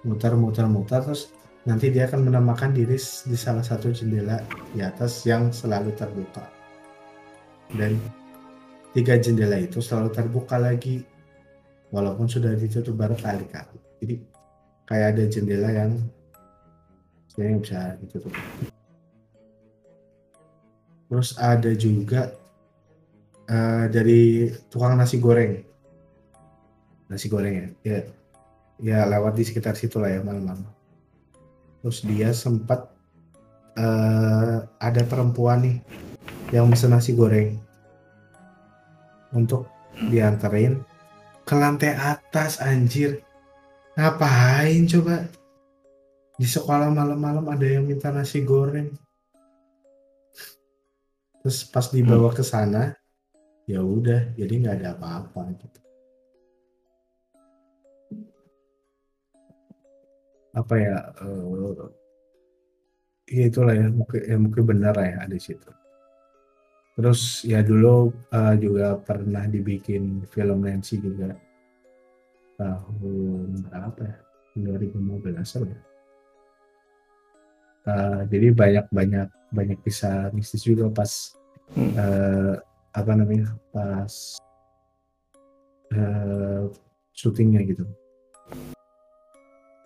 muter 0.04 0.32
muter 0.38 0.66
muter 0.70 1.00
terus 1.02 1.32
nanti 1.64 1.88
dia 1.88 2.04
akan 2.06 2.28
menamakan 2.28 2.76
diri 2.76 2.98
di 3.00 3.36
salah 3.40 3.64
satu 3.64 3.88
jendela 3.88 4.36
di 4.76 4.84
atas 4.84 5.24
yang 5.24 5.48
selalu 5.48 5.96
terbuka 5.96 6.53
dan 7.72 7.96
tiga 8.92 9.16
jendela 9.16 9.56
itu 9.56 9.80
selalu 9.80 10.12
terbuka 10.12 10.60
lagi 10.60 11.00
walaupun 11.88 12.28
sudah 12.28 12.52
ditutup 12.52 12.94
berkali-kali 12.94 13.80
jadi 14.04 14.14
kayak 14.84 15.06
ada 15.16 15.24
jendela 15.32 15.70
yang 15.72 15.90
sebenarnya 17.34 17.58
bisa 17.64 17.80
ditutup. 17.98 18.32
Terus 21.10 21.30
ada 21.40 21.72
juga 21.74 22.30
eh, 23.50 23.84
dari 23.90 24.52
tukang 24.70 24.94
nasi 24.94 25.18
goreng. 25.18 25.64
Nasi 27.10 27.26
goreng 27.26 27.54
ya? 27.54 27.68
Ya 27.82 27.98
ya 28.78 28.98
lewat 29.06 29.34
di 29.34 29.44
sekitar 29.46 29.74
situ 29.74 29.98
lah 29.98 30.14
ya 30.14 30.20
malam-malam. 30.22 30.68
Terus 31.82 32.06
dia 32.06 32.30
sempat 32.30 32.86
eh, 33.74 34.56
ada 34.62 35.02
perempuan 35.08 35.64
nih 35.66 35.76
yang 36.50 36.68
pesen 36.68 36.92
nasi 36.92 37.16
goreng. 37.16 37.56
Untuk 39.32 39.70
dianterin 40.10 40.82
ke 41.46 41.54
lantai 41.54 41.94
atas 41.94 42.58
anjir. 42.60 43.22
Ngapain 43.94 44.90
coba? 44.90 45.30
Di 46.34 46.50
sekolah 46.50 46.90
malam-malam 46.90 47.46
ada 47.46 47.62
yang 47.62 47.86
minta 47.86 48.10
nasi 48.10 48.42
goreng. 48.42 48.90
Terus 51.44 51.62
pas 51.68 51.86
dibawa 51.92 52.32
ke 52.32 52.42
sana 52.42 52.96
ya 53.68 53.80
udah 53.80 54.34
jadi 54.34 54.52
nggak 54.60 54.76
ada 54.80 54.88
apa-apa 54.96 55.40
gitu. 55.60 55.80
Apa 60.54 60.74
ya 60.78 60.96
eh 61.22 61.42
ya 63.34 63.42
itulah 63.48 63.74
ya 63.74 63.88
mungkin 63.88 64.20
ya 64.20 64.36
mungkin 64.36 64.62
benar 64.68 64.92
lah 64.96 65.06
ya 65.08 65.18
ada 65.24 65.36
situ 65.40 65.70
terus 66.94 67.42
ya 67.42 67.58
dulu 67.60 68.14
eh, 68.30 68.54
juga 68.62 68.98
pernah 69.02 69.44
dibikin 69.50 70.22
film 70.30 70.62
Nancy 70.62 71.02
juga. 71.02 71.34
Tahun 72.54 73.66
berapa 73.66 74.02
ya? 74.06 74.16
2015 74.54 75.58
apa 75.58 75.66
ya? 75.66 75.80
Eh, 77.84 78.20
jadi 78.30 78.46
banyak 78.54 78.86
banyak 78.94 79.28
banyak 79.52 79.78
kisah 79.84 80.30
mistis 80.32 80.62
juga 80.64 80.88
pas 80.90 81.34
Hmm. 81.74 81.96
eh, 81.96 82.54
apa 82.92 83.12
namanya 83.16 83.56
pas 83.72 84.36
eh, 85.90 86.62
syutingnya 87.16 87.64
gitu. 87.64 87.88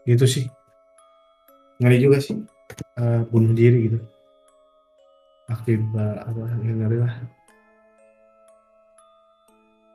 Itu 0.04 0.26
sih. 0.26 0.50
Ngeri 1.78 1.98
juga 2.02 2.18
sih 2.18 2.34
Eh, 2.98 3.20
bunuh 3.30 3.54
diri 3.56 3.88
gitu 3.88 3.98
akibat 5.48 6.16
apa 6.28 6.40
yang 6.64 6.78
ngeri 6.84 6.98
lah 7.02 7.14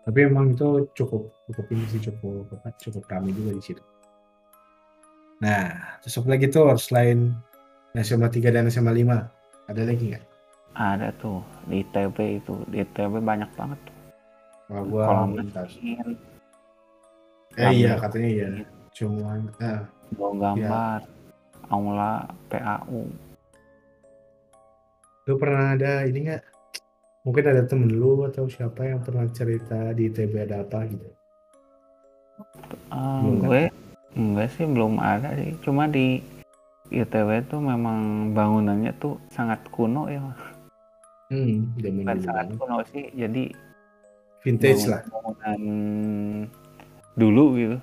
tapi 0.03 0.19
emang 0.27 0.51
itu 0.51 0.89
cukup 0.97 1.31
cukup 1.47 1.65
ini 1.71 1.85
sih 1.87 2.01
cukup 2.11 2.49
apa 2.59 2.75
cukup 2.81 3.03
kami 3.07 3.31
juga 3.31 3.55
di 3.55 3.63
situ 3.63 3.83
nah 5.39 5.97
terus 6.01 6.17
apa 6.19 6.27
lagi 6.27 6.45
tuh 6.49 6.73
selain 6.75 7.31
SMA 7.93 8.27
3 8.27 8.49
dan 8.49 8.65
SMA 8.73 8.91
5 8.91 9.43
ada 9.63 9.81
lagi 9.87 10.03
nggak? 10.11 10.25
Ada 10.75 11.07
tuh 11.21 11.39
di 11.69 11.85
ITB 11.85 12.17
itu. 12.43 12.53
Di 12.67 12.83
ITB 12.83 13.23
banyak 13.23 13.49
banget 13.55 13.79
tuh. 13.87 13.97
Kalau 14.67 14.83
gua 14.89 15.03
Kolam 15.07 15.31
renang, 15.37 15.69
Eh 17.53 17.71
iya 17.77 17.93
katanya 18.01 18.29
iya. 18.29 18.47
Cuman 18.97 19.45
eh, 19.61 19.81
bawa 20.17 20.33
gambar, 20.41 20.99
aula, 21.69 22.25
PAU. 22.49 23.05
Lu 25.23 25.39
pernah 25.39 25.71
ada 25.75 26.03
ini 26.03 26.19
nggak? 26.27 26.43
Mungkin 27.23 27.43
ada 27.47 27.63
temen 27.63 27.87
lu 27.87 28.27
atau 28.27 28.51
siapa 28.51 28.83
yang 28.83 28.99
pernah 28.99 29.23
cerita 29.31 29.95
di 29.95 30.11
ITB 30.11 30.43
ada 30.43 30.67
apa 30.67 30.83
gitu? 30.91 31.07
Kan? 32.91 33.39
gue 33.39 33.63
enggak 34.19 34.49
sih 34.51 34.65
belum 34.67 34.99
ada 34.99 35.31
sih. 35.39 35.55
Cuma 35.63 35.87
di 35.87 36.19
ITB 36.91 37.47
tuh 37.47 37.63
memang 37.63 38.31
bangunannya 38.35 38.91
tuh 38.99 39.15
sangat 39.31 39.63
kuno 39.71 40.11
ya. 40.11 40.19
Hmm, 41.31 41.71
Bukan 41.79 42.03
dulu 42.03 42.19
sangat 42.27 42.47
kuno 42.59 42.77
sih. 42.91 43.07
Jadi 43.15 43.43
Vintage 44.43 44.91
lah. 44.91 45.01
bangunan 45.07 45.61
dulu 47.15 47.43
gitu. 47.55 47.77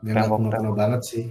Tembok- 0.00 0.40
kuno-kuno 0.40 0.72
banget 0.72 1.02
sih. 1.04 1.24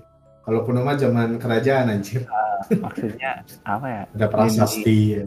Kalau 0.46 0.62
kuno 0.62 0.86
mah 0.86 0.94
zaman 0.94 1.42
kerajaan 1.42 1.90
anjir. 1.90 2.22
Maksudnya 2.70 3.42
apa 3.66 3.88
ya? 3.90 4.04
Ada 4.14 4.28
prasasti. 4.30 4.98
ya. 5.18 5.24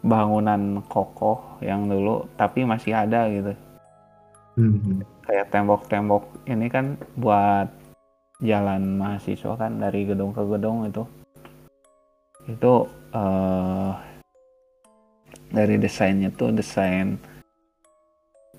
Bangunan 0.00 0.84
kokoh 0.86 1.58
yang 1.58 1.90
dulu 1.90 2.28
tapi 2.38 2.62
masih 2.62 2.94
ada 2.94 3.26
gitu. 3.28 3.52
Hmm. 4.54 5.02
kayak 5.26 5.50
tembok-tembok 5.50 6.46
ini 6.46 6.70
kan 6.70 6.94
buat 7.18 7.66
jalan 8.38 9.02
mahasiswa 9.02 9.58
kan 9.58 9.82
dari 9.82 10.06
gedung 10.06 10.30
ke 10.30 10.46
gedung 10.46 10.86
itu 10.86 11.02
itu 12.46 12.86
eh 13.10 13.90
dari 15.50 15.74
desainnya 15.74 16.30
tuh 16.30 16.54
desain 16.54 17.18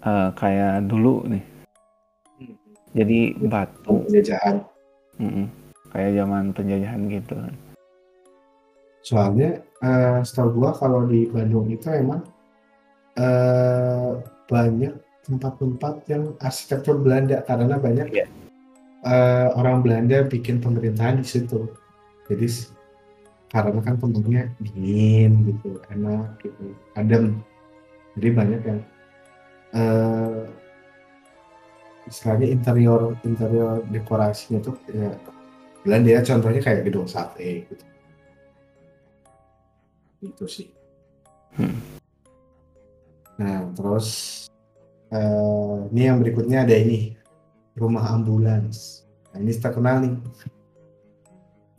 eh, 0.03 0.29
kayak 0.35 0.83
dulu 0.83 1.23
nih 1.31 1.43
jadi 2.91 3.19
batu 3.47 4.03
Penjajahan. 4.03 4.67
mm-mm, 5.15 5.47
kayak 5.95 6.11
zaman 6.19 6.51
penjajahan 6.51 7.01
gitu 7.07 7.35
Soalnya 9.05 9.61
eh, 9.85 10.19
setahu 10.25 10.59
gua 10.59 10.73
kalau 10.75 11.05
di 11.07 11.29
Bandung 11.29 11.69
itu 11.71 11.87
emang 11.93 12.25
eh, 13.15 14.11
banyak 14.49 14.93
tempat-tempat 15.25 15.93
yang 16.09 16.23
arsitektur 16.41 17.01
Belanda 17.01 17.41
karena 17.45 17.77
banyak 17.79 18.07
Iya. 18.11 18.25
eh, 19.05 19.47
orang 19.53 19.85
Belanda 19.85 20.25
bikin 20.25 20.57
pemerintahan 20.61 21.21
di 21.21 21.27
situ. 21.27 21.69
Jadi 22.25 22.49
karena 23.53 23.77
kan 23.85 23.95
tempatnya 24.01 24.49
dingin 24.57 25.53
gitu, 25.53 25.77
enak 25.93 26.41
gitu, 26.41 26.73
adem. 26.97 27.39
Jadi 28.17 28.27
banyak 28.33 28.61
yang 28.65 28.79
eh, 29.77 30.43
istilahnya 32.09 32.47
interior 32.49 33.13
interior 33.21 33.85
dekorasinya 33.93 34.61
tuh 34.65 34.77
ya 34.89 35.13
Belanda 35.85 36.09
ya 36.09 36.21
contohnya 36.25 36.61
kayak 36.65 36.81
gedung 36.89 37.05
sate 37.05 37.69
gitu. 37.69 37.85
Itu 40.25 40.45
sih. 40.49 40.73
Hmm. 41.53 41.77
Nah, 43.37 43.69
terus 43.77 44.07
eh, 45.13 45.75
ini 45.93 46.01
yang 46.09 46.17
berikutnya 46.19 46.65
ada 46.65 46.73
ini 46.73 47.13
rumah 47.77 48.09
ambulans. 48.09 49.05
Nah, 49.31 49.39
ini 49.45 49.53
terkenal 49.53 50.01
nih. 50.01 50.13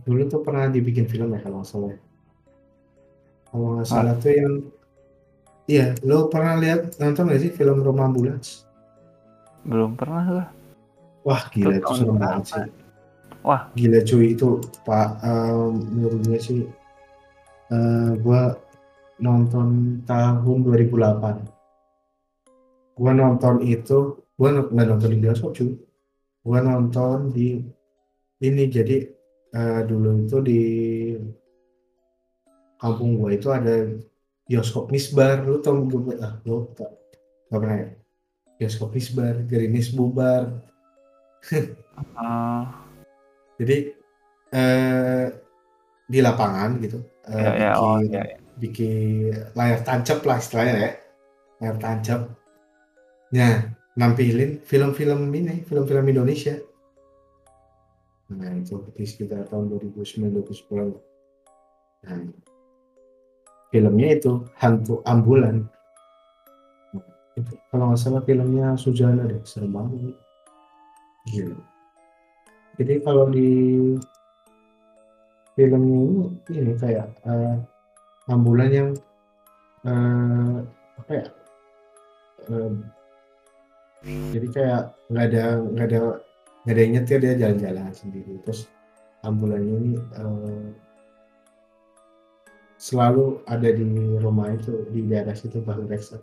Dulu 0.06 0.22
tuh 0.30 0.40
pernah 0.46 0.70
dibikin 0.70 1.10
film 1.10 1.34
ya 1.34 1.42
kalau 1.42 1.60
nggak 1.60 1.68
salah. 1.68 1.90
ya. 1.90 2.00
Kalau 3.50 3.66
nggak 3.74 3.88
salah 3.90 4.14
tuh 4.22 4.32
yang 4.32 4.52
Iya, 5.66 5.98
lo 6.06 6.30
pernah 6.30 6.54
lihat 6.62 6.94
nonton 7.02 7.26
nggak 7.26 7.42
sih 7.42 7.50
film 7.50 7.82
Rumah 7.82 8.06
Ambulans? 8.06 8.62
belum 9.66 9.98
pernah 9.98 10.22
lah 10.30 10.48
Wah, 11.26 11.42
gila 11.50 11.74
Itu 11.74 11.90
itu 11.90 11.94
serem 11.98 12.22
banget 12.22 12.44
sih. 12.46 12.86
Wah. 13.46 13.70
Gila 13.78 14.02
cuy 14.02 14.35
itu 14.35 14.59
Pak 14.82 15.22
um, 15.22 15.78
menurut 15.94 16.18
gue 16.26 16.38
sih 16.42 16.61
uh, 17.70 18.11
gua 18.18 18.59
nonton 19.22 20.02
tahun 20.02 20.66
2008. 20.66 21.46
Gua 22.98 23.12
nonton 23.14 23.62
itu, 23.62 24.18
gua 24.35 24.66
nggak 24.66 24.87
nonton 24.90 25.11
di 25.14 25.18
bioskop 25.22 25.54
cuy. 25.54 25.78
Gua 26.42 26.59
nonton 26.59 27.30
di 27.30 27.62
ini 28.42 28.64
jadi 28.66 29.06
uh, 29.54 29.80
dulu 29.87 30.26
itu 30.26 30.37
di 30.42 30.62
kampung 32.82 33.14
gua 33.14 33.30
itu 33.30 33.46
ada 33.54 33.94
bioskop 34.50 34.90
Misbar. 34.90 35.46
Lu 35.46 35.62
tau 35.62 35.87
gue 35.87 36.18
ah 36.18 36.35
lu 36.42 36.66
tak 36.74 36.90
nggak 37.46 37.61
pernah 37.62 37.78
ya? 37.78 37.88
Bioskop 38.59 38.90
Misbar, 38.90 39.46
Gerimis 39.46 39.94
bubar. 39.94 40.50
uh, 42.18 42.64
Jadi 43.56 43.76
eh, 44.52 45.26
di 46.06 46.18
lapangan 46.22 46.70
gitu, 46.78 46.98
eh, 47.26 47.40
ya, 47.40 47.52
ya, 47.58 47.70
oh, 47.82 47.98
bikin 47.98 48.14
ya, 48.14 48.22
ya. 48.22 48.36
bikin 48.56 49.32
layar 49.58 49.80
tancap 49.82 50.22
lah 50.22 50.38
istilahnya 50.38 50.74
ya, 50.78 50.92
layar 51.58 51.76
tancap. 51.82 52.20
Nah, 53.34 53.54
nampilin 53.98 54.62
film-film 54.62 55.32
ini, 55.34 55.66
film-film 55.66 56.04
Indonesia. 56.06 56.54
Nah, 58.30 58.50
itu 58.58 58.82
di 58.94 59.04
sekitar 59.06 59.50
tahun 59.50 59.70
2009-2010. 59.72 60.94
Nah, 62.06 62.18
filmnya 63.70 64.08
itu 64.14 64.46
Hantu 64.62 65.02
Ambulan. 65.02 65.66
Nah, 66.94 67.06
itu 67.34 67.52
kalau 67.70 67.90
nggak 67.90 68.00
salah 68.00 68.22
filmnya 68.22 68.78
Sujana 68.78 69.26
deh, 69.26 69.42
serem 69.42 69.74
banget. 69.74 70.14
Gila. 71.26 71.75
Jadi 72.76 72.94
kalau 73.00 73.32
di 73.32 73.50
filmnya 75.56 75.96
ini, 75.96 76.24
ini 76.52 76.72
kayak 76.76 77.08
uh, 77.24 77.56
ambulan 78.28 78.68
yang 78.68 78.88
uh, 79.88 80.60
apa 81.00 81.12
ya? 81.12 81.26
Uh, 82.46 82.72
jadi 84.04 84.46
kayak 84.52 84.82
nggak 85.08 85.26
ada 85.32 85.44
nggak 85.72 85.86
ada 85.88 86.00
nggak 86.62 86.74
ada 86.76 86.82
yang 86.84 86.92
nyetir 87.00 87.18
dia 87.24 87.34
jalan-jalan 87.40 87.90
sendiri. 87.96 88.36
Terus 88.44 88.68
ambulannya 89.24 89.74
ini 89.80 89.92
uh, 90.20 90.68
selalu 92.76 93.40
ada 93.48 93.72
di 93.72 93.88
rumah 94.20 94.52
itu 94.52 94.84
di 94.92 95.08
daerah 95.08 95.32
situ 95.32 95.64
Bahu 95.64 95.88
Reksa. 95.88 96.20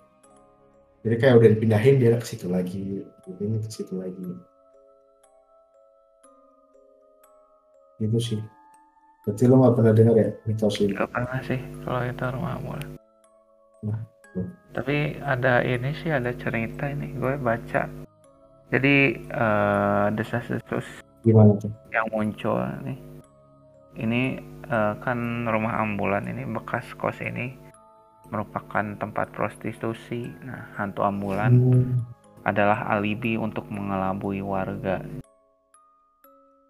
Jadi 1.03 1.15
kayak 1.19 1.35
udah 1.41 1.49
dipindahin 1.57 1.99
dia 1.99 2.15
ke 2.15 2.23
situ 2.23 2.47
lagi, 2.47 3.03
ini 3.27 3.57
ke 3.59 3.69
situ 3.73 3.97
lagi. 3.99 4.52
Itu 8.03 8.19
sih. 8.19 8.39
Berarti 9.23 9.43
lo 9.47 9.55
gak 9.63 9.75
pernah 9.79 9.93
dengar 9.95 10.15
ya 10.19 10.29
mitos 10.43 10.75
ini? 10.83 10.91
Gak 10.99 11.07
pernah 11.15 11.39
sih 11.47 11.59
kalau 11.87 12.01
itu 12.03 12.23
rumah 12.27 12.53
ambulan. 12.59 12.89
Nah. 13.87 14.01
Tapi 14.73 15.21
ada 15.21 15.61
ini 15.61 15.93
sih 15.95 16.09
ada 16.11 16.33
cerita 16.35 16.89
ini 16.89 17.15
gue 17.15 17.37
baca. 17.39 17.85
Jadi 18.73 18.95
uh, 19.29 20.09
desas-desus 20.11 21.05
Gimana 21.21 21.53
tuh? 21.61 21.69
yang 21.93 22.09
muncul 22.09 22.57
nih. 22.83 22.97
Ini 23.93 24.21
uh, 24.67 24.97
kan 24.99 25.45
rumah 25.45 25.77
ambulan 25.85 26.25
ini 26.25 26.43
bekas 26.49 26.89
kos 26.97 27.21
ini 27.21 27.53
merupakan 28.33 28.97
tempat 28.97 29.29
prostitusi. 29.31 30.25
Nah, 30.41 30.73
hantu 30.75 31.05
ambulan 31.05 31.53
Hmm, 31.53 32.01
adalah 32.43 32.89
alibi 32.89 33.37
untuk 33.37 33.69
mengelabui 33.69 34.41
warga. 34.41 35.05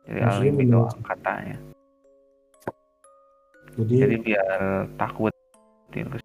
Jadi 0.03 0.47
bener. 0.51 0.83
doang 0.83 0.99
katanya. 1.01 1.57
jadi, 3.73 3.95
Jadi 4.05 4.15
biar 4.21 4.51
takut 4.99 5.33
gitu 5.89 6.17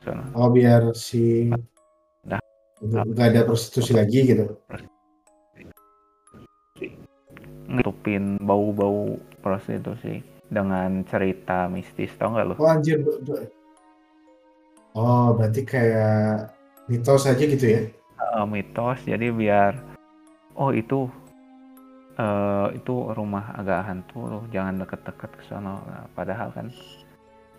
sana. 0.00 0.24
oh 0.32 0.48
biar 0.48 0.94
si 0.94 1.50
Dah. 2.24 2.40
nggak 2.80 3.26
ada 3.34 3.42
prostitusi 3.44 3.92
lagi 3.92 4.24
gitu. 4.30 4.54
Nutupin 7.66 8.38
bau-bau 8.40 9.18
prostitusi 9.42 10.22
dengan 10.46 11.02
cerita 11.10 11.66
mistis 11.66 12.14
tau 12.14 12.32
nggak 12.32 12.46
lo? 12.46 12.54
Oh 12.62 12.70
anjir. 12.70 13.02
Oh 14.94 15.34
berarti 15.34 15.66
kayak 15.66 16.54
mitos 16.86 17.26
aja 17.26 17.42
gitu 17.42 17.66
ya? 17.66 17.82
Eh, 18.16 18.44
mitos 18.48 19.02
jadi 19.04 19.28
biar 19.34 19.76
oh 20.54 20.70
itu 20.72 21.10
eh 22.16 22.66
itu 22.78 22.94
rumah 23.18 23.44
agak 23.60 23.80
hantu 23.88 24.18
loh 24.32 24.42
jangan 24.54 24.80
deket-deket 24.80 25.30
ke 25.36 25.42
sana 25.50 25.72
Nah, 25.84 26.04
padahal 26.16 26.48
kan 26.56 26.66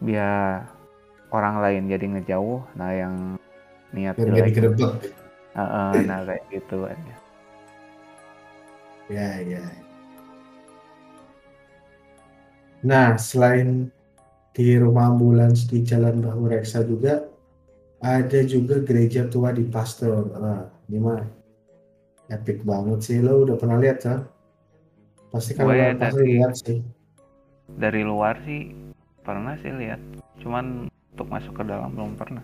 biar 0.01 0.65
orang 1.33 1.55
lain 1.63 1.83
jadi 1.93 2.05
ngejauh 2.17 2.61
nah 2.77 2.91
yang 2.93 3.15
niat 3.93 4.17
jelek 4.17 4.49
digerebek. 4.49 4.91
eh, 5.53 5.61
eh, 5.61 5.95
nah 6.07 6.19
kayak 6.27 6.43
gitu 6.53 6.77
aja 6.89 7.15
Ya 9.07 9.39
ya. 9.39 9.63
Nah 12.83 13.15
selain 13.15 13.87
di 14.51 14.75
rumah 14.77 15.09
ambulans 15.13 15.65
di 15.69 15.81
Jalan 15.85 16.19
Bahu 16.19 16.49
Reksa 16.51 16.83
juga 16.83 17.23
ada 18.03 18.39
juga 18.45 18.81
gereja 18.83 19.25
tua 19.31 19.49
di 19.55 19.63
Pasteur. 19.65 20.27
Ah, 20.37 20.63
ini 20.89 20.97
mah 21.01 21.21
epic 22.35 22.57
banget 22.67 22.99
sih. 23.07 23.17
Lo 23.25 23.43
udah 23.45 23.55
pernah 23.61 23.77
lihat 23.83 23.97
kan? 24.05 24.19
Pasti 25.27 25.51
kan 25.53 25.67
Gue 25.67 25.75
pasti 25.93 26.17
dari- 26.17 26.31
lihat 26.33 26.53
sih. 26.55 26.79
dari 27.67 28.01
luar 28.01 28.35
sih 28.41 28.71
pernah 29.21 29.53
sih 29.59 29.71
lihat. 29.71 29.99
Cuman 30.39 30.87
untuk 30.87 31.27
masuk 31.27 31.53
ke 31.53 31.63
dalam 31.63 31.91
belum 31.91 32.15
pernah. 32.15 32.43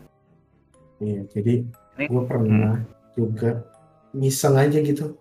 Iya, 1.00 1.24
jadi 1.30 1.64
Ini- 1.96 2.10
gue 2.10 2.24
pernah 2.24 2.76
juga 3.14 3.64
miseng 4.12 4.56
aja 4.56 4.80
gitu. 4.80 5.16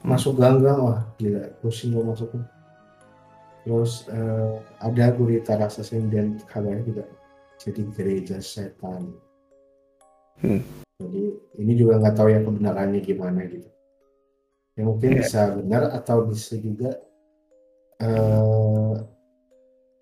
Hmm. 0.00 0.16
masuk 0.16 0.40
gang-gang 0.40 0.80
wah 0.80 1.04
gila 1.14 1.44
pusing 1.60 1.92
gue 1.92 2.00
masuknya. 2.00 2.48
Terus 3.60 4.08
eh, 4.08 4.52
ada 4.80 5.12
gurita 5.12 5.60
raksasa 5.60 6.00
dan 6.08 6.40
kabarnya 6.48 6.80
juga 6.82 7.04
jadi 7.60 7.84
gereja 7.92 8.36
setan. 8.40 9.12
Hmm. 10.40 10.64
jadi 10.96 11.36
ini 11.60 11.72
juga 11.76 12.00
nggak 12.00 12.16
tahu 12.16 12.32
yang 12.32 12.48
kebenarannya 12.48 13.00
gimana 13.00 13.44
gitu 13.44 13.68
ya 14.80 14.82
mungkin 14.82 15.08
Iya. 15.12 15.18
bisa 15.20 15.40
benar 15.52 15.82
atau 15.92 16.24
bisa 16.24 16.56
juga 16.56 16.96
eh, 18.00 18.94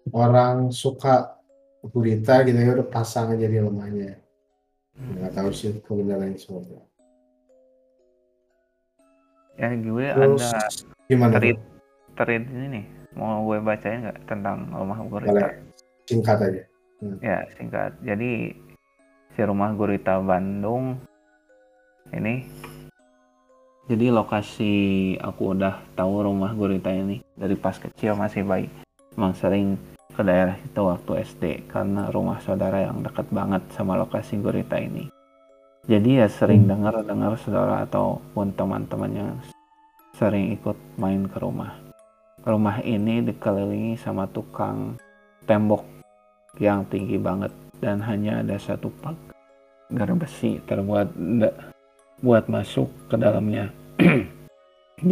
orang 0.08 0.70
suka 0.70 1.34
gurita 1.82 2.46
gitu 2.46 2.54
ya 2.54 2.70
udah 2.74 2.86
pasang 2.86 3.34
aja 3.34 3.44
di 3.44 3.58
rumahnya 3.58 4.22
nggak 4.98 5.30
tahu 5.32 5.50
sih 5.50 5.78
kebenarannya 5.78 6.34
seperti 6.34 6.74
apa. 6.74 6.86
ya 9.54 9.68
gue 9.74 10.06
Terus 10.08 10.42
ada 10.42 10.62
gimana 11.06 11.32
tuh? 11.34 11.58
thread 12.14 12.44
ini 12.46 12.66
nih 12.72 12.84
mau 13.14 13.42
gue 13.44 13.58
bacain 13.58 13.98
nggak 14.02 14.18
tentang 14.26 14.70
rumah 14.70 14.98
Boleh 15.00 15.10
gurita 15.10 15.46
singkat 16.06 16.38
aja. 16.40 16.62
ya 17.18 17.38
singkat 17.54 17.92
jadi 18.00 18.54
si 19.34 19.40
rumah 19.42 19.70
gurita 19.72 20.18
Bandung 20.18 20.98
ini 22.10 22.46
jadi 23.88 24.12
lokasi 24.12 24.72
aku 25.16 25.56
udah 25.56 25.80
tahu 25.96 26.20
rumah 26.20 26.52
gurita 26.52 26.92
ini 26.92 27.24
dari 27.32 27.56
pas 27.56 27.72
kecil 27.72 28.12
masih 28.20 28.44
bayi. 28.44 28.68
Emang 29.16 29.32
sering 29.32 29.80
ke 30.12 30.20
daerah 30.20 30.60
itu 30.60 30.76
waktu 30.84 31.24
SD 31.24 31.72
karena 31.72 32.12
rumah 32.12 32.36
saudara 32.44 32.84
yang 32.84 33.00
dekat 33.00 33.24
banget 33.32 33.64
sama 33.72 33.96
lokasi 33.96 34.36
gurita 34.44 34.76
ini. 34.76 35.08
Jadi 35.88 36.20
ya 36.20 36.28
sering 36.28 36.68
Hmm. 36.68 36.76
dengar-dengar 36.76 37.32
saudara 37.40 37.88
ataupun 37.88 38.52
teman-teman 38.52 39.08
yang 39.08 39.32
sering 40.20 40.52
ikut 40.52 40.76
main 41.00 41.24
ke 41.24 41.40
rumah. 41.40 41.72
Rumah 42.44 42.84
ini 42.84 43.24
dikelilingi 43.24 43.96
sama 43.96 44.28
tukang 44.28 45.00
tembok 45.48 45.88
yang 46.60 46.84
tinggi 46.92 47.16
banget 47.16 47.56
dan 47.80 48.04
hanya 48.04 48.44
ada 48.44 48.60
satu 48.60 48.92
pagar 49.00 50.12
besi 50.12 50.60
terbuat 50.68 51.08
buat 52.20 52.50
masuk 52.50 52.90
ke 53.06 53.16
dalamnya. 53.16 53.70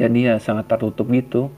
Jadi 0.00 0.18
ya 0.26 0.38
sangat 0.42 0.66
tertutup 0.66 1.06
gitu. 1.14 1.50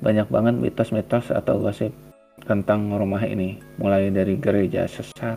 Banyak 0.00 0.32
banget 0.32 0.56
mitos-mitos 0.56 1.28
atau 1.28 1.60
gosip 1.60 1.92
tentang 2.40 2.88
rumah 2.88 3.20
ini, 3.20 3.60
mulai 3.76 4.08
dari 4.08 4.40
gereja 4.40 4.88
sesat, 4.88 5.36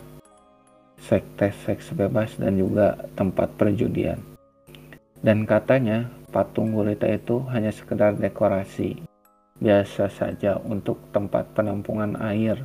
sekte 0.96 1.52
seks 1.68 1.92
bebas 1.92 2.40
dan 2.40 2.56
juga 2.56 2.96
tempat 3.12 3.52
perjudian. 3.60 4.16
Dan 5.20 5.44
katanya 5.44 6.08
patung 6.32 6.72
gurita 6.72 7.04
itu 7.04 7.44
hanya 7.52 7.68
sekedar 7.68 8.16
dekorasi 8.16 9.04
biasa 9.60 10.10
saja 10.10 10.58
untuk 10.64 10.98
tempat 11.12 11.46
penampungan 11.54 12.18
air 12.20 12.58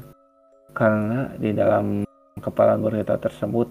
karena 0.74 1.30
di 1.38 1.54
dalam 1.54 2.04
kepala 2.42 2.76
gurita 2.82 3.16
tersebut 3.20 3.70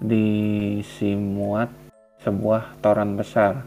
disimuat 0.00 1.68
sebuah 2.20 2.80
toran 2.84 3.16
besar. 3.16 3.64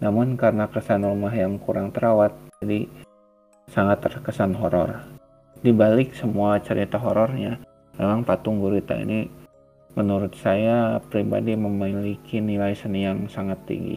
Namun 0.00 0.36
karena 0.36 0.68
kesan 0.68 1.04
rumah 1.04 1.32
yang 1.32 1.60
kurang 1.60 1.92
terawat, 1.92 2.32
jadi 2.60 2.88
sangat 3.68 4.04
terkesan 4.04 4.56
horor. 4.56 5.00
Di 5.60 5.72
balik 5.72 6.16
semua 6.16 6.56
cerita 6.60 6.96
horornya, 6.96 7.60
memang 8.00 8.24
patung 8.24 8.60
gurita 8.64 8.96
ini 8.96 9.28
menurut 9.92 10.32
saya 10.38 11.02
pribadi 11.02 11.58
memiliki 11.58 12.38
nilai 12.38 12.72
seni 12.72 13.04
yang 13.04 13.26
sangat 13.26 13.58
tinggi. 13.66 13.96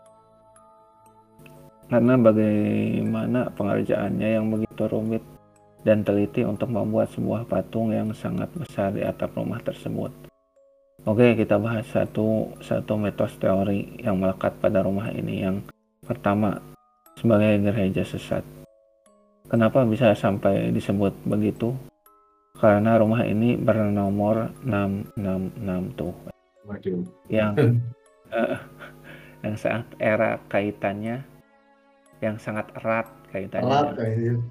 Karena 1.88 2.18
bagaimana 2.18 3.54
pengerjaannya 3.54 4.30
yang 4.40 4.50
begitu 4.50 4.90
rumit 4.90 5.22
dan 5.86 6.02
teliti 6.02 6.42
untuk 6.42 6.72
membuat 6.72 7.12
sebuah 7.14 7.46
patung 7.46 7.94
yang 7.94 8.10
sangat 8.16 8.50
besar 8.56 8.96
di 8.96 9.06
atap 9.06 9.36
rumah 9.36 9.62
tersebut. 9.62 10.23
Oke, 11.04 11.36
kita 11.36 11.60
bahas 11.60 11.84
satu 11.92 12.48
satu 12.64 12.96
mitos 12.96 13.36
teori 13.36 14.00
yang 14.00 14.24
melekat 14.24 14.56
pada 14.64 14.80
rumah 14.80 15.12
ini. 15.12 15.44
Yang 15.44 15.68
pertama, 16.00 16.56
sebagai 17.20 17.60
gereja 17.60 18.08
sesat. 18.08 18.40
Kenapa 19.52 19.84
bisa 19.84 20.16
sampai 20.16 20.72
disebut 20.72 21.12
begitu? 21.28 21.76
Karena 22.56 22.96
rumah 22.96 23.28
ini 23.28 23.60
bernomor 23.60 24.48
666 24.64 26.00
tuh. 26.00 26.16
Waduh. 26.72 27.04
Yang 27.28 27.84
uh, 28.32 28.56
yang 29.44 29.56
saat 29.60 29.84
era 30.00 30.40
kaitannya 30.48 31.20
yang 32.24 32.40
sangat 32.40 32.72
erat 32.80 33.12
kaitannya. 33.28 33.68
Erat. 33.68 33.92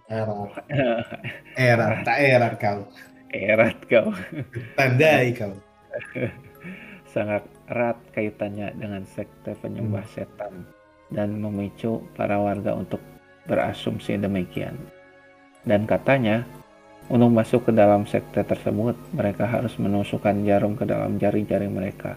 Era. 0.05 0.37
Era. 1.73 1.89
Tak 2.05 2.19
era 2.21 2.49
kau. 2.61 2.85
Erat 3.33 3.79
kau. 3.89 4.13
Tandai 4.77 5.33
kau. 5.33 5.72
sangat 7.15 7.45
erat 7.69 7.99
kaitannya 8.17 8.73
dengan 8.77 9.05
sekte 9.05 9.53
penyembah 9.61 10.05
hmm. 10.05 10.15
setan 10.15 10.55
dan 11.13 11.37
memicu 11.37 12.01
para 12.17 12.41
warga 12.41 12.73
untuk 12.73 13.01
berasumsi 13.45 14.17
demikian. 14.17 14.79
Dan 15.63 15.85
katanya, 15.85 16.43
untuk 17.13 17.31
masuk 17.31 17.69
ke 17.69 17.73
dalam 17.77 18.09
sekte 18.09 18.41
tersebut, 18.43 18.97
mereka 19.13 19.45
harus 19.45 19.77
menusukkan 19.77 20.43
jarum 20.49 20.73
ke 20.75 20.89
dalam 20.89 21.21
jari-jari 21.21 21.69
mereka. 21.69 22.17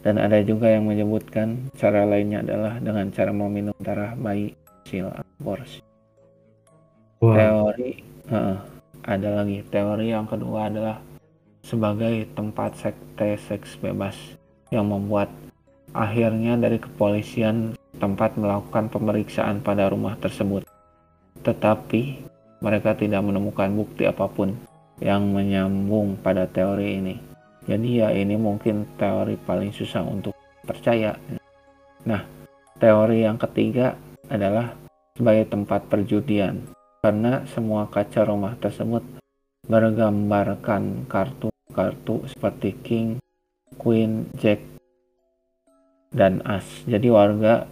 Dan 0.00 0.20
ada 0.20 0.40
juga 0.44 0.68
yang 0.72 0.88
menyebutkan 0.88 1.72
cara 1.76 2.04
lainnya 2.04 2.44
adalah 2.44 2.76
dengan 2.80 3.08
cara 3.12 3.32
meminum 3.32 3.76
darah 3.80 4.12
bayi 4.16 4.52
hasil 4.84 5.08
aborsi. 5.16 5.80
Wow. 7.24 7.32
Teori 7.32 7.92
uh, 8.28 8.56
ada 9.04 9.28
lagi 9.40 9.64
teori 9.72 10.12
yang 10.12 10.28
kedua 10.28 10.68
adalah 10.68 11.00
sebagai 11.64 12.28
tempat 12.36 12.76
sekte 12.76 13.40
seks 13.40 13.80
bebas 13.80 14.14
yang 14.68 14.84
membuat 14.92 15.32
akhirnya 15.96 16.60
dari 16.60 16.76
kepolisian 16.76 17.72
tempat 17.96 18.36
melakukan 18.36 18.92
pemeriksaan 18.92 19.64
pada 19.64 19.88
rumah 19.88 20.20
tersebut. 20.20 20.68
Tetapi 21.40 22.02
mereka 22.60 22.92
tidak 22.92 23.24
menemukan 23.24 23.72
bukti 23.72 24.04
apa 24.04 24.28
pun 24.28 24.52
yang 25.00 25.24
menyambung 25.32 26.20
pada 26.20 26.44
teori 26.44 27.00
ini. 27.00 27.16
Jadi 27.64 27.88
ya 28.04 28.12
ini 28.12 28.36
mungkin 28.36 28.84
teori 29.00 29.40
paling 29.40 29.72
susah 29.72 30.04
untuk 30.04 30.36
percaya. 30.68 31.16
Nah, 32.04 32.20
teori 32.76 33.24
yang 33.24 33.40
ketiga 33.40 33.96
adalah 34.28 34.76
sebagai 35.16 35.48
tempat 35.48 35.88
perjudian 35.88 36.60
karena 37.00 37.44
semua 37.48 37.88
kaca 37.88 38.24
rumah 38.28 38.56
tersebut 38.60 39.04
bergambarkan 39.64 41.08
kartu-kartu 41.74 42.30
seperti 42.30 42.70
king, 42.86 43.08
queen, 43.74 44.30
jack, 44.38 44.62
dan 46.14 46.38
as. 46.46 46.62
Jadi 46.86 47.10
warga 47.10 47.66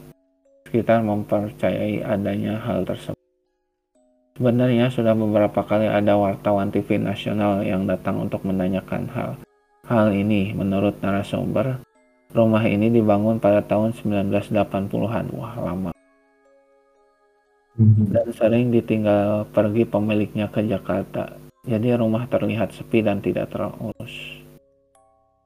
sekitar 0.66 1.06
mempercayai 1.06 2.02
adanya 2.02 2.58
hal 2.58 2.82
tersebut. 2.82 3.22
Sebenarnya 4.34 4.90
sudah 4.90 5.14
beberapa 5.14 5.62
kali 5.62 5.86
ada 5.86 6.18
wartawan 6.18 6.74
TV 6.74 6.98
nasional 6.98 7.62
yang 7.62 7.86
datang 7.86 8.18
untuk 8.18 8.42
menanyakan 8.42 9.06
hal 9.14 9.30
hal 9.86 10.10
ini. 10.10 10.50
Menurut 10.50 10.98
narasumber, 10.98 11.78
rumah 12.34 12.64
ini 12.66 12.90
dibangun 12.90 13.38
pada 13.38 13.62
tahun 13.62 13.94
1980-an. 13.94 15.26
Wah, 15.36 15.54
lama. 15.62 15.92
Mhm. 17.76 18.04
Dan 18.10 18.26
sering 18.34 18.66
ditinggal 18.72 19.48
pergi 19.52 19.84
pemiliknya 19.84 20.48
ke 20.48 20.64
Jakarta. 20.64 21.41
Jadi 21.62 21.94
rumah 21.94 22.26
terlihat 22.26 22.74
sepi 22.74 23.06
dan 23.06 23.22
tidak 23.22 23.54
terurus. 23.54 24.42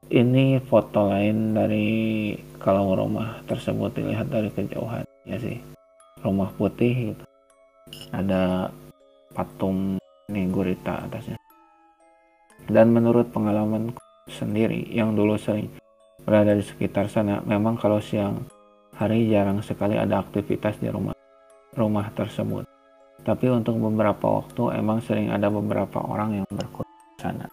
Ini 0.09 0.57
foto 0.65 1.13
lain 1.13 1.53
dari 1.53 2.33
kalau 2.57 2.97
rumah 2.97 3.45
tersebut 3.45 3.93
dilihat 3.93 4.25
dari 4.25 4.49
kejauhan 4.49 5.05
ya 5.29 5.37
sih. 5.37 5.61
Rumah 6.25 6.49
putih 6.57 7.13
gitu. 7.13 7.25
Ada 8.09 8.73
patung 9.37 10.01
nih 10.33 10.49
gurita 10.49 11.05
atasnya. 11.05 11.37
Dan 12.65 12.97
menurut 12.97 13.29
pengalaman 13.29 13.93
sendiri 14.25 14.89
yang 14.89 15.13
dulu 15.13 15.37
sering 15.37 15.69
berada 16.25 16.57
di 16.57 16.65
sekitar 16.65 17.13
sana, 17.13 17.45
memang 17.45 17.77
kalau 17.77 18.01
siang 18.01 18.41
hari 18.97 19.29
jarang 19.29 19.61
sekali 19.61 19.93
ada 20.01 20.25
aktivitas 20.25 20.81
di 20.81 20.89
rumah 20.89 21.13
rumah 21.77 22.09
tersebut. 22.17 22.76
Tapi 23.27 23.51
untuk 23.51 23.75
beberapa 23.75 24.39
waktu 24.39 24.79
emang 24.79 25.03
sering 25.03 25.27
ada 25.35 25.51
beberapa 25.51 25.99
orang 25.99 26.39
yang 26.39 26.45
berkunjung 26.47 26.87
ke 26.87 27.15
sana. 27.19 27.51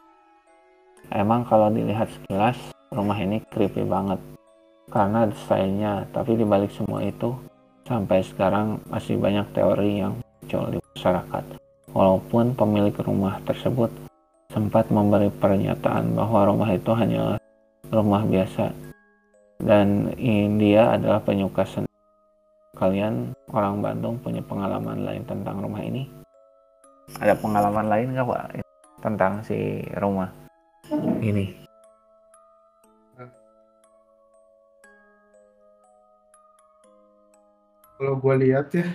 Emang 1.10 1.42
kalau 1.42 1.66
dilihat 1.66 2.06
sekilas, 2.14 2.54
rumah 2.94 3.18
ini 3.18 3.42
creepy 3.50 3.82
banget 3.82 4.22
karena 4.86 5.26
desainnya, 5.26 6.06
tapi 6.14 6.38
dibalik 6.38 6.70
semua 6.70 7.02
itu, 7.02 7.34
sampai 7.82 8.22
sekarang 8.22 8.78
masih 8.86 9.18
banyak 9.18 9.50
teori 9.50 9.98
yang 9.98 10.14
muncul 10.14 10.62
di 10.70 10.78
masyarakat. 10.94 11.44
Walaupun 11.90 12.54
pemilik 12.54 12.94
rumah 13.02 13.42
tersebut 13.42 13.90
sempat 14.54 14.86
memberi 14.94 15.26
pernyataan 15.34 16.14
bahwa 16.14 16.54
rumah 16.54 16.70
itu 16.70 16.94
hanyalah 16.94 17.42
rumah 17.90 18.22
biasa 18.22 18.70
dan 19.58 20.14
dia 20.58 20.94
adalah 20.94 21.18
penyuka 21.18 21.66
seni. 21.66 21.93
Kalian 22.74 23.34
orang 23.54 23.78
Bandung 23.82 24.18
punya 24.18 24.42
pengalaman 24.42 25.06
lain 25.06 25.22
tentang 25.26 25.62
rumah 25.62 25.82
ini? 25.82 26.10
Ada 27.22 27.38
pengalaman 27.38 27.86
lain 27.86 28.14
nggak 28.14 28.26
Pak 28.26 28.44
tentang 29.02 29.44
si 29.46 29.84
rumah? 30.00 30.44
ini 31.24 31.46
kalau 37.94 38.14
gue 38.20 38.34
lihat 38.44 38.68
ya 38.74 38.86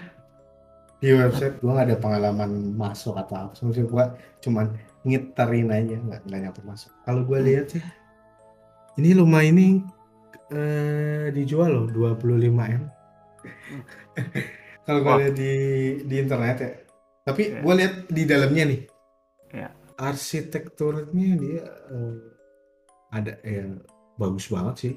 di 1.00 1.16
website 1.16 1.64
gue 1.64 1.72
gak 1.72 1.88
ada 1.88 1.98
pengalaman 1.98 2.76
masuk 2.76 3.16
atau 3.16 3.48
apa 3.48 3.56
maksudnya 3.64 3.88
gue 3.88 4.06
cuman 4.44 4.66
ngiterin 5.08 5.72
aja 5.72 5.96
nggak 5.96 6.22
nggak 6.28 6.42
nyampe 6.44 6.62
masuk 6.68 6.92
kalau 7.08 7.24
gue 7.24 7.40
lihat 7.40 7.68
ya 7.80 7.84
ini 9.00 9.16
rumah 9.16 9.42
ini 9.48 9.80
eh, 10.52 11.32
dijual 11.32 11.72
loh 11.72 11.86
25 11.88 12.52
m 12.52 12.84
kalau 14.86 15.00
gue 15.06 15.14
lihat 15.26 15.36
di 15.36 15.54
di 16.06 16.16
internet 16.18 16.58
ya 16.60 16.72
tapi 17.28 17.42
yeah. 17.54 17.62
gue 17.62 17.74
lihat 17.78 17.94
di 18.10 18.24
dalamnya 18.26 18.64
nih 18.70 18.82
yeah 19.54 19.72
arsitekturnya 20.00 21.30
dia 21.36 21.64
uh, 21.92 22.16
ada 23.12 23.36
yang 23.44 23.84
bagus 24.16 24.48
banget 24.48 24.76
sih. 24.80 24.96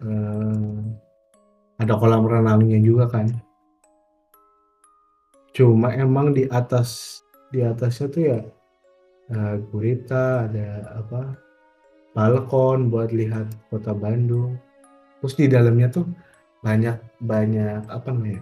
Uh, 0.00 0.80
ada 1.78 1.94
kolam 2.00 2.24
renangnya 2.24 2.80
juga 2.80 3.06
kan. 3.12 3.28
Cuma 5.54 5.92
emang 5.94 6.34
di 6.34 6.48
atas 6.48 7.20
di 7.52 7.62
atasnya 7.62 8.06
tuh 8.10 8.22
ya 8.24 8.40
uh, 9.30 9.54
gurita, 9.70 10.48
ada 10.48 10.98
apa 11.04 11.20
balkon 12.16 12.88
buat 12.88 13.12
lihat 13.12 13.52
kota 13.68 13.92
Bandung. 13.92 14.56
Terus 15.20 15.34
di 15.36 15.46
dalamnya 15.46 15.92
tuh 15.92 16.08
banyak 16.64 16.96
banyak 17.20 17.84
apa 17.92 18.08
namanya 18.08 18.40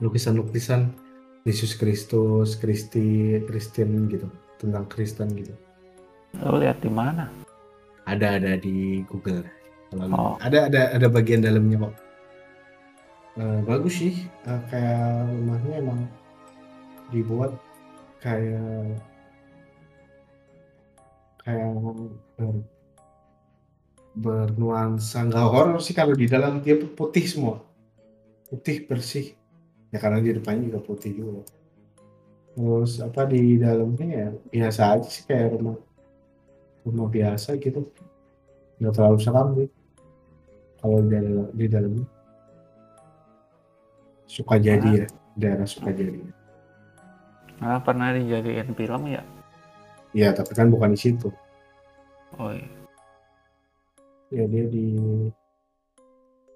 lukisan-lukisan 0.00 0.96
Yesus 1.44 1.76
Kristus, 1.76 2.56
Kristi, 2.56 3.40
Kristen 3.44 4.08
gitu, 4.10 4.28
tentang 4.60 4.84
Kristen 4.90 5.32
gitu. 5.36 5.54
Lo 6.40 6.60
lihat 6.60 6.80
di 6.84 6.90
mana? 6.92 7.32
Ada 8.04 8.40
ada 8.40 8.52
di 8.56 9.04
Google. 9.08 9.44
oh. 9.96 10.36
Ada 10.40 10.68
ada 10.68 10.82
ada 10.96 11.06
bagian 11.08 11.44
dalamnya 11.44 11.88
kok. 11.88 11.94
Uh, 13.38 13.60
bagus 13.64 14.02
sih, 14.02 14.26
uh, 14.50 14.60
kayak 14.66 15.30
rumahnya 15.30 15.74
emang 15.78 16.00
dibuat 17.14 17.54
kayak 18.18 18.98
kayak 21.46 21.70
bernuansa. 24.14 25.26
Nggak 25.26 25.46
horor 25.48 25.78
sih 25.82 25.96
kalau 25.96 26.14
di 26.16 26.28
dalam 26.28 26.60
dia 26.64 26.76
putih 26.78 27.24
semua, 27.28 27.60
putih 28.48 28.86
bersih. 28.88 29.34
Ya 29.88 29.98
karena 30.00 30.20
di 30.20 30.36
depannya 30.36 30.68
juga 30.68 30.80
putih 30.84 31.12
juga. 31.16 31.42
Terus 32.52 33.00
apa 33.00 33.24
di 33.24 33.56
dalamnya 33.56 34.06
ya 34.06 34.28
biasa 34.34 34.80
aja 34.98 35.08
sih 35.08 35.24
kayak 35.24 35.56
rumah 35.56 35.76
rumah 36.84 37.08
biasa 37.08 37.56
gitu. 37.56 37.88
Nggak 38.78 38.92
terlalu 38.94 39.18
seram 39.20 39.48
sih 39.56 39.70
kalau 40.78 40.98
di 41.04 41.10
dalam 41.12 41.48
di 41.52 41.66
dalamnya. 41.66 42.06
Suka 44.28 44.60
jadi 44.60 45.04
ya 45.04 45.06
daerah 45.38 45.64
suka 45.64 45.88
jadi 45.88 46.20
Malah 47.58 47.82
pernah 47.82 48.14
dijadiin 48.14 48.70
film 48.76 49.02
ya? 49.10 49.22
Iya, 50.14 50.30
tapi 50.30 50.52
kan 50.54 50.70
bukan 50.70 50.94
di 50.94 50.98
situ. 51.00 51.28
Oh 52.38 52.54
iya. 52.54 52.70
Ya 54.28 54.44
dia 54.44 54.64
di 54.68 54.92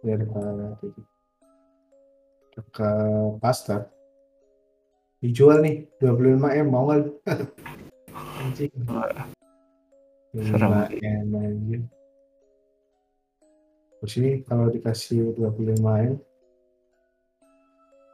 daerah 0.05 0.77
dekat 2.53 3.41
pasar 3.41 3.89
dijual 5.25 5.65
nih 5.65 5.89
25 5.97 6.37
m 6.37 6.67
mau 6.69 6.85
nggak? 6.85 7.09
Anjing. 8.45 8.69
Wah, 8.93 9.09
25 10.37 10.53
serem. 10.53 10.73
m 11.33 11.35
terus 14.03 14.19
ini 14.19 14.43
kalau 14.45 14.67
dikasih 14.69 15.33
25 15.39 15.81
m 15.81 16.21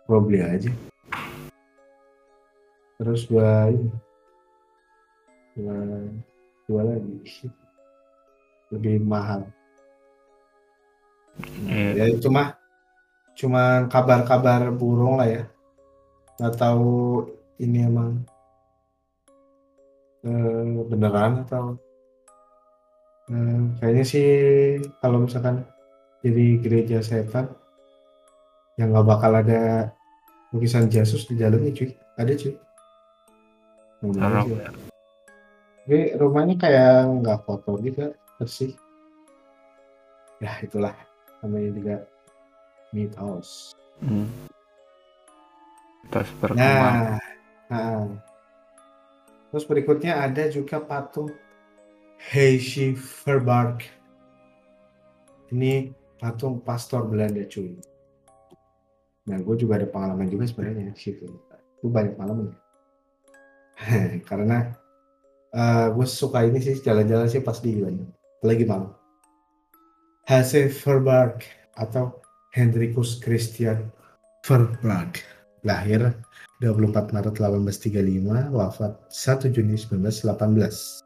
gua 0.06 0.18
beli 0.22 0.38
aja. 0.38 0.70
Terus 3.00 3.26
gua 3.26 3.74
ini 3.74 3.90
gua 5.59 5.78
gua 6.70 6.82
lagi 6.94 7.59
lebih 8.72 9.00
mahal. 9.04 9.48
Iya. 11.70 11.88
ya 11.94 12.04
itu 12.18 12.28
mah 12.28 12.58
cuman 13.38 13.86
kabar-kabar 13.86 14.74
burung 14.74 15.22
lah 15.22 15.28
ya. 15.28 15.44
Nggak 16.38 16.54
tahu 16.58 17.26
ini 17.62 17.86
emang 17.86 18.22
eh, 20.26 20.82
beneran 20.90 21.46
atau 21.46 21.78
eh, 23.30 23.60
kayaknya 23.78 24.04
sih 24.04 24.28
kalau 24.98 25.22
misalkan 25.26 25.62
jadi 26.22 26.46
gereja 26.58 26.98
setan 26.98 27.54
yang 28.78 28.90
nggak 28.90 29.06
bakal 29.06 29.32
ada 29.34 29.94
lukisan 30.50 30.90
Yesus 30.90 31.26
di 31.30 31.38
dalamnya 31.38 31.70
cuy. 31.74 31.90
Ada 32.18 32.34
cuy. 32.34 32.54
Ya. 33.98 34.70
tapi 35.82 36.14
rumahnya 36.14 36.54
kayak 36.54 37.10
nggak 37.18 37.38
kotor 37.42 37.82
juga 37.82 38.14
bersih 38.39 38.72
ya 40.39 40.55
itulah 40.62 40.95
namanya 41.43 41.70
juga 41.74 41.97
mitos 42.95 43.74
Hmm. 43.99 44.30
Terus 46.09 46.30
berkembang. 46.39 47.18
Nah, 47.18 47.18
nah. 47.68 48.07
terus 49.51 49.64
berikutnya 49.66 50.22
ada 50.22 50.47
juga 50.49 50.78
patung 50.78 51.34
Heishi 52.30 52.95
Verbark. 52.95 53.84
Ini 55.51 55.93
patung 56.20 56.61
pastor 56.62 57.09
Belanda 57.09 57.43
cuy. 57.49 57.74
Nah, 59.28 59.36
gue 59.45 59.55
juga 59.61 59.76
ada 59.80 59.89
pengalaman 59.89 60.28
juga 60.28 60.49
sebenarnya 60.49 60.95
situ. 60.97 61.28
Gue 61.82 61.91
banyak 61.91 62.16
pengalaman. 62.16 62.55
Karena 64.28 64.72
gue 65.93 66.07
suka 66.07 66.45
ini 66.47 66.61
sih 66.62 66.80
jalan-jalan 66.80 67.28
sih 67.28 67.43
pas 67.43 67.59
di 67.61 67.76
Belanda. 67.76 68.07
Apalagi 68.39 68.64
malam. 68.70 68.95
Hase 70.30 70.70
Verbark 70.70 71.43
atau 71.74 72.22
Hendrikus 72.55 73.18
Christian 73.18 73.91
Verbark 74.47 75.26
lahir 75.66 76.14
24 76.62 77.11
Maret 77.11 77.34
1835, 77.34 78.55
wafat 78.55 78.95
1 79.11 79.55
Juni 79.55 79.74
1918. 79.74 81.03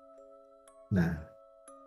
Nah, 0.93 1.17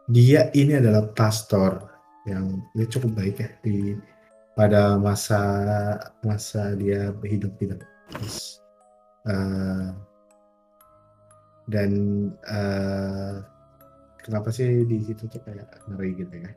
dia 0.10 0.50
ini 0.58 0.82
adalah 0.82 1.06
pastor 1.14 1.82
yang 2.26 2.62
dia 2.74 2.90
cukup 2.90 3.14
baik 3.14 3.38
ya 3.38 3.50
di 3.62 3.94
pada 4.58 4.98
masa 4.98 5.42
masa 6.26 6.74
dia 6.74 7.14
hidup 7.22 7.54
hidup. 7.62 7.82
Terus, 8.10 8.62
eh, 9.30 9.94
dan 11.70 11.92
eh, 12.50 13.34
kenapa 14.26 14.50
sih 14.50 14.90
di 14.90 15.06
situ 15.06 15.30
tuh 15.30 15.38
kayak 15.46 15.86
ngeri 15.86 16.18
gitu 16.18 16.34
ya? 16.34 16.50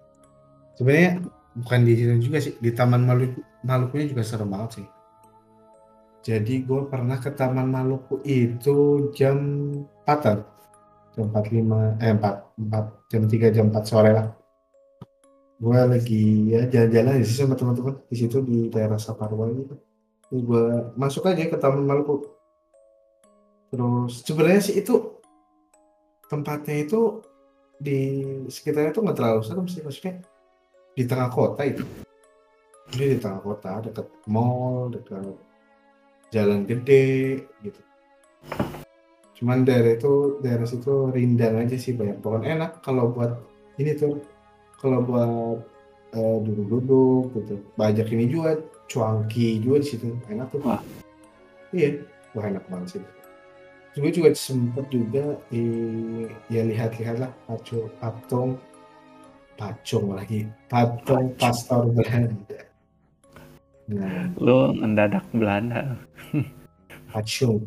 Sebenarnya 0.72 1.12
bukan 1.52 1.80
di 1.84 1.92
situ 1.92 2.12
juga 2.24 2.38
sih 2.40 2.56
di 2.56 2.70
Taman 2.72 3.04
Maluku 3.04 3.44
Malukunya 3.68 4.08
juga 4.08 4.24
serem 4.24 4.48
banget 4.48 4.80
sih. 4.80 4.86
Jadi 6.24 6.64
gue 6.64 6.80
pernah 6.88 7.20
ke 7.20 7.28
Taman 7.36 7.68
Maluku 7.68 8.24
itu 8.24 9.08
jam 9.12 9.36
4 10.08 11.12
jam 11.12 11.28
45 11.28 12.00
eh 12.00 12.14
4, 12.16 12.72
4 12.72 13.10
jam 13.12 13.22
3 13.28 13.54
jam 13.54 13.66
4 13.68 13.84
sore 13.84 14.10
lah. 14.16 14.28
Gue 15.58 15.76
lagi 15.76 16.54
ya 16.54 16.70
jalan-jalan 16.70 17.20
sih 17.26 17.36
sama 17.44 17.58
teman-teman 17.58 18.00
di 18.08 18.16
situ 18.16 18.40
di 18.40 18.70
daerah 18.72 18.96
Saparwa 18.96 19.50
gitu. 19.52 19.74
Gue 20.32 20.94
masuk 20.96 21.28
aja 21.28 21.44
ke 21.44 21.58
Taman 21.60 21.84
Maluku. 21.84 22.24
Terus 23.68 24.24
sebenarnya 24.24 24.62
sih 24.64 24.80
itu 24.80 25.20
tempatnya 26.30 26.86
itu 26.86 27.20
di 27.78 28.26
sekitarnya 28.50 28.90
tuh 28.90 29.02
nggak 29.06 29.16
terlalu 29.18 29.40
serem 29.46 29.66
sih 29.70 29.82
maksudnya 29.82 30.18
di 30.98 31.02
tengah 31.06 31.30
kota 31.30 31.62
itu. 31.62 31.86
Ini 32.94 33.14
di 33.14 33.18
tengah 33.22 33.40
kota 33.44 33.84
dekat 33.84 34.06
mall, 34.26 34.90
dekat 34.90 35.36
jalan 36.34 36.66
gede 36.66 37.46
gitu. 37.62 37.80
Cuman 39.38 39.62
daerah 39.62 39.94
itu 39.94 40.42
daerah 40.42 40.66
situ 40.66 41.14
rindang 41.14 41.62
aja 41.62 41.78
sih 41.78 41.94
banyak 41.94 42.18
pohon 42.18 42.42
enak 42.42 42.82
kalau 42.82 43.14
buat 43.14 43.38
ini 43.78 43.94
tuh 43.94 44.18
kalau 44.82 45.06
buat 45.06 45.62
eh, 46.18 46.38
duduk-duduk 46.42 47.38
gitu. 47.38 47.54
Banyak 47.78 48.06
ini 48.10 48.24
juga 48.26 48.58
cuangki 48.90 49.62
juga 49.62 49.84
di 49.84 49.86
situ 49.86 50.06
enak 50.26 50.50
tuh. 50.50 50.60
Wah. 50.66 50.82
Iya, 51.70 52.02
wah 52.34 52.44
enak 52.48 52.64
banget 52.66 52.98
sih. 52.98 53.17
Gue 53.96 54.10
juga 54.12 54.30
sempet 54.36 54.84
juga 54.92 55.40
di 55.48 55.64
ya 56.52 56.62
lihat-lihat 56.66 57.16
lah 57.24 57.32
patung 57.48 57.88
patung 57.98 58.50
patung 59.56 60.14
lagi. 60.14 60.46
Patung 60.68 61.34
pastor 61.40 61.88
Belanda. 61.90 62.60
Nah, 63.88 64.28
Lu 64.36 64.76
mendadak 64.76 65.24
Belanda. 65.32 65.96
Pacung, 67.08 67.64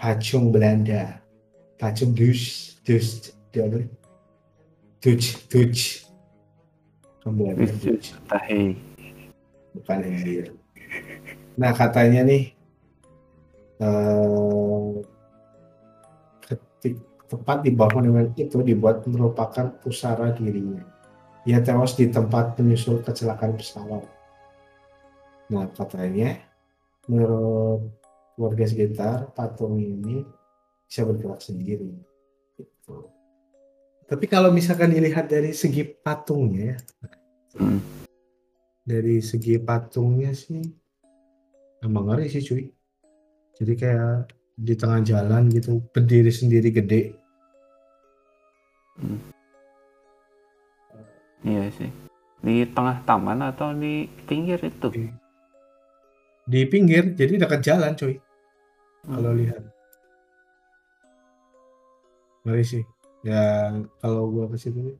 Pacung 0.00 0.48
Belanda, 0.48 1.20
Pacung 1.76 2.16
Dus, 2.16 2.72
Dus? 2.80 3.36
Dutch, 4.98 5.48
Dutch, 5.52 6.08
Kan 7.22 7.36
Belanda, 7.36 7.68
Dutch, 7.84 8.16
Tahi. 8.32 8.74
bukan. 9.76 9.98
Nah 11.58 11.72
katanya 11.76 12.24
nih, 12.24 12.54
eh, 13.82 14.88
tempat 17.28 17.60
dibangun 17.60 18.08
dengan 18.08 18.26
itu 18.34 18.58
dibuat 18.64 19.04
merupakan 19.04 19.68
pusara 19.84 20.32
dirinya. 20.32 20.80
Ia 21.44 21.60
tewas 21.60 21.94
di 21.94 22.08
tempat 22.08 22.56
menyusul 22.56 23.04
kecelakaan 23.04 23.56
pesawat. 23.56 24.04
Nah 25.52 25.68
katanya, 25.72 26.40
menurut 27.08 27.88
warga 28.36 28.64
sekitar 28.64 29.32
patung 29.32 29.80
ini 29.80 30.24
bisa 30.88 31.04
bergerak 31.04 31.40
sendiri. 31.44 31.92
Gitu. 32.56 32.96
Tapi 34.08 34.24
kalau 34.24 34.48
misalkan 34.48 34.88
dilihat 34.88 35.28
dari 35.28 35.52
segi 35.52 35.84
patungnya, 35.84 36.72
ya, 36.72 36.76
Hmm. 37.58 37.80
dari 38.84 39.24
segi 39.24 39.56
patungnya 39.56 40.36
sih 40.36 40.60
emang 41.80 42.12
ngeri 42.12 42.28
sih 42.28 42.44
cuy. 42.44 42.64
Jadi 43.58 43.72
kayak 43.74 44.30
di 44.54 44.74
tengah 44.78 45.02
jalan 45.02 45.50
gitu 45.50 45.82
berdiri 45.90 46.30
sendiri 46.30 46.70
gede. 46.70 47.17
Iya 51.46 51.70
sih. 51.70 51.90
Di 52.42 52.66
tengah 52.70 53.02
taman 53.06 53.42
atau 53.42 53.74
di 53.74 54.06
pinggir 54.26 54.58
itu? 54.62 54.88
Di 56.48 56.60
pinggir, 56.66 57.12
jadi 57.14 57.46
dekat 57.46 57.60
jalan 57.62 57.92
cuy. 57.94 58.18
Kalau 59.06 59.32
Hmm. 59.32 59.38
lihat. 59.38 59.62
Ngeri 62.46 62.64
sih. 62.64 62.84
Ya 63.26 63.74
kalau 63.98 64.30
gua 64.30 64.46
ke 64.46 64.56
situ 64.56 64.94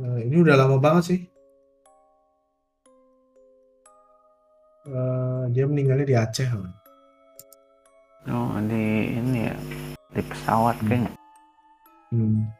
eh, 0.00 0.18
ini 0.28 0.36
udah 0.44 0.54
lama 0.56 0.76
banget 0.76 1.04
sih. 1.12 1.20
Eh, 4.86 5.42
dia 5.52 5.64
meninggalnya 5.68 6.06
di 6.08 6.16
Aceh. 6.16 6.48
kan. 6.48 6.72
Oh, 8.28 8.52
di 8.68 9.16
ini 9.16 9.48
ya. 9.48 9.56
Di 10.12 10.22
pesawat 10.24 10.76
Hmm. 10.80 10.86
kayaknya. 10.88 11.12
Hmm. 12.12 12.59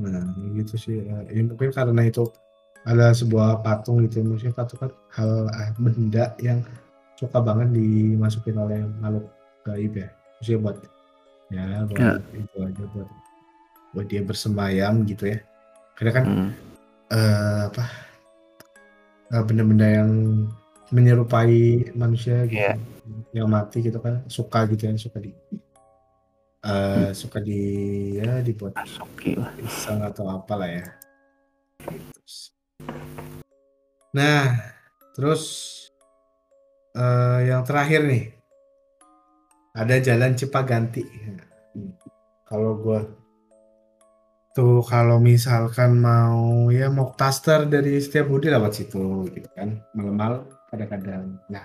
Nah, 0.00 0.24
gitu 0.56 0.74
sih. 0.80 1.04
Ya, 1.04 1.20
ya 1.28 1.40
mungkin 1.44 1.70
karena 1.70 2.02
itu 2.08 2.24
ada 2.88 3.12
sebuah 3.12 3.60
patung 3.60 4.00
gitu. 4.08 4.24
Maksudnya 4.24 4.56
patung 4.56 4.80
kan 4.80 4.90
hal 5.12 5.30
eh, 5.52 5.70
benda 5.76 6.32
yang 6.40 6.64
suka 7.20 7.36
banget 7.38 7.76
dimasukin 7.76 8.56
oleh 8.56 8.80
makhluk 9.04 9.28
gaib 9.68 9.92
ya. 9.92 10.08
Maksudnya 10.40 10.60
buat 10.64 10.76
ya 11.52 11.64
buat 11.84 12.00
Ya. 12.00 12.12
itu 12.32 12.56
aja 12.64 12.84
buat 12.96 13.08
buat 13.92 14.06
dia 14.08 14.22
bersemayam 14.24 15.04
gitu 15.04 15.36
ya. 15.36 15.38
Karena 16.00 16.12
kan 16.16 16.24
Hmm. 16.24 16.50
eh, 17.12 17.62
apa 17.68 17.84
eh, 19.36 19.42
benda-benda 19.44 19.86
yang 19.86 20.10
menyerupai 20.90 21.92
manusia 21.94 22.48
gitu 22.50 22.56
Iya. 22.66 22.74
yang 23.30 23.46
mati 23.46 23.78
gitu 23.78 24.02
kan 24.02 24.26
suka 24.26 24.66
gitu 24.66 24.90
ya 24.90 24.94
suka 24.98 25.22
di 25.22 25.30
eh 26.60 27.16
suka 27.16 27.40
di 27.40 27.60
ya 28.20 28.44
dibuat 28.44 28.76
lah. 28.76 28.84
pisang 29.56 30.04
atau 30.04 30.28
apalah 30.28 30.68
ya. 30.68 30.84
Nah 34.12 34.60
terus 35.16 35.42
eh 36.92 37.48
yang 37.48 37.64
terakhir 37.64 38.04
nih. 38.04 38.24
Ada 39.72 40.02
jalan 40.02 40.34
Cipaganti. 40.36 41.04
Hmm. 41.70 41.94
kalau 42.42 42.74
gua 42.82 43.06
tuh 44.50 44.82
kalau 44.82 45.22
misalkan 45.22 46.02
mau 46.02 46.66
ya 46.74 46.90
mau 46.90 47.14
taster 47.14 47.70
dari 47.70 47.94
setiap 48.02 48.26
budi 48.26 48.50
lewat 48.50 48.72
situ 48.74 49.30
gitu 49.30 49.48
kan. 49.54 49.80
Malam-malam 49.94 50.44
kadang-kadang. 50.68 51.38
Nah 51.48 51.64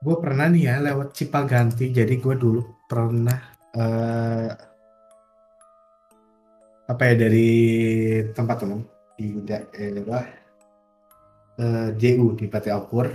gue 0.00 0.16
pernah 0.16 0.48
nih 0.48 0.62
ya 0.64 0.74
lewat 0.80 1.12
Cipaganti. 1.12 1.92
Jadi 1.92 2.16
gue 2.18 2.34
dulu 2.34 2.64
pernah 2.88 3.59
eh 3.70 4.48
apa 6.90 7.02
ya 7.06 7.14
dari 7.14 7.50
tempat 8.34 8.56
teman 8.66 8.82
di 9.14 9.38
daerah 9.46 10.26
eh, 11.54 11.88
JU 11.94 12.34
di 12.34 12.46
Pati 12.50 12.70
Alpur 12.70 13.08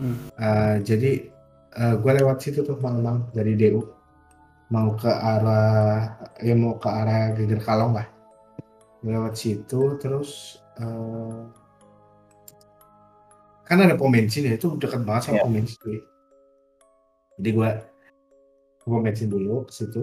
Hmm. 0.00 0.32
Eh, 0.32 0.76
jadi 0.80 1.28
gue 1.76 2.12
lewat 2.16 2.40
situ 2.40 2.64
tuh 2.64 2.80
malam-malam 2.80 3.28
dari 3.36 3.52
DU 3.52 3.84
mau 4.72 4.96
ke 4.96 5.12
arah 5.12 6.16
ya 6.40 6.56
mau 6.56 6.80
ke 6.80 6.88
arah 6.88 7.36
Geger 7.36 7.60
Kalong 7.60 7.92
lah. 7.92 8.08
Lewat 9.04 9.36
situ 9.36 10.00
terus 10.00 10.56
eh, 10.80 11.40
kan 13.68 13.76
ada 13.76 13.92
pom 13.92 14.08
bensin 14.08 14.48
ya 14.48 14.56
itu 14.56 14.72
dekat 14.80 15.04
banget 15.04 15.28
sama 15.28 15.36
Iya. 15.36 15.42
pom 15.44 15.52
bensin 15.52 16.00
jadi 17.36 17.50
gue 17.52 17.70
pom 18.90 19.06
bensin 19.06 19.30
dulu 19.30 19.62
ke 19.64 19.72
situ 19.72 20.02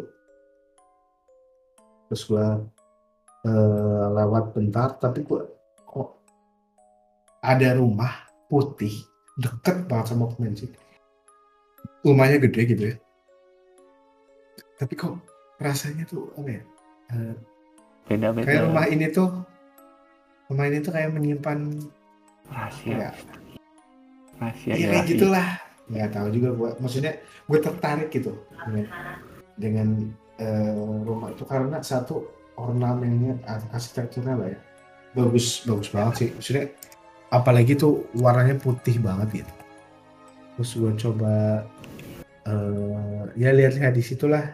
terus 2.07 2.23
gue 2.23 2.47
eh, 3.43 4.05
lewat 4.15 4.55
bentar 4.55 4.95
tapi 4.95 5.27
gue 5.27 5.43
kok 5.83 6.09
ada 7.43 7.75
rumah 7.75 8.25
putih 8.47 8.95
deket 9.35 9.85
banget 9.91 10.15
sama 10.15 10.31
pom 10.31 10.39
bensin 10.39 10.71
rumahnya 12.07 12.39
gede 12.39 12.61
gitu 12.71 12.83
ya 12.89 12.95
tapi 14.79 14.93
kok 14.95 15.19
rasanya 15.59 16.07
tuh 16.07 16.31
apa 16.39 16.49
ya 16.49 16.63
eh, 17.11 17.35
Beda-beda. 18.07 18.47
kayak 18.47 18.63
rumah 18.71 18.85
ini 18.87 19.05
tuh 19.11 19.29
rumah 20.47 20.65
ini 20.71 20.79
tuh 20.79 20.95
kayak 20.95 21.11
menyimpan 21.11 21.59
rahasia. 22.47 22.95
ya, 22.95 23.11
Rahasia. 24.39 24.73
ya 24.79 24.85
kayak 24.95 25.05
gitulah 25.11 25.47
nggak 25.87 26.11
tahu 26.11 26.27
juga 26.35 26.49
gue 26.51 26.69
maksudnya 26.83 27.13
gue 27.47 27.59
tertarik 27.63 28.11
gitu 28.11 28.35
dengan 28.67 28.85
dengan 29.57 29.87
eh, 30.37 30.99
rumah 31.07 31.31
itu 31.31 31.47
karena 31.47 31.79
satu 31.79 32.27
ornamennya 32.57 33.39
arsitekturnya 33.71 34.33
lah 34.35 34.49
ya. 34.51 34.59
Bagus 35.15 35.63
bagus 35.65 35.89
banget 35.89 36.13
sih. 36.19 36.29
Maksudnya 36.35 36.65
apalagi 37.33 37.73
tuh 37.79 38.05
warnanya 38.17 38.59
putih 38.59 38.99
banget 39.01 39.41
gitu. 39.41 39.53
Terus 40.57 40.71
gue 40.77 40.91
coba 41.07 41.63
eh, 42.45 43.21
ya 43.39 43.49
lihat-lihat 43.55 43.93
di 43.95 44.03
situlah 44.03 44.45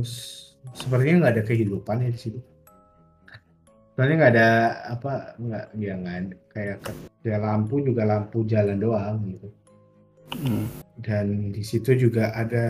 s- 0.00 0.56
sepertinya 0.72 1.26
nggak 1.26 1.34
ada 1.36 1.44
kehidupan 1.44 2.06
ya 2.06 2.10
di 2.10 2.20
situ. 2.20 2.40
Soalnya 3.96 4.14
nggak 4.20 4.32
ada 4.36 4.48
apa 4.96 5.12
nggak 5.40 5.64
ya 5.76 5.94
nggak 5.96 6.16
kayak 6.52 6.78
ya 7.24 7.36
lampu 7.40 7.80
juga 7.80 8.02
lampu 8.06 8.44
jalan 8.44 8.76
doang 8.78 9.18
gitu 9.28 9.48
Hmm. 10.34 10.66
dan 11.00 11.52
di 11.54 11.62
situ 11.62 11.94
juga 11.94 12.32
ada 12.32 12.66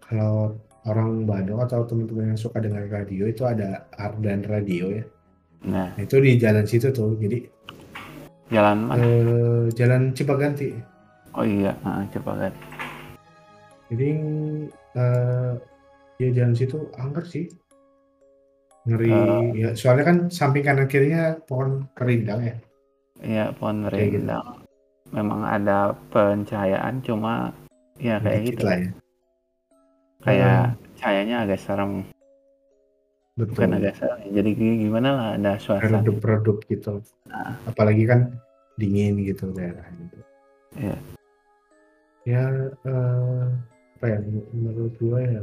kalau 0.00 0.54
orang 0.86 1.24
Bandung 1.24 1.60
atau 1.60 1.84
teman-teman 1.84 2.32
yang 2.32 2.40
suka 2.40 2.58
dengar 2.58 2.86
radio 2.86 3.26
itu 3.26 3.42
ada 3.44 3.86
Ardan 3.96 4.46
Radio 4.46 4.90
ya 4.92 5.04
Nah, 5.60 5.92
Nah, 5.92 6.00
itu 6.00 6.16
di 6.18 6.40
jalan 6.40 6.64
situ 6.64 6.88
tuh 6.88 7.20
jadi 7.20 7.44
jalan 8.48 8.88
mana? 8.88 9.00
eh, 9.00 9.64
jalan 9.74 10.16
Cipaganti 10.16 10.72
Oh 11.36 11.44
iya, 11.44 11.76
coba 12.10 12.30
lihat. 12.40 12.54
jadi 13.86 14.08
eh, 14.96 15.52
ya 16.16 16.28
jalan 16.32 16.54
situ 16.54 16.88
angker 16.96 17.24
sih 17.24 17.44
ngeri 18.88 19.12
Eh. 19.12 19.44
ya 19.54 19.68
soalnya 19.76 20.04
kan 20.08 20.16
samping 20.28 20.64
kanan 20.64 20.88
kirinya 20.88 21.36
pohon 21.44 21.84
kerindang 21.92 22.40
ya 22.40 22.54
Iya, 23.20 23.44
pohon 23.52 23.84
gitu. 23.84 23.92
rindang. 23.92 24.59
Memang 25.10 25.42
ada 25.42 25.90
pencahayaan, 26.14 27.02
cuma 27.02 27.50
ya 27.98 28.22
kayak 28.22 28.40
Dikit 28.46 28.54
gitu. 28.56 28.64
lah 28.66 28.76
ya 28.78 28.90
Kayak 30.20 30.52
Hmm, 30.52 30.76
cahayanya 31.00 31.36
agak 31.42 31.60
serem, 31.60 31.92
betul 33.34 33.56
bukan 33.56 33.70
agak 33.74 33.94
serem. 33.96 34.20
Jadi 34.30 34.50
gi- 34.52 34.78
gimana 34.84 35.08
lah 35.16 35.28
ada 35.34 35.52
suasana. 35.56 36.04
redup-redup 36.04 36.60
gitu 36.68 37.00
Nah. 37.24 37.56
apalagi 37.64 38.04
kan 38.04 38.36
dingin 38.76 39.16
gitu 39.20 39.48
daerah 39.52 39.84
gitu 39.96 40.16
Iya. 40.76 40.96
ya 42.24 42.44
eh, 42.84 43.46
apa 43.96 44.06
ya 44.06 44.18
menurut 44.52 44.92
gue 44.96 45.20
ya 45.20 45.42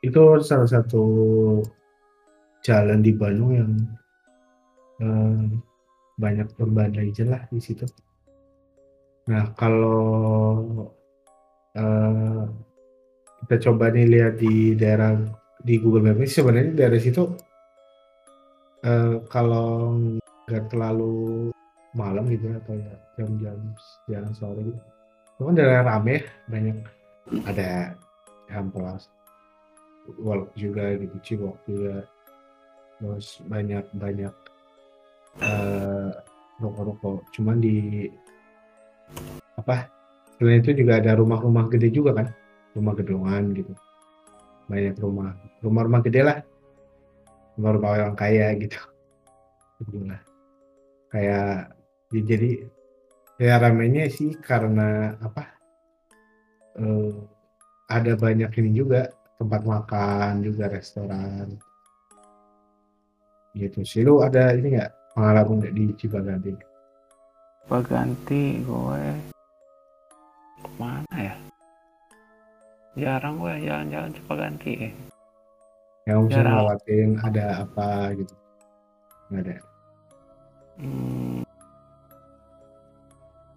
itu 0.00 0.20
salah 0.44 0.68
satu 0.68 1.04
jalan 2.60 3.00
di 3.00 3.12
Bandung 3.16 3.52
yang 3.56 3.72
eh, 5.00 5.44
banyak 6.16 6.48
urban 6.60 6.96
legend 6.96 7.30
lah 7.32 7.42
di 7.52 7.60
situ. 7.60 7.84
Nah 9.28 9.52
kalau 9.52 10.88
eh, 11.76 12.42
kita 13.44 13.56
coba 13.70 13.92
nih 13.92 14.06
lihat 14.08 14.34
di 14.40 14.74
daerah 14.74 15.20
di 15.60 15.76
Google 15.78 16.12
Maps 16.12 16.32
sebenarnya 16.32 16.88
dari 16.88 16.98
situ 16.98 17.22
eh, 18.84 19.20
kalau 19.28 20.00
nggak 20.46 20.64
terlalu 20.72 21.50
malam 21.96 22.28
gitu 22.28 22.52
atau 22.52 22.76
ya 22.76 22.94
jam-jam 23.16 23.58
siang 24.04 24.30
sore 24.36 24.60
gitu. 24.62 24.80
Itu 25.36 25.42
kan 25.48 25.54
daerah 25.56 25.82
rame 25.84 26.20
ya, 26.20 26.22
banyak. 26.48 26.76
Ada 27.42 27.98
Hamplas 28.46 29.10
Walk 30.22 30.54
juga 30.54 30.94
gitu 30.94 31.16
Ciwok 31.24 31.56
juga. 31.66 32.06
Terus 33.02 33.42
banyak 33.50 33.84
banyak 33.98 34.34
eh, 35.42 36.10
rokok-rokok 36.60 37.28
cuman 37.36 37.60
di 37.60 38.08
apa 39.56 39.88
selain 40.36 40.60
itu 40.60 40.84
juga 40.84 41.00
ada 41.00 41.16
rumah-rumah 41.16 41.68
gede 41.72 41.88
juga 41.92 42.12
kan? 42.12 42.28
Rumah 42.76 42.92
gedongan 42.96 43.42
gitu. 43.56 43.72
Banyak 44.68 44.96
rumah. 45.00 45.32
Rumah-rumah 45.64 46.00
gede 46.04 46.20
lah. 46.20 46.38
Rumah-rumah 47.56 47.90
orang 47.96 48.16
kaya 48.18 48.52
gitu. 48.60 48.76
Begitulah. 49.80 50.20
kayak 51.06 51.72
ya 52.12 52.20
jadi 52.26 52.50
ya 53.40 53.54
ramenya 53.62 54.10
sih 54.10 54.34
karena 54.36 55.16
apa 55.22 55.56
eh, 56.76 57.16
ada 57.88 58.12
banyak 58.16 58.50
ini 58.60 58.70
juga. 58.76 59.08
Tempat 59.36 59.68
makan 59.68 60.40
juga 60.40 60.72
restoran. 60.72 61.60
Gitu. 63.52 63.84
Sih 63.84 64.00
lu 64.04 64.24
ada 64.24 64.52
ini 64.56 64.76
nggak 64.76 65.05
pengalaman 65.16 65.56
nggak 65.58 65.72
di 65.72 65.84
Cipaganti 65.96 66.52
Ganti 67.66 68.62
gue 68.62 69.04
mana 70.76 71.16
ya? 71.16 71.34
Jarang 72.94 73.36
gue 73.36 73.52
jalan-jalan 73.60 74.12
coba 74.22 74.34
ganti. 74.38 74.92
yang 76.06 76.24
bisa 76.24 76.38
Jarang. 76.38 76.52
ngelewatin 76.54 77.08
ada 77.18 77.44
apa 77.64 77.88
gitu 78.14 78.34
nggak 79.26 79.42
ada 79.42 79.54
Hmm. 80.76 81.40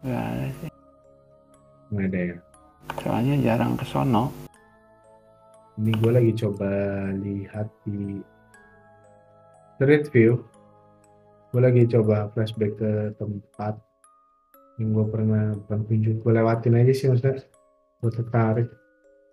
Gak 0.02 0.24
ada 0.24 0.48
sih. 0.58 0.72
nggak 1.92 2.08
ada 2.08 2.20
ya 2.24 2.38
Soalnya 2.98 3.36
jarang 3.44 3.76
ke 3.76 3.84
sono. 3.84 4.32
ini 5.76 5.92
gue 5.94 6.12
lagi 6.12 6.32
coba 6.34 6.72
lihat 7.14 7.68
di 7.84 8.24
Street 9.76 10.08
View 10.10 10.40
gue 11.50 11.62
lagi 11.62 11.82
coba 11.90 12.30
flashback 12.38 12.78
ke 12.78 12.92
tempat 13.18 13.74
yang 14.78 14.96
gue 14.96 15.06
pernah 15.10 15.58
berkunjung 15.66 16.22
gue 16.22 16.32
lewatin 16.32 16.78
aja 16.78 16.94
sih 16.94 17.10
maksudnya. 17.10 17.44
Gue 18.00 18.12
tertarik. 18.14 18.70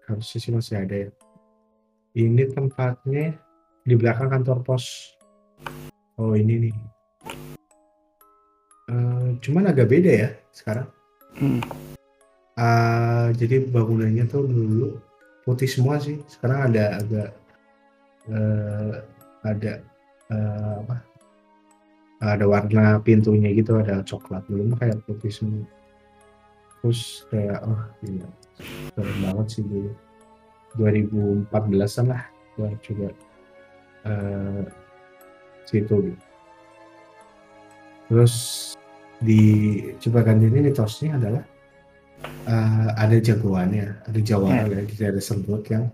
Harusnya 0.09 0.39
sih 0.41 0.53
masih 0.55 0.75
ada 0.81 0.97
ya. 1.07 1.11
Ini 2.17 2.51
tempatnya 2.51 3.37
di 3.85 3.95
belakang 3.95 4.33
kantor 4.33 4.65
pos. 4.65 5.15
Oh 6.17 6.33
ini 6.33 6.67
nih. 6.67 6.75
Eh, 8.87 9.29
cuman 9.45 9.71
agak 9.71 9.93
beda 9.93 10.13
ya 10.27 10.31
sekarang. 10.51 10.89
Hmm. 11.37 11.61
Ah, 12.57 13.29
jadi 13.37 13.69
bangunannya 13.69 14.25
tuh 14.25 14.49
dulu 14.49 14.97
putih 15.45 15.69
semua 15.69 16.01
sih. 16.01 16.19
Sekarang 16.27 16.73
ada 16.73 17.03
agak 17.03 17.31
eh, 18.33 18.95
ada 19.45 19.73
eh, 20.33 20.75
apa? 20.81 21.16
Ada 22.21 22.45
warna 22.49 22.97
pintunya 23.05 23.53
gitu 23.53 23.77
ada 23.77 24.01
coklat. 24.01 24.45
Belum 24.49 24.73
kayak 24.77 25.05
putih 25.05 25.33
semua. 25.33 25.65
Terus 26.81 27.27
kayak 27.29 27.61
oh 27.67 27.83
gila 28.01 28.29
keren 28.97 29.19
banget 29.21 29.47
sih 29.53 29.63
dulu. 29.65 29.91
2014an 30.77 32.07
lah 32.13 32.23
gua 32.57 32.71
coba 32.81 33.09
eh 34.07 34.65
situ. 35.67 35.97
Gitu. 36.13 36.15
terus 38.07 38.35
di 39.19 39.43
coba 39.99 40.23
ganti 40.23 40.47
ini 40.47 40.71
mitosnya 40.71 41.19
adalah 41.19 41.43
eh, 42.47 42.91
ada 42.95 43.17
jagoannya 43.19 44.07
ada 44.07 44.21
jawara 44.23 44.71
ya 44.71 44.83
di 44.87 44.95
daerah 44.95 45.19
Sembut 45.19 45.67
yang 45.67 45.91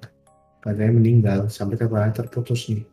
katanya 0.61 0.93
meninggal 0.93 1.39
sampai 1.49 1.81
kepalanya 1.81 2.21
terputus 2.21 2.69
nih 2.69 2.85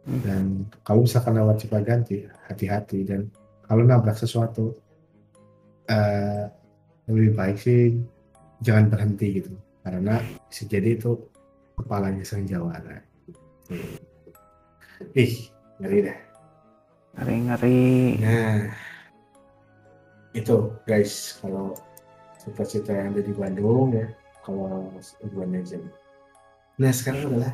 Hmm. 0.00 0.20
dan 0.24 0.44
kalau 0.80 1.04
misalkan 1.04 1.36
lewat 1.36 1.60
Cipaganti 1.60 2.24
hati-hati. 2.48 3.04
Dan 3.04 3.28
kalau 3.64 3.84
nabrak 3.84 4.16
sesuatu 4.16 4.74
eh 5.90 6.46
lebih 7.10 7.34
baik 7.36 7.58
sih 7.58 7.98
jangan 8.64 8.88
berhenti 8.88 9.42
gitu. 9.42 9.52
Karena 9.84 10.20
bisa 10.48 10.64
jadi 10.68 10.96
itu 10.96 11.16
kepalanya 11.76 12.24
sang 12.24 12.44
jawara 12.44 13.00
ih 15.16 15.32
ngeri 15.80 15.98
deh. 16.10 16.18
Ngeri 17.16 17.36
ngeri. 17.48 17.80
Nah 18.20 18.60
itu 20.30 20.56
guys 20.86 21.38
kalau 21.42 21.74
cerita-cerita 22.38 22.94
yang 22.94 23.10
ada 23.14 23.22
di 23.26 23.34
Bandung 23.34 23.90
ya 23.90 24.06
kalau 24.46 24.88
Legend 25.34 25.90
nah 26.78 26.94
sekarang 26.94 27.34
adalah 27.34 27.52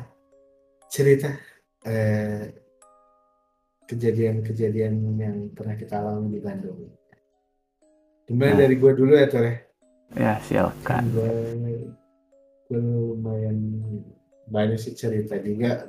cerita 0.87 1.33
eh, 1.85 2.49
kejadian-kejadian 3.87 4.93
yang 5.19 5.37
pernah 5.53 5.75
kita 5.77 6.01
alami 6.01 6.37
di 6.37 6.41
Bandung 6.41 6.89
Gimana 8.27 8.59
Nah. 8.59 8.59
dari 8.67 8.75
gua 8.75 8.91
dulu 8.91 9.15
ya 9.15 9.27
Tore? 9.31 9.53
ya 10.15 10.35
silakan 10.43 11.03
Gue 11.15 11.31
gue 12.67 12.79
lumayan 12.83 13.79
banyak 14.51 14.75
sih 14.75 14.91
cerita 14.91 15.39
juga 15.39 15.87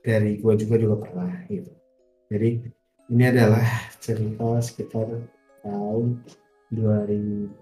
dari 0.00 0.40
gua 0.40 0.56
juga 0.56 0.80
juga 0.80 0.96
pernah 1.04 1.32
gitu. 1.48 1.68
Jadi 2.32 2.64
ini 3.12 3.24
adalah 3.28 3.64
cerita 4.00 4.60
sekitar 4.64 5.08
tahun 5.60 6.24
2016. 6.72 7.52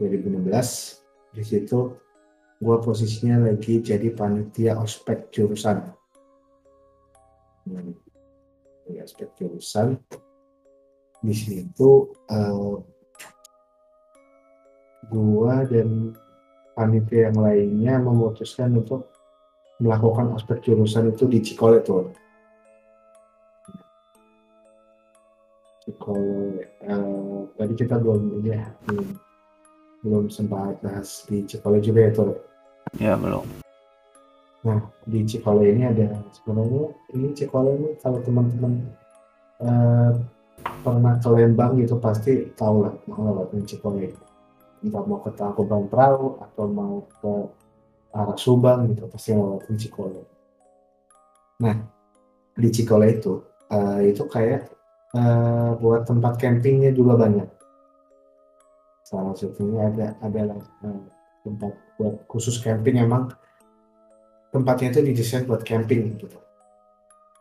2016 0.00 0.99
di 1.30 1.42
situ 1.46 1.94
gua 2.60 2.76
posisinya 2.82 3.48
lagi 3.48 3.80
jadi 3.80 4.12
panitia 4.12 4.76
ospek 4.76 5.32
jurusan. 5.32 5.80
Hmm, 7.64 7.94
Di 8.84 8.98
ospek 8.98 9.32
jurusan 9.38 9.96
di 11.20 11.34
situ 11.36 12.10
eh, 12.32 12.76
gua 15.08 15.64
dan 15.68 16.16
panitia 16.74 17.28
yang 17.30 17.38
lainnya 17.38 17.94
memutuskan 18.00 18.72
untuk 18.76 19.12
melakukan 19.80 20.36
ospek 20.36 20.60
jurusan 20.64 21.12
itu 21.12 21.24
di 21.28 21.38
Cikole 21.40 21.80
tuh. 21.80 22.12
Cikole 25.84 26.68
eh, 26.84 27.40
tadi 27.56 27.72
kita 27.76 27.96
belum 27.96 28.44
ya 28.44 28.64
belum 30.00 30.32
sempat 30.32 30.80
bahas 30.80 31.24
di 31.28 31.44
Cikole 31.44 31.80
juga 31.84 32.08
ya 32.08 32.10
tuh. 32.12 32.36
ya 32.96 33.14
belum 33.20 33.44
Nah, 34.60 34.80
di 35.08 35.24
Cikole 35.24 35.72
ini 35.72 35.88
ada 35.88 36.20
sebenarnya 36.36 36.92
ini 37.16 37.32
Cikole 37.32 37.70
ini 37.80 37.88
kalau 37.96 38.20
teman-teman 38.20 38.72
eh, 39.64 40.12
pernah 40.84 41.16
ke 41.16 41.28
Lembang 41.32 41.80
gitu 41.80 41.96
pasti 41.96 42.52
tahu 42.52 42.84
lah 42.84 42.94
mau 43.08 43.24
lewatin 43.24 43.64
Cikole. 43.64 44.12
Entah 44.84 45.04
mau 45.04 45.20
ke 45.24 45.32
Tangkuban 45.32 45.88
Perahu 45.88 46.40
atau 46.40 46.64
mau 46.68 47.04
ke 47.08 47.32
arah 48.12 48.36
Subang 48.36 48.92
gitu 48.92 49.08
pasti 49.08 49.32
lewatin 49.32 49.76
Cikole. 49.80 50.20
Nah, 51.64 51.76
di 52.52 52.68
Cikole 52.68 53.16
itu 53.16 53.40
eh, 53.72 54.12
itu 54.12 54.28
kayak 54.28 54.68
eh, 55.16 55.70
buat 55.80 56.04
tempat 56.04 56.36
campingnya 56.36 56.92
juga 56.92 57.16
banyak. 57.16 57.48
Salah 59.10 59.34
satunya 59.34 59.90
ada 59.90 60.06
adalah 60.22 60.62
eh, 60.86 61.02
tempat 61.42 61.74
buat 61.98 62.14
khusus 62.30 62.62
camping 62.62 63.02
emang 63.02 63.34
tempatnya 64.54 64.94
itu 64.94 65.00
didesain 65.10 65.50
buat 65.50 65.66
camping 65.66 66.14
gitu. 66.14 66.38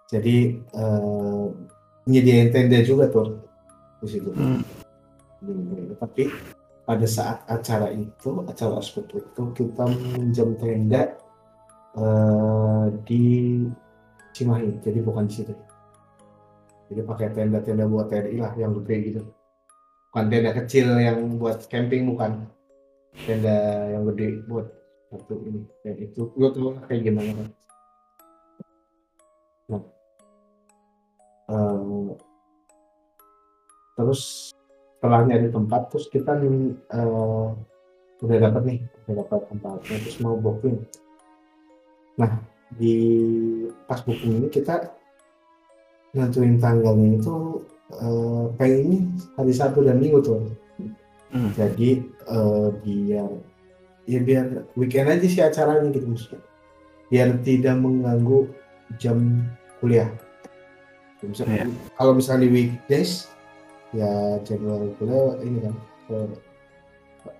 Jadi 0.09 0.65
eh, 0.65 1.47
nyediain 2.09 2.49
tenda 2.49 2.81
juga 2.81 3.05
tuh 3.13 3.37
di 4.01 4.07
situ. 4.09 4.33
Hmm. 4.33 4.65
Hmm, 5.45 5.93
Tapi 6.01 6.33
pada 6.89 7.05
saat 7.05 7.45
acara 7.45 7.93
itu, 7.93 8.43
acara 8.49 8.81
ospek 8.81 9.21
itu 9.21 9.43
kita 9.53 9.85
minjem 9.85 10.57
tenda 10.57 11.13
eh, 11.93 12.85
di 13.05 13.23
Cimahi, 14.33 14.81
jadi 14.81 15.05
bukan 15.05 15.29
di 15.29 15.33
situ. 15.37 15.53
Jadi 16.89 17.05
pakai 17.05 17.29
tenda-tenda 17.29 17.85
buat 17.85 18.09
TNI 18.09 18.41
lah 18.41 18.53
yang 18.57 18.73
gede 18.81 19.13
gitu. 19.13 19.21
Bukan 20.09 20.25
tenda 20.29 20.51
kecil 20.57 20.97
yang 20.97 21.37
buat 21.37 21.69
camping 21.69 22.09
bukan. 22.09 22.49
Tenda 23.25 23.89
yang 23.93 24.09
gede 24.13 24.41
buat 24.49 24.67
satu 25.09 25.41
ini 25.41 25.65
dan 25.81 25.95
itu 25.97 26.29
gue 26.33 26.49
tuh 26.53 26.77
kayak 26.85 27.01
gimana 27.01 27.31
kan. 27.33 27.47
Nah, 29.69 29.81
terus 33.97 34.53
setelah 34.99 35.23
nyari 35.27 35.47
tempat 35.51 35.81
terus 35.91 36.07
kita 36.07 36.35
eh, 36.39 37.47
udah 38.19 38.37
dapat 38.37 38.61
nih 38.67 38.79
udah 39.07 39.15
dapat 39.23 39.39
tempatnya 39.47 39.95
terus 40.03 40.17
mau 40.19 40.35
booking 40.35 40.83
nah 42.19 42.35
di 42.75 42.95
pas 43.87 44.03
booking 44.03 44.43
ini 44.43 44.47
kita 44.51 44.91
nentuin 46.11 46.59
tanggalnya 46.59 47.15
itu 47.15 47.63
eh, 47.89 48.43
pengennya 48.55 49.01
hari 49.35 49.53
Sabtu 49.53 49.81
dan 49.81 49.97
Minggu 49.97 50.21
tuh. 50.21 50.41
Hmm. 51.29 51.53
jadi 51.53 52.01
eh, 52.25 52.67
biar 52.81 53.29
ya 54.09 54.19
biar 54.25 54.45
weekend 54.73 55.13
aja 55.13 55.27
sih 55.29 55.41
acaranya 55.45 55.93
gitu 55.93 56.09
maksudnya. 56.09 56.41
Biar 57.09 57.37
tidak 57.45 57.75
mengganggu 57.77 58.49
jam 58.97 59.45
kuliah. 59.77 60.09
Misalnya- 61.21 61.69
Iya. 61.69 61.93
kalau 61.93 62.17
misalnya 62.17 62.47
di 62.47 62.49
weekdays 62.49 63.29
ya 63.93 64.41
jadwal 64.41 64.89
kuliah 64.97 65.37
ini 65.45 65.57
kan 65.61 65.75
eh, 66.09 66.29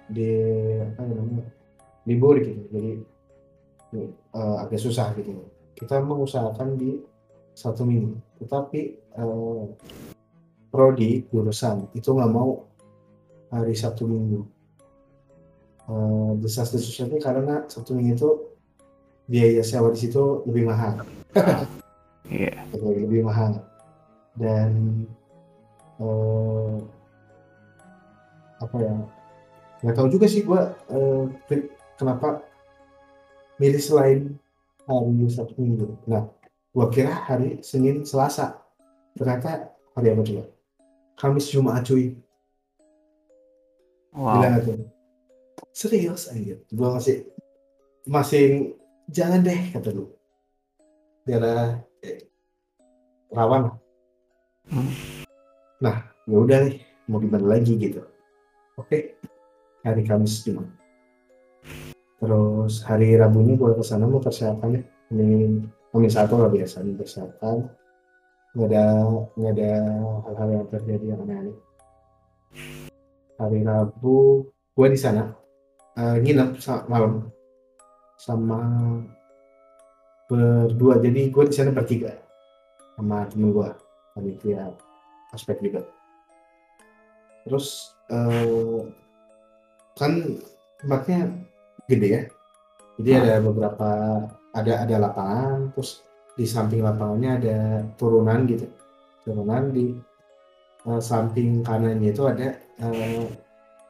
di 0.09 0.29
apa 0.83 1.01
ya 1.05 1.13
namanya 1.17 1.45
libur 2.05 2.37
gitu. 2.41 2.61
Jadi 2.69 2.91
eh, 3.97 4.55
agak 4.61 4.77
susah 4.77 5.17
gitu. 5.17 5.49
Kita 5.73 5.97
mengusahakan 5.97 6.77
di 6.77 7.01
satu 7.57 7.89
minggu. 7.89 8.13
Tetapi 8.37 8.79
eh, 9.17 9.63
prodi 10.69 11.25
jurusan. 11.33 11.89
Itu 11.97 12.13
nggak 12.13 12.31
mau 12.31 12.65
hari 13.49 13.73
Sabtu 13.73 14.05
Minggu. 14.05 14.45
Eh, 15.89 16.31
desas-desusnya 16.45 17.17
karena 17.17 17.65
Sabtu 17.65 17.97
Minggu 17.97 18.13
itu 18.13 18.29
biaya 19.25 19.61
sewa 19.65 19.89
di 19.93 19.99
situ 19.99 20.45
lebih 20.45 20.69
mahal. 20.69 20.93
Iya. 22.29 22.61
Lebih, 22.77 23.09
lebih 23.09 23.21
mahal. 23.25 23.57
Dan 24.37 25.01
eh, 25.97 26.77
apa 28.61 28.77
ya 28.77 28.95
nggak 29.81 29.95
tahu 29.97 30.07
juga 30.13 30.29
sih 30.29 30.45
gua 30.45 30.77
ke- 31.49 31.73
kenapa 31.97 32.43
milih 33.57 33.81
selain 33.81 34.37
hari 34.85 35.25
Sabtu 35.25 35.57
Minggu. 35.57 35.97
Nah 36.05 36.29
gua 36.69 36.93
kira 36.93 37.17
hari 37.25 37.65
Senin 37.65 38.05
Selasa. 38.05 38.61
Ternyata 39.17 39.73
hari 39.97 40.13
apa 40.13 40.21
coba 40.21 40.43
Kamis 41.19 41.51
Jumat 41.51 41.83
cuy 41.83 42.15
wow 44.15 44.39
Gila 44.39 44.47
nggak 44.55 44.63
tuh? 44.63 44.99
Serius 45.75 46.31
aja. 46.31 46.55
Gua 46.71 46.95
masih 46.97 47.27
masih 48.07 48.75
jangan 49.11 49.43
deh 49.43 49.71
kata 49.75 49.91
lu. 49.93 50.11
Daerah 51.27 51.83
eh, 52.01 52.25
rawan. 53.29 53.75
Hmm. 54.69 54.91
Nah, 55.79 56.03
ya 56.27 56.37
udah 56.39 56.57
nih, 56.67 56.83
mau 57.07 57.21
gimana 57.21 57.45
lagi 57.47 57.77
gitu. 57.79 58.03
Oke. 58.75 59.19
Hari 59.85 60.03
Kamis 60.03 60.43
cuma. 60.43 60.67
Terus 62.19 62.83
hari 62.83 63.15
Rabunya 63.15 63.55
gua 63.55 63.77
ke 63.77 63.83
sana 63.85 64.03
mau 64.09 64.19
persiapan 64.19 64.79
ya. 64.79 64.83
Ini 65.15 65.29
Kamis 65.95 66.15
satu 66.17 66.39
lah 66.39 66.51
biasa 66.51 66.83
persiapan. 66.83 67.78
Nggak 68.49 68.67
ada 68.73 68.85
nggak 69.37 69.53
ada 69.53 69.71
hal-hal 70.25 70.49
yang 70.49 70.67
terjadi 70.73 71.05
yang 71.13 71.21
aneh-aneh. 71.21 71.57
Hari 73.37 73.59
Rabu 73.61 74.49
gue 74.49 74.87
di 74.89 74.99
sana 74.99 75.37
eh, 75.93 76.17
nginep 76.17 76.57
malam. 76.89 77.29
Sama 78.19 78.59
berdua 80.25 80.97
jadi 80.97 81.29
gue 81.29 81.43
di 81.45 81.53
sana 81.53 81.69
bertiga. 81.69 82.17
Sama 82.97 83.29
temen 83.29 83.53
gue 83.53 83.69
panitia 84.17 84.73
aspek 85.29 85.61
juga. 85.61 85.85
Terus 87.45 87.93
eh, 88.09 88.81
kan 89.93 90.11
tempatnya 90.81 91.29
gede 91.85 92.07
ya. 92.09 92.23
Jadi 92.97 93.09
ada 93.13 93.33
beberapa 93.45 93.89
ada 94.51 94.73
ada 94.83 94.95
lapangan 94.97 95.69
terus 95.77 96.08
di 96.39 96.47
samping 96.47 96.79
lapangannya 96.79 97.31
ada 97.43 97.57
turunan 97.99 98.47
gitu. 98.47 98.71
Turunan 99.27 99.75
di 99.75 99.91
eh, 100.87 101.01
samping 101.03 101.59
kanannya 101.59 102.15
itu 102.15 102.23
ada 102.23 102.55
eh, 102.55 103.27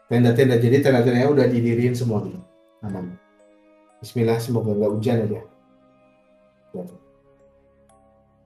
tenda-tenda. 0.10 0.58
Jadi 0.58 0.82
tenda-tendanya 0.82 1.30
udah 1.30 1.45
didiriin 1.45 1.93
semua 1.93 2.26
gitu 2.26 2.41
aman 2.84 3.16
Bismillah 4.00 4.39
semoga 4.39 4.72
nggak 4.72 4.91
hujan 4.95 5.18
aja. 5.28 5.41
Gitu. 6.72 6.95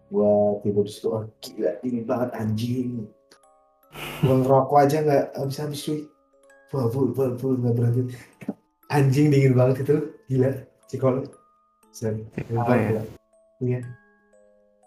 gua 0.09 0.57
tidur 0.65 0.85
di 0.85 0.93
situ 0.93 1.07
oh 1.13 1.29
gila 1.41 1.77
ini 1.85 2.01
banget 2.01 2.29
anjing. 2.33 3.05
Gua 4.25 4.35
ngerokok 4.41 4.77
aja 4.81 4.97
nggak 5.05 5.23
habis 5.37 5.57
habis 5.61 5.85
cuy. 5.85 6.01
Full 6.73 7.13
full 7.13 7.55
nggak 7.61 7.75
berhenti. 7.77 8.17
Anjing 8.89 9.29
dingin 9.29 9.53
banget 9.53 9.85
itu. 9.85 10.09
Gila 10.25 10.49
cikol. 10.89 11.29
Sen, 11.93 12.25
Cikol 12.33 12.77
ya? 12.81 13.05
Iya. 13.61 13.81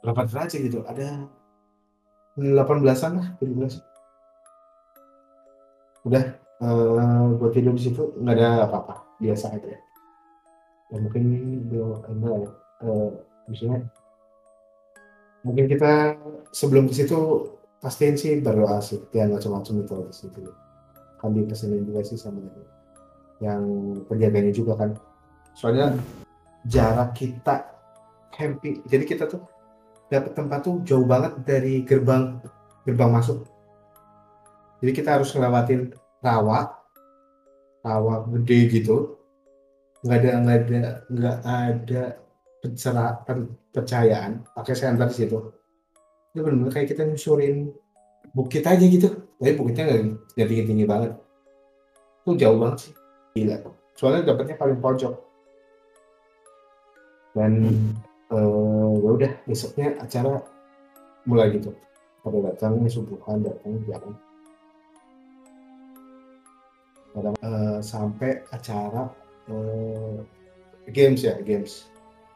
Berapa 0.02 0.26
derajat 0.26 0.60
gitu. 0.62 0.82
Ada 0.86 1.26
18-an 2.36 3.12
lah 3.16 3.28
17 3.40 3.80
udah 6.06 6.22
eh 6.62 7.24
gue 7.34 7.50
tidur 7.50 7.74
di 7.74 7.82
situ 7.82 8.14
nggak 8.22 8.34
ada 8.38 8.70
apa-apa. 8.70 8.94
Biasa 9.18 9.58
aja. 9.58 9.76
Ya 10.94 10.96
mungkin 11.02 11.22
belum 11.66 12.06
enggak 12.06 12.34
ya. 12.46 12.50
Eh, 12.86 13.10
misalnya 13.50 13.78
mungkin 15.42 15.66
kita 15.66 16.14
sebelum 16.54 16.86
ke 16.86 16.94
situ 16.94 17.50
pastiin 17.82 18.14
sih 18.14 18.38
berdoa 18.38 18.78
sih. 18.78 19.02
Ya 19.10 19.26
macam-macam 19.26 19.82
itu 19.82 19.96
di 20.06 20.14
situ 20.14 20.40
kan 21.16 21.32
dipesenin 21.32 21.82
juga 21.88 22.04
sih 22.04 22.20
sama 22.20 22.44
yang 23.42 23.64
penjaganya 24.06 24.52
juga 24.54 24.78
kan. 24.78 24.90
Soalnya 25.56 25.96
jarak 26.68 27.16
kita 27.16 27.75
camping. 28.36 28.84
Jadi 28.84 29.04
kita 29.08 29.24
tuh 29.24 29.40
dapat 30.12 30.36
tempat 30.36 30.60
tuh 30.62 30.84
jauh 30.84 31.08
banget 31.08 31.40
dari 31.42 31.82
gerbang 31.82 32.38
gerbang 32.84 33.10
masuk. 33.10 33.48
Jadi 34.84 34.92
kita 34.92 35.18
harus 35.18 35.32
ngelewatin 35.32 35.96
rawa 36.20 36.76
rawa 37.80 38.28
gede 38.36 38.60
gitu. 38.70 39.16
Nggak 40.04 40.18
ada 40.20 40.30
nggak 40.44 40.58
ada 40.60 40.80
nggak 41.08 41.38
ada 41.42 42.02
pencerah 42.60 43.10
percayaan 43.72 44.44
pakai 44.52 44.74
senter 44.76 45.08
di 45.08 45.16
situ. 45.16 45.38
Itu 46.36 46.44
benar-benar 46.44 46.76
kayak 46.76 46.92
kita 46.92 47.02
nyusurin 47.08 47.72
bukit 48.36 48.62
aja 48.68 48.84
gitu. 48.84 49.08
Tapi 49.40 49.56
bukitnya 49.56 49.84
nggak 50.36 50.46
tinggi 50.46 50.64
tinggi 50.68 50.84
banget. 50.84 51.16
Itu 52.22 52.36
jauh 52.36 52.60
banget 52.60 52.78
sih. 52.84 52.92
Gila. 53.32 53.56
Soalnya 53.96 54.32
dapatnya 54.32 54.60
paling 54.60 54.78
pojok. 54.78 55.14
Dan 57.36 57.52
eh 58.26 58.92
ya 59.02 59.10
udah 59.14 59.32
besoknya 59.46 59.94
acara 60.02 60.42
mulai 61.26 61.54
gitu. 61.54 61.74
Pada 62.22 62.38
datang 62.42 62.82
subuhan 62.90 63.42
datang 63.42 63.78
jalan. 63.86 64.14
Pada, 67.14 67.30
eh, 67.38 67.78
sampai 67.80 68.42
acara 68.50 69.10
eh, 69.46 70.16
games 70.90 71.22
ya 71.22 71.38
games. 71.42 71.86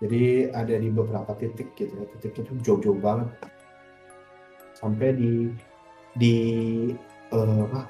Jadi 0.01 0.49
ada 0.55 0.75
di 0.79 0.89
beberapa 0.89 1.35
titik 1.37 1.75
gitu 1.75 1.93
ya. 1.93 2.07
Titik 2.17 2.47
itu 2.47 2.53
jauh-jauh 2.63 3.01
banget. 3.03 3.29
Sampai 4.79 5.13
di 5.19 5.51
di 6.15 6.37
eh, 7.35 7.61
apa? 7.67 7.83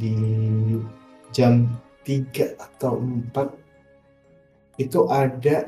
Di 0.00 0.16
jam 1.36 1.68
3 2.04 2.56
atau 2.56 3.00
4 3.00 4.80
itu 4.80 5.00
ada 5.08 5.64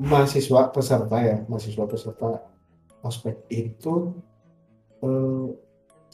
mahasiswa 0.00 0.72
peserta 0.72 1.16
ya 1.20 1.44
mahasiswa 1.44 1.84
peserta 1.84 2.40
ospek 3.04 3.36
itu 3.52 4.16
eh, 5.04 5.48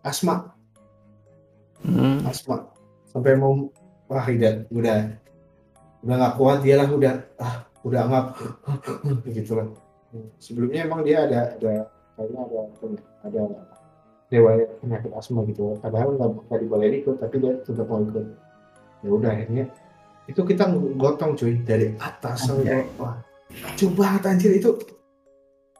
asma. 0.03 0.55
Hmm. 1.87 2.27
asma. 2.27 2.67
Sampai 3.07 3.39
mau 3.39 3.71
wah 4.11 4.27
udah 4.27 4.67
udah. 4.75 4.99
Udah 6.03 6.15
nggak 6.19 6.35
kuat 6.35 6.59
dia 6.67 6.83
lah 6.83 6.91
udah. 6.91 7.15
Ah 7.39 7.67
udah 7.87 8.03
ngap 8.11 8.27
gitu 9.39 9.53
lah. 9.55 9.67
Sebelumnya 10.43 10.91
emang 10.91 11.07
dia 11.07 11.23
ada 11.23 11.55
ada 11.55 11.75
kayaknya 12.19 12.41
ada 12.43 12.61
ada 13.23 13.43
riwayat 14.35 14.69
penyakit 14.83 15.11
asma 15.15 15.47
gitu. 15.47 15.79
Padahal 15.79 16.19
nggak 16.19 16.31
nggak 16.51 16.61
dibolehin 16.67 16.95
ikut 17.03 17.17
tapi 17.23 17.39
dia 17.39 17.55
tetap 17.63 17.87
mau 17.87 18.03
ikut. 18.03 18.27
Ya 19.07 19.11
udah 19.15 19.31
akhirnya. 19.31 19.67
Itu 20.27 20.43
kita 20.43 20.67
gotong 20.99 21.39
cuy 21.39 21.63
dari 21.63 21.95
atas 22.03 22.51
sampai 22.51 22.83
wah 22.99 23.15
jauh 23.77 23.95
banget 23.95 24.23
anjir 24.29 24.53
itu. 24.57 24.71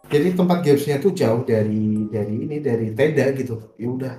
Jadi 0.07 0.39
tempat 0.39 0.63
gamesnya 0.63 1.03
tuh 1.03 1.11
jauh 1.11 1.43
dari 1.43 2.07
dari 2.07 2.35
ini 2.47 2.57
dari 2.63 2.95
tenda 2.95 3.27
gitu. 3.35 3.75
Ya 3.77 3.89
udah. 3.91 4.15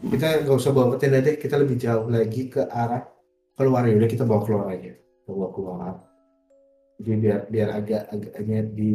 Kita 0.00 0.46
nggak 0.46 0.56
usah 0.56 0.72
bawa 0.72 0.96
ke 0.96 0.98
tenda 1.02 1.18
deh 1.20 1.36
kita 1.36 1.58
lebih 1.58 1.76
jauh 1.76 2.06
lagi 2.06 2.46
ke 2.46 2.62
arah 2.70 3.04
keluar. 3.58 3.84
Ya 3.90 3.98
udah 3.98 4.08
kita 4.10 4.22
bawa 4.22 4.40
keluar 4.46 4.66
aja. 4.70 4.94
Kita 4.94 5.30
bawa 5.34 5.50
keluar. 5.50 5.94
Jadi 7.00 7.16
biar 7.16 7.38
biar 7.50 7.68
agak 7.74 8.02
agaknya 8.12 8.60
di 8.70 8.90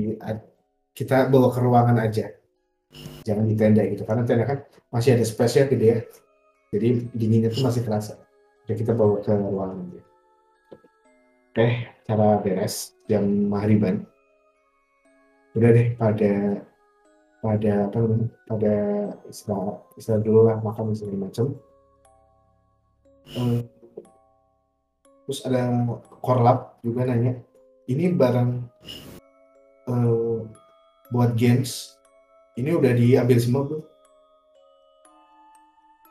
kita 0.95 1.27
bawa 1.27 1.51
ke 1.51 1.59
ruangan 1.59 1.97
aja. 1.99 2.31
Jangan 3.27 3.43
di 3.43 3.55
tenda 3.59 3.83
gitu 3.83 4.07
karena 4.07 4.23
tenda 4.23 4.47
kan 4.47 4.59
masih 4.93 5.19
ada 5.19 5.25
space 5.27 5.53
nya 5.59 5.65
gede 5.67 5.87
ya. 5.87 5.99
Jadi 6.71 6.87
dinginnya 7.11 7.51
tuh 7.51 7.63
masih 7.63 7.83
terasa 7.83 8.15
jadi 8.65 8.81
kita 8.81 8.93
bawa 8.97 9.21
ke 9.21 9.29
ruangan 9.29 9.77
aja. 9.89 10.01
Oke 11.55 11.94
cara 12.05 12.37
beres 12.41 12.93
jam 13.09 13.25
maghriban 13.49 14.05
udah 15.55 15.71
deh 15.71 15.87
pada 15.95 16.31
pada 17.39 17.73
apa 17.87 17.97
namanya? 18.01 18.27
Pada 18.49 18.73
istirahat 19.31 19.77
istirahat 19.95 20.23
dulu 20.27 20.39
lah 20.49 20.57
makan 20.59 20.91
segala 20.91 21.29
macam. 21.29 21.55
Eh, 23.25 23.61
terus 25.25 25.39
ada 25.47 25.61
korlap 26.21 26.77
juga 26.83 27.07
nanya 27.07 27.39
ini 27.87 28.11
barang 28.11 28.51
eh, 29.89 30.37
buat 31.09 31.31
games 31.39 31.95
ini 32.59 32.75
udah 32.75 32.91
diambil 32.91 33.37
semua 33.39 33.61
belum? 33.63 33.83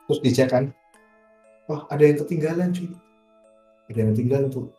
Terus 0.08 0.20
dicek 0.24 0.48
kan 0.48 0.64
oh 1.68 1.84
ada 1.92 2.00
yang 2.00 2.18
ketinggalan 2.22 2.72
cuy. 2.72 2.88
Ada 3.92 3.98
yang 4.00 4.10
ketinggalan 4.16 4.48
tuh 4.48 4.72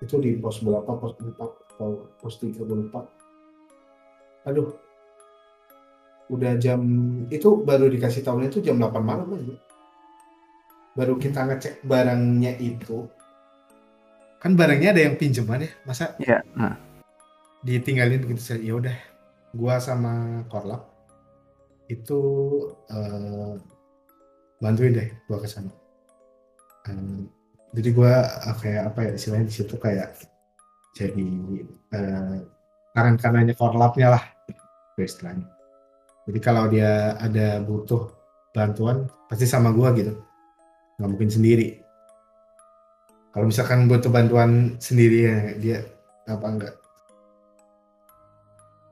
itu 0.00 0.16
di 0.20 0.36
pos 0.40 0.64
berapa? 0.64 0.90
Pos 0.96 1.16
4 1.16 1.36
atau 1.36 2.08
pos 2.20 2.34
3 2.40 2.56
gue 2.56 2.76
lupa 2.88 3.04
aduh. 4.44 4.72
Udah 6.30 6.54
jam 6.62 6.80
itu 7.26 7.66
baru 7.66 7.90
dikasih 7.90 8.22
tahunya 8.22 8.48
itu 8.54 8.62
jam 8.62 8.78
8 8.78 9.02
malam 9.02 9.34
aja. 9.34 9.54
Baru 10.94 11.18
kita 11.18 11.42
ngecek 11.46 11.82
barangnya 11.82 12.54
itu. 12.62 13.10
Kan 14.38 14.54
barangnya 14.54 14.94
ada 14.94 15.02
yang 15.10 15.18
pinjaman 15.18 15.66
ya 15.66 15.70
masa? 15.84 16.16
Ya, 16.22 16.40
nah, 16.54 16.78
ditinggalin 17.66 18.22
begitu 18.22 18.40
saja. 18.40 18.62
Ya 18.62 18.74
udah 18.78 18.96
gua 19.52 19.82
sama 19.82 20.46
Korlap 20.46 20.86
itu 21.90 22.20
eh, 22.88 23.54
bantuin 24.62 24.94
deh 24.94 25.08
gua 25.26 25.42
ke 25.42 25.50
sana 25.50 25.74
jadi 27.70 27.88
gua 27.94 28.14
eh, 28.26 28.56
kayak 28.58 28.82
apa 28.94 28.98
ya 29.06 29.10
istilahnya 29.14 29.46
di 29.46 29.54
situ 29.54 29.74
kayak 29.78 30.08
jadi 30.98 31.28
eh, 31.94 32.36
tangan 32.94 33.16
kanannya 33.18 33.54
Korlapnya 33.54 34.18
lah 34.18 34.24
istilahnya. 35.00 35.48
Jadi 36.28 36.38
kalau 36.44 36.68
dia 36.68 37.16
ada 37.16 37.64
butuh 37.64 38.12
bantuan 38.52 39.08
pasti 39.30 39.48
sama 39.48 39.72
gua 39.72 39.94
gitu. 39.96 40.12
Nggak 41.00 41.08
mungkin 41.08 41.30
sendiri. 41.32 41.80
Kalau 43.30 43.46
misalkan 43.46 43.86
butuh 43.86 44.10
bantuan 44.10 44.76
sendiri 44.82 45.18
ya 45.24 45.38
dia 45.56 45.78
apa 46.26 46.46
enggak? 46.50 46.74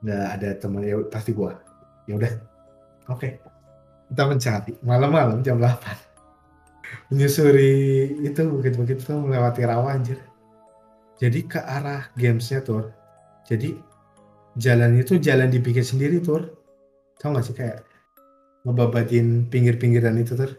Nggak 0.00 0.26
ada 0.38 0.48
teman 0.56 0.82
ya 0.86 0.96
pasti 1.10 1.30
gua. 1.34 1.58
Ya 2.06 2.16
udah. 2.16 2.32
Oke. 3.12 3.42
Kita 4.08 4.24
mencari. 4.24 4.72
Malam-malam 4.80 5.44
jam 5.44 5.60
8 5.60 6.07
menyusuri 7.08 7.72
itu 8.24 8.40
bukit-bukit 8.48 9.00
itu 9.00 9.14
melewati 9.16 9.62
rawa 9.64 9.96
anjir. 9.96 10.20
Jadi 11.18 11.48
ke 11.48 11.58
arah 11.58 12.12
gamesnya 12.14 12.62
tur. 12.62 12.94
Jadi 13.48 13.74
jalan 14.54 15.00
itu 15.00 15.18
jalan 15.18 15.50
dibikin 15.50 15.82
sendiri 15.82 16.22
tur. 16.22 16.52
Tau 17.18 17.34
gak 17.34 17.44
sih 17.48 17.56
kayak 17.56 17.82
ngebabatin 18.62 19.50
pinggir-pinggiran 19.50 20.20
itu 20.20 20.38
tur? 20.38 20.52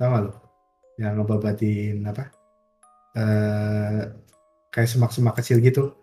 Tau 0.00 0.08
gak 0.10 0.22
lo 0.26 0.32
yang 0.98 1.20
ngebabatin 1.20 2.02
apa? 2.06 2.24
Eh 3.14 4.02
kayak 4.74 4.90
semak-semak 4.90 5.38
kecil 5.38 5.62
gitu. 5.62 5.94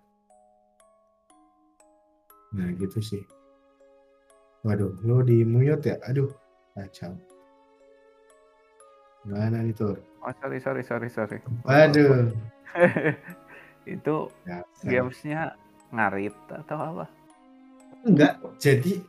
Nah 2.55 2.71
gitu 2.79 3.03
sih. 3.03 3.23
Waduh 4.63 4.95
lo 5.03 5.19
di 5.25 5.43
mute 5.43 5.91
ya? 5.91 5.97
Aduh 6.07 6.31
kacau 6.71 7.30
Gimana 9.25 9.61
nih 9.61 9.73
Tur? 9.73 9.97
Oh 10.21 10.33
sorry 10.41 10.59
sorry 10.61 10.83
sorry 10.85 11.09
sorry. 11.09 11.37
Waduh. 11.65 12.33
itu 13.89 14.15
ya, 14.45 14.61
gamesnya 14.85 15.57
ngarit 15.89 16.35
atau 16.49 16.77
apa? 16.77 17.05
Enggak, 18.01 18.41
jadi 18.57 19.01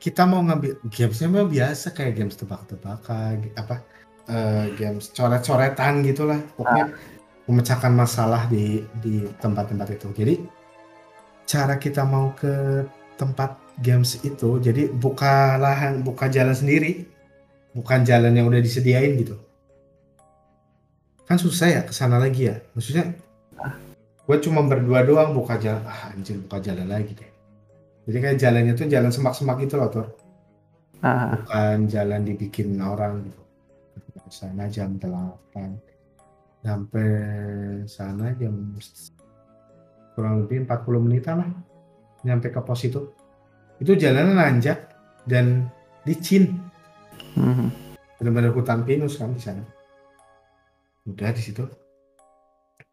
kita 0.00 0.24
mau 0.24 0.40
ngambil 0.40 0.80
gamesnya 0.88 1.28
memang 1.28 1.52
biasa 1.52 1.92
kayak 1.92 2.16
games 2.16 2.36
tebak-tebakan 2.40 3.52
apa 3.54 3.84
uh, 4.32 4.66
games 4.80 5.12
coret-coretan 5.12 6.00
gitulah 6.08 6.40
pokoknya 6.56 6.88
ah. 6.88 6.90
memecahkan 7.44 7.92
masalah 7.92 8.48
di 8.48 8.80
di 9.04 9.28
tempat-tempat 9.44 10.00
itu 10.00 10.08
jadi 10.16 10.34
cara 11.44 11.76
kita 11.76 12.08
mau 12.08 12.32
ke 12.32 12.88
tempat 13.20 13.60
games 13.84 14.16
itu 14.24 14.56
jadi 14.56 14.88
buka 14.88 15.60
lahan 15.60 16.00
buka 16.00 16.32
jalan 16.32 16.56
sendiri 16.56 17.04
bukan 17.76 18.02
jalan 18.02 18.34
yang 18.34 18.46
udah 18.50 18.62
disediain 18.62 19.14
gitu. 19.18 19.38
Kan 21.26 21.38
susah 21.38 21.68
ya 21.70 21.80
ke 21.86 21.94
sana 21.94 22.18
lagi 22.18 22.50
ya. 22.50 22.58
Maksudnya 22.74 23.14
gue 24.26 24.36
cuma 24.42 24.62
berdua 24.66 25.06
doang 25.06 25.34
buka 25.34 25.58
jalan. 25.58 25.82
Ah 25.86 26.10
anjir 26.10 26.38
buka 26.42 26.58
jalan 26.58 26.86
lagi 26.90 27.14
deh. 27.14 27.30
Jadi 28.10 28.18
kayak 28.18 28.38
jalannya 28.42 28.72
tuh 28.74 28.90
jalan 28.90 29.10
semak-semak 29.14 29.56
gitu 29.62 29.78
loh 29.78 29.88
tuh 29.92 30.06
ah. 31.04 31.36
bukan 31.36 31.86
jalan 31.86 32.20
dibikin 32.26 32.74
orang 32.80 33.22
gitu. 33.28 33.40
Sana 34.30 34.70
jam 34.70 34.94
8 34.98 36.62
sampai 36.62 37.10
sana 37.88 38.30
jam 38.38 38.54
kurang 40.14 40.46
lebih 40.46 40.66
40 40.66 41.06
menitan 41.06 41.34
lah. 41.42 41.50
Nyampe 42.22 42.52
ke 42.52 42.60
pos 42.62 42.84
itu. 42.84 43.10
Itu 43.80 43.96
jalanan 43.96 44.36
nanjak 44.36 44.92
dan 45.24 45.72
licin 46.04 46.69
hmm. 47.36 47.68
benar-benar 48.18 48.52
hutan 48.54 48.82
pinus 48.86 49.18
kan 49.20 49.34
di 49.34 49.42
sana. 49.42 49.62
Udah 51.06 51.30
di 51.34 51.42
situ. 51.42 51.64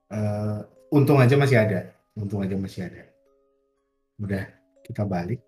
Uh, 0.08 0.64
untung 0.94 1.20
aja 1.20 1.36
masih 1.36 1.60
ada. 1.60 1.94
Untung 2.18 2.42
aja 2.42 2.56
masih 2.58 2.88
ada. 2.88 3.04
Udah 4.20 4.44
kita 4.84 5.04
balik. 5.08 5.40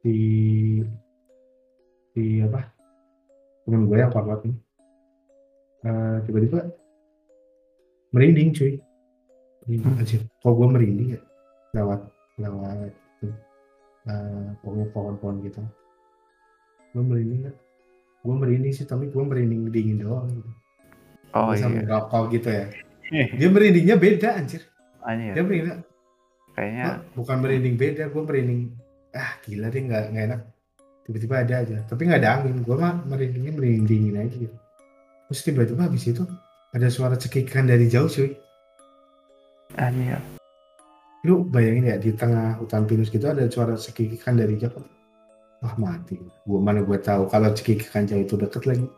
Di 0.00 0.80
di 2.16 2.42
apa? 2.42 2.64
Temen 3.64 3.86
gue 3.86 3.98
yang 4.00 4.10
kuat 4.10 4.42
nih 4.42 4.56
uh, 5.84 6.16
tiba-tiba 6.24 6.68
merinding 8.10 8.50
cuy. 8.52 8.74
Merinding 9.68 9.94
hmm. 9.94 10.02
aja 10.02 10.16
kok 10.18 10.52
gue 10.56 10.68
merinding 10.68 11.08
ya? 11.16 11.20
Lewat 11.76 12.00
lewat 12.40 12.90
uh, 14.08 14.48
pokoknya 14.64 14.86
pohon-pohon 14.96 15.36
gitu 15.44 15.60
gue 16.90 17.02
merinding 17.02 17.42
kan 17.46 17.54
gue 18.20 18.34
merinding 18.36 18.72
sih 18.76 18.84
tapi 18.84 19.08
gue 19.08 19.22
merinding 19.24 19.72
dingin 19.72 19.98
doang 20.04 20.28
gitu. 20.28 20.50
Oh 21.30 21.54
iya. 21.54 21.66
merokok 21.70 22.34
gitu 22.34 22.48
ya. 22.50 22.66
Dia 23.10 23.48
merindingnya 23.48 23.96
beda 23.96 24.36
anjir. 24.36 24.66
Anjir. 25.00 25.32
Dia 25.38 25.42
merinding 25.46 25.80
kayaknya 26.50 26.84
nah, 26.84 26.98
bukan 27.14 27.36
merinding 27.40 27.74
beda 27.78 28.10
gue 28.10 28.22
merinding 28.26 28.60
ah 29.14 29.38
gila 29.46 29.72
deh 29.72 29.82
nggak 29.86 30.04
nggak 30.12 30.24
enak. 30.34 30.40
Tiba-tiba 31.06 31.34
ada 31.42 31.54
aja. 31.64 31.76
Tapi 31.88 32.00
nggak 32.06 32.20
ada 32.20 32.30
angin. 32.42 32.56
Gue 32.60 32.76
mah 32.76 32.94
merindingnya 33.08 33.52
merinding 33.56 33.86
dingin 33.88 34.16
aja 34.20 34.36
gitu. 34.36 34.56
Terus 35.30 35.40
tiba-tiba 35.46 35.86
habis 35.86 36.04
itu 36.04 36.26
ada 36.74 36.88
suara 36.92 37.16
cekikan 37.16 37.70
dari 37.70 37.88
jauh 37.88 38.10
cuy. 38.10 38.36
Anjir. 39.78 40.20
Lu 41.24 41.46
bayangin 41.48 41.88
ya 41.88 41.96
di 41.96 42.12
tengah 42.12 42.60
hutan 42.60 42.84
pinus 42.84 43.08
gitu 43.08 43.28
ada 43.30 43.48
suara 43.48 43.78
cekikan 43.78 44.36
dari 44.36 44.60
jauh 44.60 44.99
Wah 45.60 45.76
mati. 45.76 46.16
Gua 46.48 46.60
mana 46.60 46.80
gue 46.80 46.98
tahu 46.98 47.28
kalau 47.28 47.52
Ceki 47.52 47.92
Kanca 47.92 48.16
itu 48.16 48.34
deket 48.40 48.64
lagi. 48.64 48.88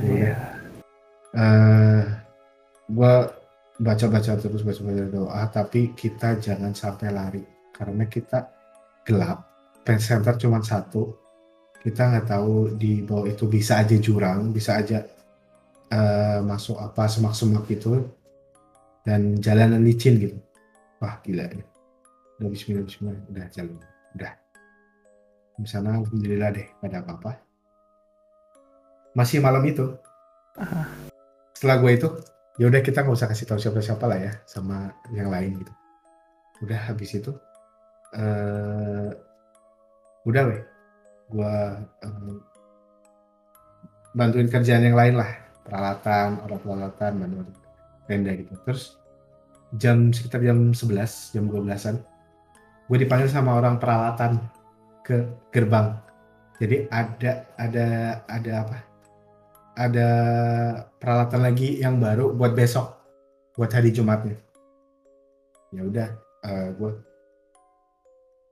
Iya. 0.00 0.32
Uh, 1.36 2.02
gue 2.88 3.14
baca-baca 3.76 4.32
terus 4.40 4.64
baca-baca 4.64 5.04
doa, 5.12 5.42
tapi 5.52 5.92
kita 5.92 6.40
jangan 6.40 6.72
sampai 6.72 7.12
lari 7.12 7.44
karena 7.76 8.08
kita 8.08 8.48
gelap. 9.04 9.44
Pen 9.84 10.00
center 10.00 10.40
cuma 10.40 10.64
satu. 10.64 11.12
Kita 11.84 12.08
nggak 12.10 12.26
tahu 12.26 12.74
di 12.74 13.04
bawah 13.04 13.28
itu 13.28 13.46
bisa 13.46 13.84
aja 13.84 13.94
jurang, 14.00 14.50
bisa 14.50 14.80
aja 14.80 15.04
uh, 15.92 16.40
masuk 16.42 16.80
apa 16.80 17.06
semak-semak 17.06 17.68
gitu 17.70 18.08
dan 19.04 19.38
jalanan 19.38 19.84
licin 19.84 20.18
gitu. 20.18 20.40
Wah 20.98 21.20
gila 21.22 21.44
ya. 21.46 21.62
Udah 22.40 22.48
bismillah 22.48 22.84
bismillah 22.88 23.20
udah 23.30 23.46
jalan. 23.52 23.78
Udah 24.16 24.32
di 25.56 25.68
sana 25.68 25.96
alhamdulillah 25.96 26.52
deh 26.52 26.66
pada 26.80 27.00
apa-apa. 27.00 27.40
Masih 29.16 29.40
malam 29.40 29.64
itu. 29.64 29.96
Setelah 31.56 31.76
gue 31.80 31.92
itu 31.96 32.08
ya 32.60 32.68
udah 32.68 32.80
kita 32.84 33.04
nggak 33.04 33.16
usah 33.16 33.28
kasih 33.28 33.48
tahu 33.48 33.60
siapa-siapa 33.60 34.04
lah 34.04 34.18
ya 34.20 34.32
sama 34.44 34.92
yang 35.12 35.32
lain 35.32 35.60
gitu. 35.64 35.72
Udah 36.64 36.80
habis 36.92 37.16
itu 37.16 37.32
uh, 38.16 39.10
udah 40.28 40.42
weh 40.52 40.60
gue 41.26 41.54
uh, 42.04 42.36
bantuin 44.12 44.48
kerjaan 44.52 44.84
yang 44.84 44.96
lain 44.96 45.16
lah. 45.16 45.32
Peralatan 45.64 46.44
orang 46.44 46.60
peralatan 46.60 47.12
bantuin 47.24 47.48
tenda 48.04 48.32
gitu. 48.36 48.52
Terus 48.68 49.00
jam 49.74 50.12
sekitar 50.12 50.44
jam 50.44 50.70
11 50.70 51.34
jam 51.34 51.44
12an 51.50 51.96
gue 52.86 52.98
dipanggil 53.02 53.26
sama 53.26 53.58
orang 53.58 53.82
peralatan 53.82 54.38
ke 55.06 55.22
gerbang. 55.54 55.94
Jadi 56.58 56.90
ada 56.90 57.46
ada 57.54 57.86
ada 58.26 58.52
apa? 58.66 58.78
Ada 59.76 60.08
peralatan 60.98 61.40
lagi 61.46 61.78
yang 61.78 62.02
baru 62.02 62.34
buat 62.34 62.56
besok, 62.58 62.96
buat 63.54 63.70
hari 63.70 63.94
Jumatnya. 63.94 64.34
Ya 65.70 65.84
udah, 65.84 66.08
uh, 66.42 66.50
eh, 66.50 66.68
gue, 66.74 66.90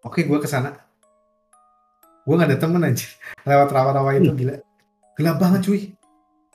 oke 0.04 0.20
gue 0.22 0.38
ke 0.38 0.46
sana. 0.46 0.76
Gue 2.24 2.40
gak 2.40 2.52
ada 2.52 2.60
temen 2.60 2.84
aja 2.84 3.08
lewat 3.48 3.68
rawa-rawa 3.72 4.10
itu 4.20 4.30
hmm. 4.30 4.38
gila, 4.38 4.54
gelap 5.16 5.36
banget 5.40 5.60
cuy. 5.64 5.82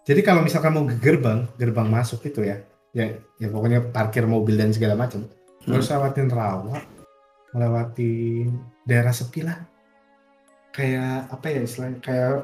Jadi 0.05 0.21
kalau 0.21 0.41
misalkan 0.45 0.73
mau 0.73 0.85
ke 0.85 0.97
gerbang, 1.01 1.49
gerbang 1.57 1.89
masuk 1.89 2.25
itu 2.25 2.45
ya, 2.45 2.61
ya, 2.93 3.13
ya 3.37 3.47
pokoknya 3.49 3.89
parkir 3.93 4.25
mobil 4.25 4.57
dan 4.57 4.73
segala 4.73 4.97
macam, 4.97 5.25
hmm. 5.25 5.69
harus 5.69 5.89
lewatin 5.89 6.29
rawa, 6.29 6.81
melewati 7.53 8.45
daerah 8.85 9.13
sepi 9.13 9.45
lah 9.45 9.57
kayak 10.73 11.29
apa 11.33 11.45
ya 11.49 11.61
istilahnya 11.65 11.99
kayak 12.01 12.35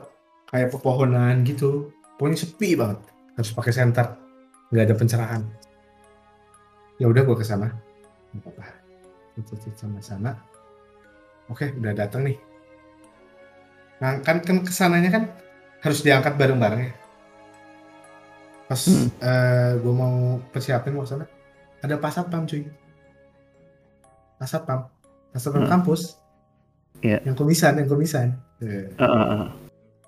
kayak 0.49 0.69
pepohonan 0.71 1.43
gitu. 1.43 1.91
Pokoknya 2.15 2.37
sepi 2.39 2.79
banget. 2.79 2.99
Harus 3.35 3.51
pakai 3.51 3.73
senter. 3.75 4.07
Nggak 4.71 4.83
ada 4.87 4.95
pencerahan. 4.95 5.41
Ya 7.01 7.11
udah 7.11 7.21
gue 7.27 7.37
ke 7.37 7.45
sana. 7.45 7.75
Nggak 8.31 8.41
apa-apa. 8.41 8.65
Sama 9.75 9.99
sana. 9.99 10.31
Oke 11.51 11.75
udah 11.75 11.93
datang 11.93 12.25
nih. 12.25 12.37
Nah 13.99 14.23
kan 14.23 14.41
kan 14.41 14.63
ke 14.63 14.71
sananya 14.71 15.11
kan 15.11 15.23
harus 15.83 16.01
diangkat 16.01 16.39
bareng-bareng 16.39 16.81
ya. 16.89 16.93
Pas 18.65 18.81
hmm. 18.81 18.97
uh, 18.97 19.05
eh, 19.21 19.71
gue 19.77 19.93
mau 19.93 20.41
persiapin 20.49 20.95
mau 20.97 21.05
sana 21.05 21.29
ada 21.85 22.01
pasat 22.01 22.25
pam 22.31 22.49
cuy. 22.49 22.65
Pasat 24.41 24.65
pam. 24.65 24.89
Pasat 25.29 25.53
pam 25.53 25.63
hmm. 25.67 25.71
kampus 25.71 26.24
yeah. 27.01 27.19
yang 27.25 27.35
kumisan 27.35 27.79
yang 27.79 27.89
kumisan 27.89 28.27
uh, 28.61 28.87
uh, 29.01 29.05
uh. 29.43 29.47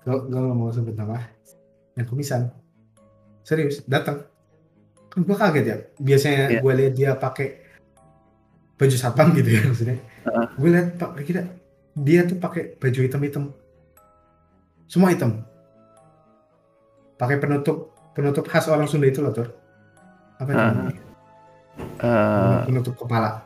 gue 0.04 0.16
gak 0.30 0.56
mau 0.56 0.70
sebut 0.72 0.94
nama 0.96 1.20
yang 1.98 2.06
kumisan 2.06 2.48
serius 3.42 3.82
datang 3.84 4.24
kan 5.08 5.20
gue 5.24 5.36
kaget 5.36 5.64
ya 5.64 5.76
biasanya 5.98 6.42
yeah. 6.52 6.60
gue 6.62 6.72
lihat 6.78 6.92
dia 6.94 7.10
pakai 7.16 7.48
baju 8.78 8.96
satpam 8.96 9.34
gitu 9.34 9.50
ya 9.58 9.60
maksudnya 9.66 9.96
uh. 10.28 10.46
gue 10.54 10.68
lihat 10.70 10.86
pak 11.00 11.10
kita 11.24 11.42
dia 11.98 12.22
tuh 12.28 12.38
pakai 12.38 12.78
baju 12.78 13.00
hitam 13.02 13.22
hitam 13.24 13.44
semua 14.86 15.10
hitam 15.10 15.42
pakai 17.18 17.36
penutup 17.42 17.90
penutup 18.14 18.46
khas 18.46 18.70
orang 18.70 18.86
Sunda 18.86 19.10
itu 19.10 19.18
loh 19.18 19.34
tur 19.34 19.50
apa 20.38 20.50
uh. 20.52 20.56
namanya 20.56 21.02
uh. 21.98 22.62
penutup 22.68 22.94
kepala 22.94 23.42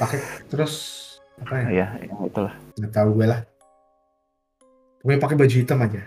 pakai 0.00 0.18
terus 0.50 1.11
apa 1.42 1.54
ya? 1.58 1.66
Iya, 1.68 1.86
ya, 2.06 2.14
itulah. 2.22 2.54
Nggak 2.78 2.92
tahu 2.94 3.08
gue 3.18 3.26
lah. 3.26 3.40
Gue 5.02 5.18
pakai 5.18 5.36
baju 5.36 5.56
hitam 5.58 5.82
aja. 5.82 6.02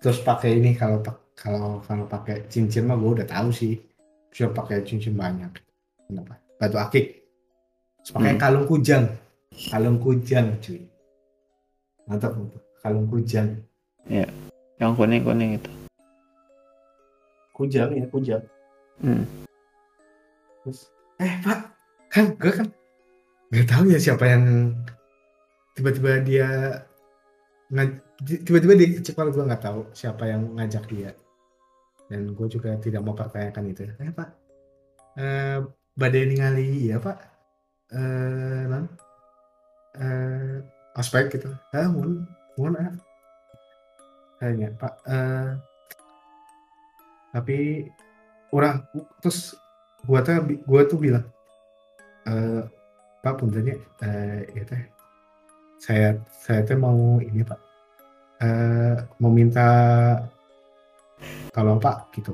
Terus 0.00 0.18
pakai 0.24 0.56
ini 0.56 0.72
kalau 0.72 1.04
kalau 1.36 1.84
kalau 1.84 2.04
pakai 2.08 2.48
cincin 2.48 2.88
mah 2.88 2.96
gue 2.96 3.20
udah 3.20 3.28
tahu 3.28 3.52
sih. 3.52 3.76
Bisa 4.32 4.48
pakai 4.48 4.80
cincin 4.82 5.12
banyak. 5.12 5.52
Kenapa? 6.08 6.40
Batu 6.56 6.80
akik. 6.80 7.06
Terus 8.00 8.10
pakai 8.16 8.32
hmm. 8.34 8.40
kalung 8.40 8.64
kujang. 8.64 9.04
Kalung 9.68 9.98
kujang, 10.00 10.56
cuy. 10.62 10.80
Mantap, 12.08 12.32
Kalung 12.80 13.06
kujang. 13.12 13.60
Iya. 14.08 14.24
Yang 14.80 14.92
kuning-kuning 14.96 15.60
itu. 15.60 15.70
kujang 17.60 17.92
ya 17.92 18.08
kujang 18.08 18.40
Hmm. 19.00 19.24
terus 20.64 20.92
eh 21.20 21.32
pak 21.44 21.72
kan 22.12 22.36
gue 22.36 22.52
kan 22.52 22.68
nggak 23.50 23.66
tahu 23.66 23.84
ya 23.90 23.98
siapa 23.98 24.24
yang 24.30 24.74
tiba-tiba 25.74 26.22
dia 26.22 26.48
tiba-tiba 28.22 28.74
dia 28.78 28.88
kecepat 28.98 29.34
gue 29.34 29.42
nggak 29.42 29.64
tahu 29.64 29.80
siapa 29.90 30.26
yang 30.30 30.54
ngajak 30.54 30.86
dia. 30.86 31.10
Dan 32.10 32.34
gue 32.34 32.46
juga 32.50 32.74
tidak 32.82 33.02
mau 33.06 33.14
pertanyakan 33.14 33.70
itu. 33.70 33.86
Eh 33.86 34.10
pak. 34.14 34.28
Eh 35.18 35.58
badai 35.94 36.26
ningali 36.26 36.90
ya 36.90 36.98
pak. 37.02 37.18
Eh 37.90 38.62
non 38.70 38.86
eh 39.98 40.62
aspek 40.94 41.34
gitu. 41.34 41.50
Ah 41.74 41.90
mohon 41.90 42.26
mohon 42.54 42.78
ah 42.78 42.94
kayaknya 44.38 44.74
pak. 44.78 44.94
Eh 45.06 45.50
tapi 47.30 47.86
orang 48.50 48.82
terus 49.22 49.54
gua 50.02 50.18
tuh 50.26 50.58
gua 50.66 50.82
tuh 50.82 50.98
bilang 50.98 51.26
eh 52.26 52.66
pak 53.20 53.34
puntennya 53.40 53.76
eh 54.04 54.48
ya 54.56 54.64
teh. 54.64 54.82
Saya 55.80 56.08
saya 56.28 56.60
teh 56.64 56.76
mau 56.76 57.20
ini 57.20 57.44
pak. 57.44 57.60
Eh 58.40 58.96
mau 59.20 59.32
minta 59.32 59.68
tolong 61.52 61.76
pak 61.82 62.08
gitu 62.16 62.32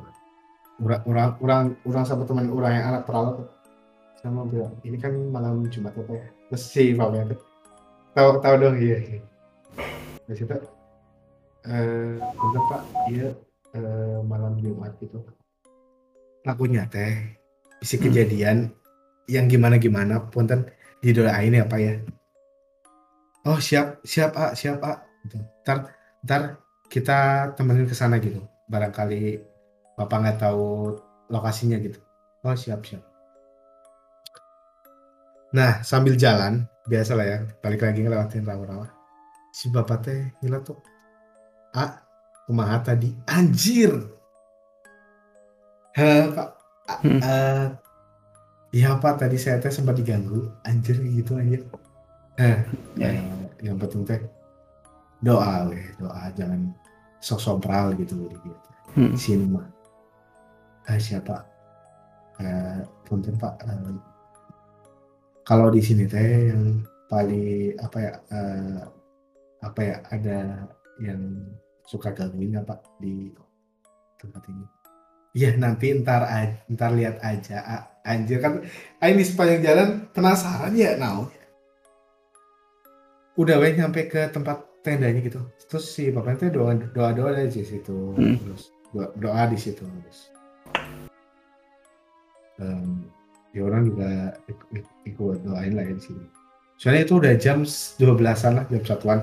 orang 0.83 1.03
orang 1.09 1.29
orang 1.41 1.63
orang 1.89 2.05
sama 2.05 2.23
teman 2.29 2.53
orang 2.53 2.73
yang 2.77 2.87
anak 2.93 3.03
perawat 3.09 3.49
saya 4.21 4.31
mau 4.33 4.45
bilang 4.45 4.77
ini 4.85 4.97
kan 5.01 5.13
malam 5.33 5.65
jumat 5.73 5.97
ya 5.97 6.05
Pak, 6.05 6.17
ya. 6.17 6.27
Terus 6.53 6.63
si 6.69 6.93
papanya 6.93 7.33
tuh 7.33 7.41
tahu 8.13 8.31
tahu 8.41 8.55
dong 8.61 8.77
iya, 8.81 8.97
iya. 9.01 9.21
situ 10.37 10.57
eh 11.67 12.17
bentar 12.21 12.63
pak. 12.71 12.83
Iya 13.09 13.29
eh, 13.77 14.19
malam 14.25 14.61
jumat 14.61 14.93
gitu 15.01 15.25
lakunya 16.45 16.85
teh 16.87 17.35
bisa 17.81 17.97
Hmm. 17.97 18.05
kejadian 18.09 18.57
yang 19.27 19.51
gimana 19.51 19.77
gimana 19.77 20.23
punten 20.31 20.71
didoain 21.01 21.55
ya 21.55 21.65
pak 21.69 21.81
ya. 21.81 21.95
Oh 23.47 23.59
siap 23.63 24.03
siap 24.03 24.35
ah 24.35 24.53
siap 24.59 24.83
ah 24.83 25.07
gitu. 25.23 25.39
ntar 25.63 25.95
ntar 26.27 26.43
kita 26.91 27.53
temenin 27.55 27.87
ke 27.87 27.95
sana 27.95 28.19
gitu. 28.19 28.43
Barangkali 28.67 29.39
bapak 29.95 30.19
nggak 30.23 30.39
tahu 30.43 30.99
lokasinya 31.31 31.79
gitu. 31.79 31.99
Oh 32.43 32.55
siap 32.55 32.83
siap. 32.83 33.03
Nah 35.55 35.81
sambil 35.87 36.19
jalan 36.19 36.67
biasa 36.87 37.13
lah 37.19 37.27
ya 37.27 37.39
balik 37.63 37.87
lagi 37.87 38.03
ngelewatin 38.03 38.47
rawa-rawa. 38.47 38.87
Si 39.55 39.71
bapak 39.73 39.99
teh 40.05 40.21
gila 40.43 40.61
tuh 40.61 40.79
ah 41.75 42.03
kumaha 42.47 42.83
tadi. 42.83 43.11
Anjir! 43.27 44.17
Heh, 45.97 46.29
pak. 46.29 46.49
Hmm. 47.01 47.19
eh, 47.25 47.67
iya 48.77 49.01
pak 49.01 49.17
tadi 49.25 49.37
saya 49.41 49.57
teh 49.63 49.73
sempat 49.73 49.97
diganggu. 49.97 50.53
Anjir 50.69 51.01
gitu 51.01 51.41
anjir. 51.41 51.65
Heh, 52.37 52.59
Ya. 53.01 53.09
eh, 53.17 53.25
yang 53.65 53.81
penting 53.81 54.05
teh 54.05 54.21
doa 55.25 55.73
weh 55.73 55.87
doa. 55.97 56.29
Jangan 56.37 56.77
sok 57.25 57.65
pral 57.65 57.97
gitu 57.97 58.29
gitu. 58.29 58.51
Hmm. 58.97 59.13
sini 59.17 59.45
mah. 59.49 59.67
Ah, 60.87 61.01
siapa? 61.01 61.45
Eh 62.41 62.81
punten 63.09 63.35
pak. 63.41 63.57
Eh, 63.65 63.97
kalau 65.43 65.73
di 65.73 65.81
sini 65.81 66.05
teh 66.05 66.53
yang 66.53 66.85
paling 67.09 67.73
apa 67.81 67.99
ya 68.03 68.13
eh, 68.35 68.81
apa 69.63 69.81
ya 69.81 69.97
ada 70.13 70.39
yang 71.01 71.21
suka 71.87 72.11
gangguin 72.13 72.53
nggak 72.55 72.67
pak 72.67 72.81
di 72.99 73.31
tempat 74.19 74.43
ini 74.51 74.65
Iya 75.37 75.53
nanti 75.61 75.93
ntar 76.01 76.25
a- 76.25 76.65
ntar 76.73 76.97
lihat 76.97 77.21
aja 77.21 77.61
A- 77.61 77.87
anjir. 78.09 78.41
Kan 78.41 78.65
ini 79.05 79.21
sepanjang 79.21 79.61
jalan 79.61 79.89
penasaran 80.17 80.73
ya 80.73 80.97
now 80.97 81.29
udah 83.37 83.61
weh 83.61 83.77
nyampe 83.77 84.09
ke 84.09 84.33
tempat 84.33 84.65
tendanya 84.81 85.21
gitu. 85.21 85.45
Terus 85.69 85.93
si 85.93 86.09
bapaknya 86.09 86.49
doa 86.49 86.73
doa 86.73 87.13
doa 87.13 87.31
aja 87.37 87.45
di 87.53 87.69
situ. 87.69 88.17
Hmm. 88.17 88.41
terus 88.41 88.73
doa, 88.97 89.13
doa 89.21 89.43
di 89.53 89.59
situ 89.61 89.85
terus. 89.85 90.33
Em, 92.57 93.05
ya 93.53 93.61
orang 93.69 93.93
juga 93.93 94.11
ik- 94.49 94.69
ik- 94.73 94.95
ikut 95.13 95.45
doain 95.45 95.77
lah 95.77 95.85
ya 95.85 95.93
di 95.93 96.01
sini. 96.01 96.25
Soalnya 96.81 97.03
itu 97.05 97.15
udah 97.21 97.35
jam 97.37 97.59
12-an 98.01 98.53
lah 98.57 98.65
jam 98.73 98.83
satuan. 98.89 99.21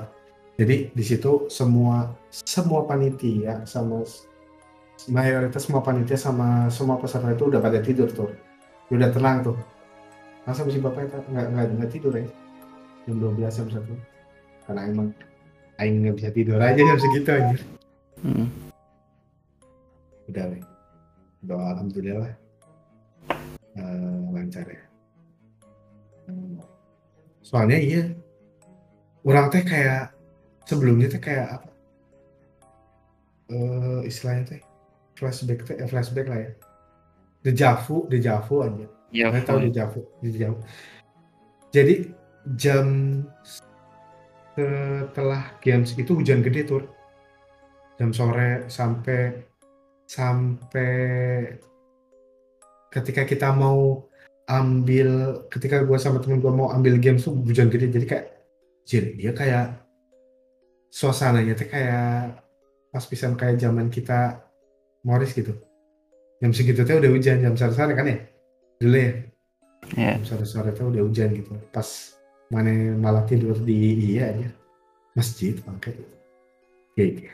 Jadi 0.62 0.94
di 0.94 1.02
situ 1.02 1.50
semua 1.50 2.14
semua 2.30 2.86
panitia 2.86 3.66
sama 3.66 4.06
mayoritas 5.10 5.68
semua 5.68 5.84
panitia 5.84 6.16
sama 6.16 6.72
semua 6.72 6.96
peserta 7.00 7.32
itu 7.32 7.50
udah 7.50 7.60
pada 7.60 7.80
tidur 7.84 8.08
tuh. 8.12 8.32
Udah 8.92 9.10
tenang 9.12 9.44
tuh. 9.44 9.58
Masa 10.44 10.68
si 10.68 10.80
bapak 10.80 11.08
itu 11.08 11.18
nggak 11.32 11.46
nggak 11.52 11.66
nggak 11.80 11.92
tidur 11.92 12.14
ya? 12.16 12.28
Jam 13.08 13.18
12 13.20 13.48
jam 13.52 13.68
satu. 13.72 13.94
Karena 14.68 14.82
emang 14.88 15.08
Aing 15.82 16.06
nggak 16.06 16.16
bisa 16.20 16.30
tidur 16.32 16.60
aja 16.62 16.80
jam 16.80 17.00
segitu 17.00 17.30
aja. 17.34 17.58
Hmm. 18.24 18.48
udah 20.32 20.48
weh. 20.56 20.64
doa 21.44 21.76
alhamdulillah 21.76 22.32
eh, 23.76 24.20
lancar 24.32 24.64
ya. 24.64 24.84
Hmm. 26.32 26.56
soalnya 27.44 27.76
iya. 27.76 28.04
Orang 29.28 29.52
teh 29.52 29.64
kayak 29.64 30.16
sebelumnya 30.64 31.12
teh 31.12 31.20
kayak 31.20 31.60
apa? 31.60 31.70
Eh 33.52 34.08
istilahnya 34.08 34.56
teh 34.56 34.64
flashback 35.24 35.64
eh, 35.72 35.88
flashback 35.88 36.28
lah 36.28 36.40
ya. 36.44 36.52
Dejavu 37.44 38.12
dejavu 38.12 38.56
aja. 38.68 38.88
Ya, 39.14 39.32
Saya 39.32 39.44
tahu 39.48 39.60
dejavu 39.72 40.02
dejavu 40.20 40.60
jadi 41.74 42.14
jam 42.54 42.88
setelah 44.54 45.58
games 45.66 45.98
itu 45.98 46.14
hujan 46.14 46.46
gede 46.46 46.70
tuh 46.70 46.86
jam 47.98 48.14
sore 48.14 48.70
sampai 48.70 49.42
sampai 50.06 50.94
ketika 52.94 53.26
kita 53.26 53.50
mau 53.50 54.06
ambil 54.46 55.42
ketika 55.50 55.82
gua 55.82 55.98
sama 55.98 56.22
temen 56.22 56.38
gua 56.38 56.54
mau 56.54 56.70
ambil 56.70 57.02
game 57.02 57.18
tuh 57.18 57.34
hujan 57.42 57.74
gede. 57.74 57.90
Jadi 57.90 58.06
kayak 58.06 58.28
jir 58.86 59.18
dia 59.18 59.34
kayak 59.34 59.82
suasananya 60.94 61.58
tuh 61.58 61.74
kayak 61.74 62.38
pas 62.94 63.06
pisan 63.10 63.34
kayak 63.34 63.58
zaman 63.58 63.90
kita 63.90 64.46
Morris 65.04 65.36
gitu. 65.36 65.54
Jam 66.40 66.52
segitu 66.52 66.84
tuh 66.84 67.00
udah 67.00 67.12
hujan 67.12 67.44
jam 67.44 67.56
sore-sore 67.56 67.96
kan 67.96 68.08
ya? 68.08 68.18
Dulu 68.80 68.98
ya? 68.98 69.12
Ya. 70.00 70.12
jam 70.18 70.26
sore-sore 70.28 70.72
tuh 70.72 70.92
udah 70.92 71.04
hujan 71.04 71.36
gitu. 71.36 71.56
Pas 71.72 72.16
mana 72.52 72.96
malah 72.96 73.24
tidur 73.28 73.56
di 73.60 74.16
iya 74.16 74.32
aja. 74.32 74.50
Masjid 75.14 75.60
bangke 75.62 75.94
kayak 76.98 77.30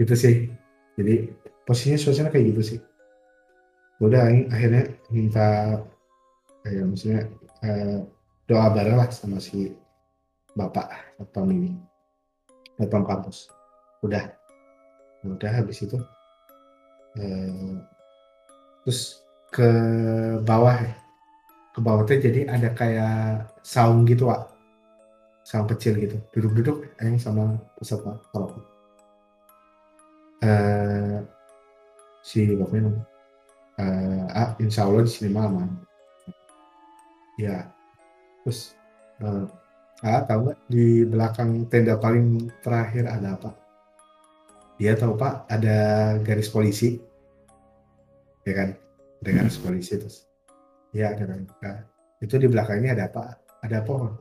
gitu 0.00 0.14
sih. 0.16 0.34
Jadi 0.96 1.28
posisinya 1.66 1.98
suasana 2.00 2.32
kayak 2.32 2.56
gitu 2.56 2.62
sih. 2.74 2.78
Udah 4.00 4.32
akhirnya 4.48 4.88
minta 5.12 5.76
kayak 6.64 6.84
maksudnya 6.88 7.20
eh, 7.66 8.00
doa 8.48 8.66
bareng 8.72 8.96
lah 8.96 9.08
sama 9.12 9.38
si 9.38 9.70
bapak 10.56 11.14
satpam 11.20 11.52
ini 11.52 11.76
satpam 12.80 13.04
kampus. 13.04 13.52
Udah 14.00 14.39
udah 15.24 15.52
habis 15.52 15.84
itu 15.84 16.00
eh, 17.20 17.76
terus 18.84 19.20
ke 19.50 19.68
bawah 20.46 20.76
ya. 20.78 20.94
Ke 21.70 21.78
bawah 21.82 22.02
teh 22.06 22.18
jadi 22.18 22.50
ada 22.50 22.70
kayak 22.74 23.50
saung 23.62 24.06
gitu 24.06 24.30
Wak 24.30 24.50
saung 25.46 25.68
kecil 25.70 25.98
gitu. 25.98 26.16
Duduk-duduk 26.34 26.94
aing 27.02 27.18
sama 27.18 27.58
peserta 27.78 28.18
kalau 28.30 28.58
eh 30.40 31.20
si 32.24 32.56
bapaknya 32.56 32.96
eh 33.80 34.24
ah 34.32 34.56
insya 34.62 34.88
Allah 34.88 35.04
di 35.04 35.12
sini 35.12 35.36
aman. 35.36 35.68
Ya. 37.38 37.68
Terus 38.42 38.74
eh, 39.20 39.44
ah 40.06 40.22
tahu 40.24 40.48
nggak 40.48 40.58
di 40.70 41.04
belakang 41.04 41.68
tenda 41.68 41.94
paling 42.00 42.48
terakhir 42.64 43.04
ada 43.04 43.36
apa 43.36 43.50
dia 44.80 44.96
tahu 44.96 45.12
pak 45.20 45.44
ada 45.52 45.76
garis 46.24 46.48
polisi. 46.48 46.96
Ya 48.48 48.56
kan? 48.56 48.72
Ada 49.20 49.30
garis 49.36 49.60
polisi 49.60 50.00
terus 50.00 50.30
ya 50.90 51.14
ada 51.14 51.24
kan 51.26 51.40
Nah, 51.60 51.78
itu 52.20 52.34
di 52.36 52.48
belakangnya 52.50 52.96
ada 52.96 53.04
apa? 53.12 53.22
Ada 53.60 53.84
pohon 53.84 54.16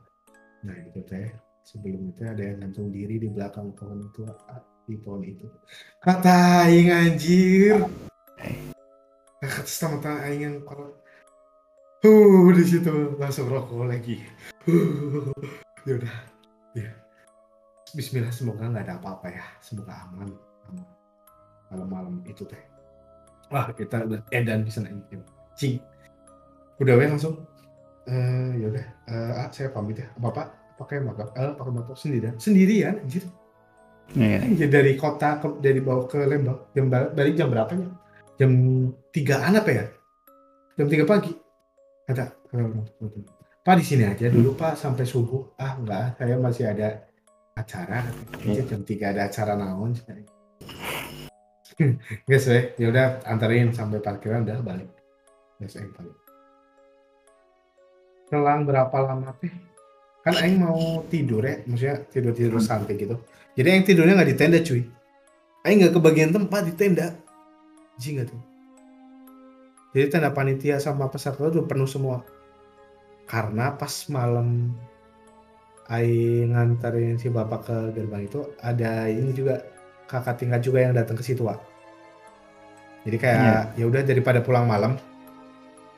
nah 0.59 0.75
itu 0.75 0.99
teh 1.07 1.31
sebelum 1.63 2.11
itu 2.11 2.27
ada 2.27 2.43
yang 2.43 2.59
gantung 2.59 2.91
diri 2.91 3.15
di 3.15 3.31
belakang 3.31 3.71
pohon 3.71 4.03
itu 4.03 4.27
di 4.83 4.99
pohon 4.99 5.23
itu. 5.23 5.47
Kata 6.03 6.67
aing 6.67 6.91
anjir. 6.91 7.79
Kata 9.39 9.63
sama 9.63 10.27
aing 10.27 10.41
yang 10.43 10.55
kalau 10.67 10.91
huh 12.03 12.51
di 12.51 12.63
situ 12.67 13.15
langsung 13.15 13.47
rokok 13.47 13.87
lagi. 13.87 14.19
Huh 14.67 15.31
ya 15.87 15.95
udah 15.95 16.15
ya. 16.75 16.91
Bismillah 17.95 18.35
semoga 18.35 18.67
nggak 18.67 18.83
ada 18.83 18.99
apa-apa 18.99 19.27
ya. 19.31 19.45
Semoga 19.63 19.95
aman 20.11 20.48
malam-malam 21.69 22.25
itu 22.25 22.43
teh. 22.45 22.59
Wah 23.49 23.69
kita 23.73 24.05
udah 24.05 24.21
edan 24.29 24.61
bisa 24.65 24.81
game 24.85 25.25
cing. 25.57 25.81
Udah 26.77 26.93
weh 26.97 27.09
langsung. 27.09 27.45
Eh 28.09 28.57
yaudah 28.61 28.85
eh 29.09 29.31
ah, 29.37 29.49
saya 29.49 29.73
pamit 29.73 30.01
ya. 30.01 30.07
Bapak 30.17 30.77
pakai 30.77 31.01
motor 31.01 31.33
eh 31.33 31.53
pakai 31.53 31.73
motor 31.73 31.95
sendirian. 31.97 32.37
Sendirian 32.37 33.01
anjir. 33.01 33.25
Iya. 34.17 34.41
Anjir, 34.41 34.69
dari 34.73 34.97
kota 34.97 35.37
ke, 35.37 35.47
dari 35.61 35.81
bawah 35.81 36.09
ke 36.09 36.17
Lembang. 36.25 36.73
Jam 36.73 36.89
bal- 36.89 37.13
balik 37.13 37.37
jam 37.37 37.49
berapanya 37.49 37.89
jam 38.39 38.51
tigaan 39.13 39.53
apa 39.53 39.69
ya? 39.69 39.85
Jam 40.77 40.87
tiga 40.89 41.05
pagi. 41.05 41.33
Kata 42.09 42.25
eh, 42.25 42.65
pak 43.59 43.75
di 43.77 43.85
sini 43.85 44.07
aja 44.07 44.31
dulu 44.33 44.57
pak 44.57 44.73
sampai 44.73 45.05
subuh. 45.05 45.53
Ah 45.57 45.77
enggak 45.77 46.17
saya 46.17 46.35
masih 46.41 46.65
ada 46.69 47.05
acara. 47.53 48.09
Anjir, 48.41 48.65
jam 48.65 48.81
tiga 48.81 49.13
ada 49.13 49.29
acara 49.29 49.53
naon 49.53 49.93
Guys, 52.27 52.45
ya 52.75 52.87
udah 52.91 53.23
anterin 53.23 53.71
sampai 53.71 54.03
parkiran 54.03 54.43
udah 54.43 54.59
balik. 54.59 54.91
Guys, 55.55 55.79
aing 55.79 55.95
balik. 55.95 56.15
Selang 58.27 58.67
berapa 58.67 58.97
lama 58.99 59.31
teh? 59.39 59.51
Kan 60.19 60.35
aing 60.35 60.59
mau 60.59 61.01
tidur 61.07 61.41
ya, 61.47 61.63
maksudnya 61.63 62.03
tidur-tidur 62.11 62.59
santai 62.59 62.99
gitu. 62.99 63.15
Jadi 63.55 63.67
aing 63.71 63.85
tidurnya 63.87 64.19
nggak 64.19 64.29
di 64.29 64.37
tenda, 64.37 64.59
cuy. 64.59 64.83
Aing 65.63 65.77
nggak 65.79 65.95
kebagian 65.95 66.35
tempat 66.35 66.61
di 66.67 66.73
tenda. 66.75 67.15
Jing 67.95 68.21
tuh. 68.27 68.41
Jadi 69.95 70.05
tenda 70.11 70.29
panitia 70.35 70.77
sama 70.77 71.07
peserta 71.07 71.47
udah 71.47 71.63
penuh 71.63 71.87
semua. 71.87 72.21
Karena 73.23 73.71
pas 73.73 74.05
malam 74.11 74.75
Aing 75.89 76.53
nganterin 76.53 77.17
si 77.17 77.33
bapak 77.33 77.65
ke 77.65 77.77
gerbang 77.97 78.29
itu 78.29 78.45
ada 78.61 79.09
ini 79.09 79.33
juga 79.33 79.57
kakak 80.09 80.41
tingkat 80.41 80.59
juga 80.59 80.81
yang 80.81 80.97
datang 80.97 81.13
ke 81.13 81.21
situ 81.21 81.45
Wak. 81.45 81.61
Jadi 83.05 83.15
kayak 83.15 83.77
ya 83.77 83.85
udah 83.85 84.01
daripada 84.01 84.41
pulang 84.41 84.65
malam, 84.65 84.97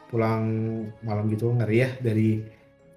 pulang 0.07 0.43
malam 1.01 1.31
gitu 1.31 1.49
ngeri 1.49 1.77
ya 1.79 1.89
dari 1.97 2.43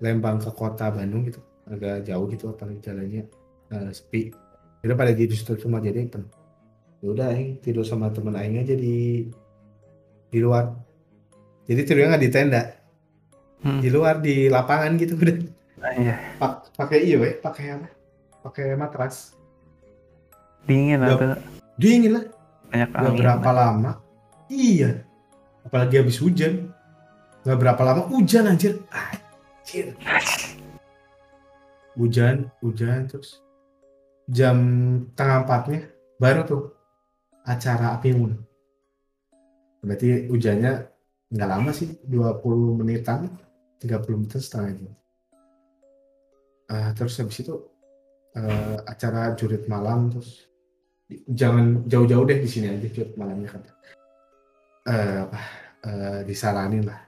Lembang 0.03 0.43
ke 0.43 0.51
kota 0.51 0.91
Bandung 0.91 1.25
gitu, 1.25 1.39
agak 1.65 2.03
jauh 2.05 2.27
gitu 2.29 2.51
apalagi 2.51 2.83
jalannya 2.83 3.23
eh, 3.71 3.91
sepi. 3.95 4.35
Jadi 4.83 4.93
pada 4.93 5.15
di 5.15 5.25
situ 5.31 5.55
semua 5.57 5.81
jadi 5.81 6.05
penuh. 6.05 6.29
Ya 7.01 7.09
udah 7.09 7.27
Aing 7.33 7.63
tidur 7.63 7.87
sama 7.87 8.11
temen 8.11 8.35
Aing 8.35 8.61
aja 8.61 8.75
di 8.75 9.31
di 10.29 10.39
luar. 10.43 10.75
Jadi 11.65 11.81
tidurnya 11.81 12.13
nggak 12.13 12.25
di 12.27 12.33
tenda, 12.33 12.63
Hmm. 13.65 13.81
di 13.81 13.89
luar 13.89 14.21
di 14.21 14.53
lapangan 14.53 14.93
gitu 15.01 15.17
udah. 15.23 15.37
Iya. 15.97 16.17
Pak- 16.37 16.77
Pakai 16.77 16.99
iya 17.01 17.17
pakai 17.39 17.65
apa? 17.73 17.89
Pakai 18.43 18.77
matras. 18.77 19.33
Dingin 20.65 21.01
Yup. 21.01 21.19
atau 21.21 21.37
Dingin 21.77 22.13
lah. 22.17 22.25
banyak 22.71 22.91
Gak 22.91 23.01
angin. 23.03 23.19
berapa 23.21 23.51
lama. 23.51 23.91
Iya. 24.49 24.91
Apalagi 25.63 25.95
habis 26.01 26.19
hujan. 26.19 26.73
Gak 27.45 27.59
berapa 27.61 27.83
lama 27.85 28.03
hujan 28.09 28.49
anjir. 28.49 28.81
Anjir. 28.91 29.93
Hujan, 31.95 32.51
hujan 32.59 33.07
terus. 33.07 33.39
Jam 34.27 34.59
tengah 35.15 35.47
empatnya 35.47 35.87
baru 36.19 36.43
tuh 36.43 36.63
acara 37.47 37.95
api 37.95 38.11
unggun. 38.11 38.35
Berarti 39.79 40.27
hujannya 40.27 40.91
nggak 41.31 41.51
lama 41.55 41.71
sih, 41.71 41.95
20 42.11 42.43
menitan, 42.83 43.31
30 43.79 44.11
menit 44.19 44.43
setengah 44.43 44.71
jam. 44.75 44.91
Eh, 46.67 46.91
terus 46.99 47.15
habis 47.21 47.39
itu 47.47 47.55
eh, 48.35 48.77
acara 48.91 49.37
jurit 49.39 49.71
malam 49.71 50.11
terus 50.11 50.51
jangan 51.29 51.87
jauh-jauh 51.87 52.25
deh 52.27 52.39
di 52.43 52.49
sini 52.51 52.67
aja 52.73 52.89
jurit 52.91 53.15
malamnya 53.15 53.49
kan. 53.55 53.63
Eh, 54.85 55.17
apa 55.25 55.41
eh, 55.87 56.21
disaranin 56.27 56.85
lah. 56.89 57.01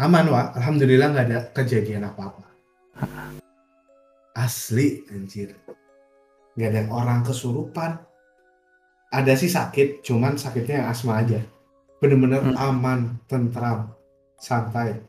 Aman 0.00 0.32
wa, 0.32 0.56
alhamdulillah 0.56 1.12
nggak 1.12 1.26
ada 1.28 1.38
kejadian 1.52 2.08
apa-apa. 2.08 2.48
Asli 4.32 5.04
anjir. 5.12 5.52
Nggak 6.56 6.70
ada 6.72 6.82
orang 6.88 7.20
kesurupan. 7.20 8.00
Ada 9.10 9.34
sih 9.34 9.50
sakit, 9.50 10.06
cuman 10.06 10.38
sakitnya 10.38 10.86
yang 10.86 10.88
asma 10.88 11.20
aja. 11.20 11.42
Bener-bener 11.98 12.40
Hmm. 12.40 12.56
aman, 12.56 13.00
tentram, 13.26 13.92
santai. 14.38 15.02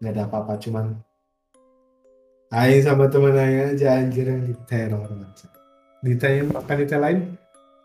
Nggak 0.00 0.12
ada 0.14 0.22
apa-apa, 0.30 0.54
cuman 0.62 0.86
Aing 2.54 2.86
sama 2.86 3.10
temen 3.10 3.34
Aing 3.34 3.74
aja 3.74 3.98
anjir 3.98 4.30
yang 4.30 4.46
diteror. 4.46 5.10
bangsa. 5.10 5.50
Ditanya 6.06 6.62
panitia 6.62 7.02
lain, 7.02 7.34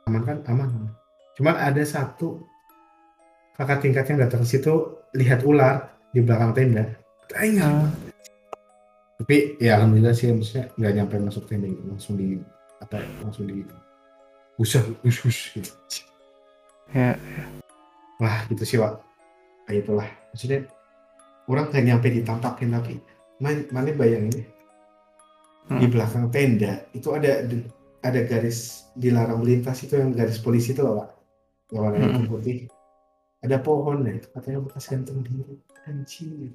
aman 0.06 0.22
kan? 0.22 0.38
Aman. 0.45 0.69
Cuman 1.34 1.57
ada 1.57 1.81
satu 1.81 2.45
kakak 3.57 3.81
tingkat 3.81 4.06
yang 4.14 4.22
datang 4.22 4.45
ke 4.45 4.48
situ 4.53 4.73
lihat 5.18 5.41
ular 5.41 5.89
di 6.14 6.22
belakang 6.22 6.53
tenda. 6.53 6.85
Nggak 7.31 7.41
Ah. 7.64 7.89
tapi 9.22 9.53
ya 9.61 9.77
alhamdulillah 9.77 10.18
sih 10.18 10.34
maksudnya 10.34 10.65
nggak 10.81 10.93
nyampe 10.98 11.15
masuk 11.22 11.45
tenda 11.45 11.69
langsung 11.85 12.18
di 12.18 12.41
apa 12.81 12.98
ya, 12.98 13.07
langsung 13.22 13.45
di 13.45 13.61
usah 14.57 14.81
us 15.06 15.18
us 15.22 15.39
gitu 15.53 15.72
Ya, 16.91 17.15
wah 18.18 18.43
gitu 18.49 18.65
sih 18.65 18.81
Wak 18.81 18.98
kayak 19.69 19.85
itulah 19.85 20.10
maksudnya 20.34 20.65
orang 21.45 21.69
nggak 21.69 21.85
nyampe 21.85 22.07
ditampakin 22.10 22.69
tapi 22.73 22.93
mana 23.39 23.89
bayangin 23.93 24.41
ya, 24.41 24.45
di 25.69 25.85
Hmm. 25.85 25.93
belakang 25.93 26.26
tenda 26.34 26.73
itu 26.91 27.07
ada 27.14 27.45
ada 28.01 28.21
garis 28.25 28.89
dilarang 28.97 29.41
melintas 29.41 29.81
itu 29.85 29.97
yang 29.97 30.11
garis 30.13 30.41
polisi 30.41 30.73
itu 30.73 30.81
loh 30.81 30.97
Wak 31.01 31.09
yang 31.71 31.81
warna 31.87 31.97
hitam 32.03 32.23
Hmm. 32.25 32.31
putih 32.33 32.57
ada 33.41 33.57
pohon 33.57 34.05
ya 34.05 34.13
itu 34.21 34.27
katanya 34.33 34.59
bekas 34.61 34.85
gantung 34.89 35.25
diri 35.25 35.57
anjing 35.89 36.53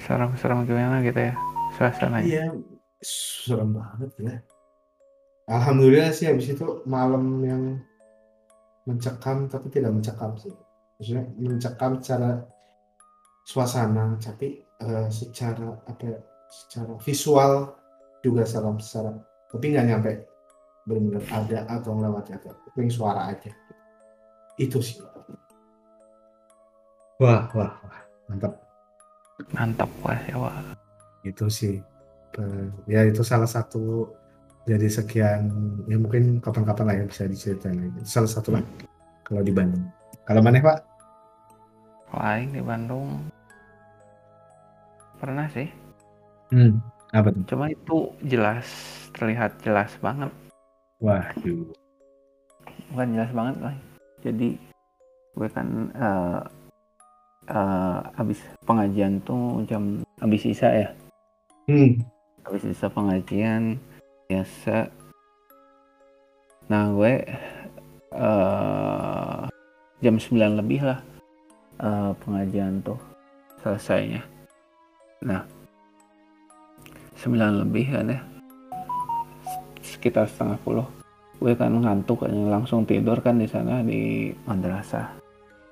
serem-serem 0.00 0.64
gimana 0.64 1.04
gitu 1.04 1.20
ya 1.20 1.34
suasananya. 1.76 2.24
Iya, 2.24 2.46
serem 3.04 3.76
banget 3.76 4.10
ya. 4.16 4.36
Alhamdulillah 5.50 6.14
sih 6.16 6.24
habis 6.30 6.48
itu 6.48 6.80
malam 6.88 7.44
yang 7.44 7.62
mencekam 8.88 9.50
tapi 9.52 9.68
tidak 9.68 9.92
mencekam 9.92 10.32
sih. 10.40 10.54
Maksudnya 10.96 11.24
mencekam 11.36 12.00
secara 12.00 12.48
suasana 13.44 14.16
tapi 14.16 14.64
eh, 14.80 15.08
secara 15.12 15.76
apa 15.84 16.02
ya, 16.08 16.18
secara 16.48 16.96
visual 16.96 17.52
juga 18.24 18.48
serem 18.48 18.80
secara 18.80 19.12
tapi 19.52 19.64
nggak 19.76 19.86
nyampe 19.92 20.12
benar-benar 20.84 21.24
ada 21.32 21.58
atau 21.80 21.90
melewati 21.96 22.30
atau 22.36 22.52
tapi 22.52 22.88
suara 22.92 23.32
aja. 23.32 23.50
Itu 24.60 24.78
sih. 24.84 25.00
Wah, 27.18 27.48
wah, 27.56 27.72
wah, 27.80 28.00
mantap. 28.28 28.52
Mantap 29.50 29.90
wah 30.04 30.18
ya 30.28 30.36
wah. 30.38 30.56
itu 31.24 31.48
sih 31.48 31.80
Eh, 32.34 32.66
ya 32.90 33.06
itu 33.06 33.22
salah 33.22 33.46
satu 33.46 34.10
dari 34.66 34.90
sekian 34.90 35.46
ya 35.86 35.94
mungkin 35.94 36.42
kapan-kapan 36.42 36.84
lah 36.90 36.94
ya 36.98 37.04
bisa 37.06 37.30
diceritain 37.30 37.78
lagi 37.78 37.94
Itu 38.02 38.10
salah 38.10 38.30
satu 38.30 38.58
lah 38.58 38.62
kalau 39.22 39.46
di 39.46 39.54
Bandung 39.54 39.86
kalau 40.26 40.42
mana 40.42 40.58
pak 40.58 40.82
Lain 42.14 42.54
di 42.54 42.62
Bandung. 42.62 43.26
Pernah 45.18 45.50
sih. 45.50 45.66
hmm 46.54 46.78
apa 47.10 47.30
tuh 47.30 47.42
Cuma 47.50 47.66
itu 47.70 48.10
jelas 48.22 48.66
terlihat 49.14 49.58
jelas 49.62 49.90
banget. 49.98 50.30
Waduh. 51.02 51.66
Bukan 52.92 53.08
jelas 53.14 53.32
banget 53.34 53.56
lah. 53.62 53.76
Jadi 54.22 54.48
gue 55.34 55.48
kan 55.50 55.68
eh 55.94 56.40
eh, 57.50 57.98
abis 58.20 58.40
pengajian 58.64 59.18
tuh 59.26 59.66
jam 59.66 60.02
abis 60.22 60.42
isa 60.46 60.68
ya. 60.70 60.88
hmm. 61.68 62.00
Habis 62.44 62.64
bisa 62.70 62.86
pengajian 62.92 63.80
biasa. 64.30 64.88
Nah 66.70 66.84
gue 66.94 67.12
eh 68.14 69.40
jam 70.04 70.16
9 70.20 70.60
lebih 70.60 70.80
lah 70.84 71.00
eh, 71.82 72.12
pengajian 72.22 72.80
tuh 72.84 73.00
selesainya. 73.60 74.22
Nah 75.24 75.42
9 77.18 77.62
lebih 77.64 77.86
kan 77.88 78.12
ya 78.12 78.33
sekitar 80.04 80.28
setengah 80.28 80.60
puluh. 80.60 80.84
Gue 81.40 81.56
kan 81.56 81.72
ngantuk 81.72 82.28
kan 82.28 82.36
langsung 82.52 82.84
tidur 82.84 83.16
kan 83.24 83.40
di 83.40 83.48
sana 83.48 83.80
di 83.80 84.28
madrasah. 84.44 85.16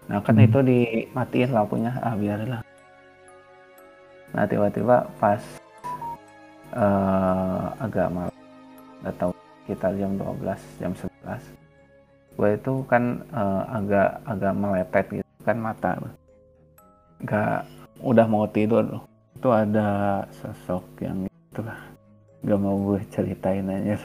Nah 0.08 0.24
kan 0.24 0.40
Hmm. 0.40 0.48
itu 0.48 0.58
dimatiin 0.64 1.52
lampunya. 1.52 1.92
Ah 2.00 2.16
biarin 2.16 2.48
lah 2.48 2.64
nah 4.32 4.48
tiba-tiba 4.48 5.04
pas 5.20 5.44
eh 6.72 7.64
agak 7.76 8.08
malam 8.08 8.32
nggak 9.04 9.14
tahu 9.20 9.32
sekitar 9.68 9.92
jam 10.00 10.16
12 10.16 10.80
jam 10.80 10.92
11 10.96 11.52
gue 12.32 12.50
itu 12.56 12.72
kan 12.88 13.20
eh, 13.28 13.62
agak 13.76 14.24
agak 14.24 14.52
meletet 14.56 15.06
gitu 15.20 15.32
kan 15.44 15.58
mata. 15.60 16.00
Nggak 17.20 17.68
udah 18.00 18.26
mau 18.26 18.48
tidur. 18.48 19.04
Itu 19.36 19.52
ada 19.52 20.22
sosok 20.32 20.84
yang 21.04 21.28
itu 21.28 21.60
lah 21.60 21.76
nggak 22.42 22.58
mau 22.58 22.74
gue 22.88 23.04
ceritain 23.12 23.68
aja 23.68 24.00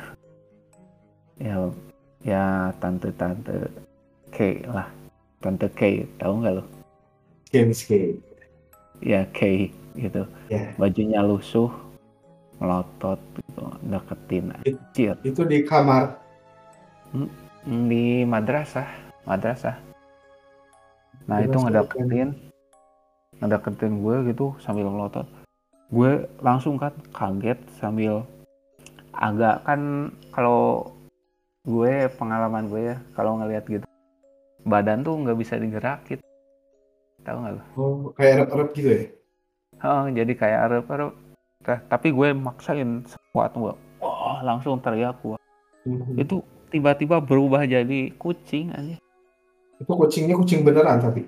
ya 1.37 1.69
ya 2.25 2.43
tante-tante 2.81 3.69
K 4.33 4.65
lah 4.67 4.89
tante 5.39 5.69
K 5.71 6.05
tahu 6.17 6.41
nggak 6.41 6.55
lo 6.57 6.63
Games 7.47 7.85
K. 7.85 8.17
ya 8.99 9.23
K 9.31 9.69
gitu 9.97 10.25
Ya. 10.47 10.71
bajunya 10.79 11.19
lusuh 11.21 11.69
melotot 12.57 13.19
gitu 13.35 13.63
deketin 13.85 14.49
anjir 14.55 15.13
Itu 15.21 15.43
di 15.43 15.61
kamar. 15.61 16.17
di 17.67 18.23
madrasah 18.23 18.87
madrasah 19.27 19.75
nah 21.27 21.43
itu 21.43 21.59
Madrasah 21.59 21.83
ngedeketin 21.91 22.29
ngedeketin 23.37 23.93
gue 23.99 24.15
gitu 24.31 24.55
sambil 24.63 24.87
melotot 24.87 25.27
gue 25.91 26.11
langsung 26.39 26.79
kan 26.79 26.91
kaget 27.11 27.59
sambil 27.75 28.23
agak 29.15 29.63
kan 29.67 30.11
kalau 30.31 30.87
gue 31.67 31.93
pengalaman 32.15 32.71
gue 32.71 32.81
ya 32.81 32.97
kalau 33.11 33.35
ngelihat 33.37 33.67
gitu. 33.67 33.85
Badan 34.63 35.03
tuh 35.03 35.19
nggak 35.19 35.35
bisa 35.35 35.59
digerakin. 35.59 36.19
Tahu 37.21 37.37
nggak 37.37 37.53
lo 37.53 37.61
Oh, 37.75 37.95
kayak 38.15 38.47
rep-rep 38.47 38.69
gitu 38.71 38.89
ya? 38.89 39.01
Oh, 39.83 40.07
jadi 40.07 40.31
kayak 40.31 40.59
arep-arep. 40.65 41.11
Tah, 41.59 41.83
tapi 41.83 42.09
gue 42.09 42.31
maksain 42.31 43.03
sekuat 43.03 43.51
gue 43.51 43.73
wah 43.99 44.39
langsung 44.39 44.79
teriak 44.79 45.19
gue 45.19 45.35
Mhm. 45.83 46.15
itu 46.15 46.39
tiba-tiba 46.67 47.19
berubah 47.19 47.63
jadi 47.63 48.11
kucing 48.15 48.71
aja 48.71 48.95
Itu 49.75 49.91
kucingnya 49.91 50.35
kucing 50.35 50.63
beneran 50.63 50.99
tapi. 50.99 51.27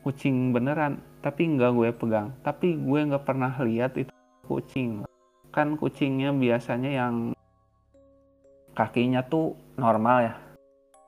kucing 0.00 0.52
beneran 0.52 1.00
tapi 1.18 1.48
nggak 1.48 1.72
gue 1.72 1.88
pegang. 1.94 2.28
Tapi 2.40 2.76
gue 2.76 3.00
nggak 3.06 3.24
pernah 3.24 3.52
lihat 3.58 3.96
itu 3.96 4.12
kucing. 4.44 5.08
Kan 5.48 5.74
kucingnya 5.74 6.30
biasanya 6.30 6.90
yang 6.90 7.14
kakinya 8.78 9.26
tuh 9.26 9.58
normal 9.74 10.30
ya. 10.30 10.34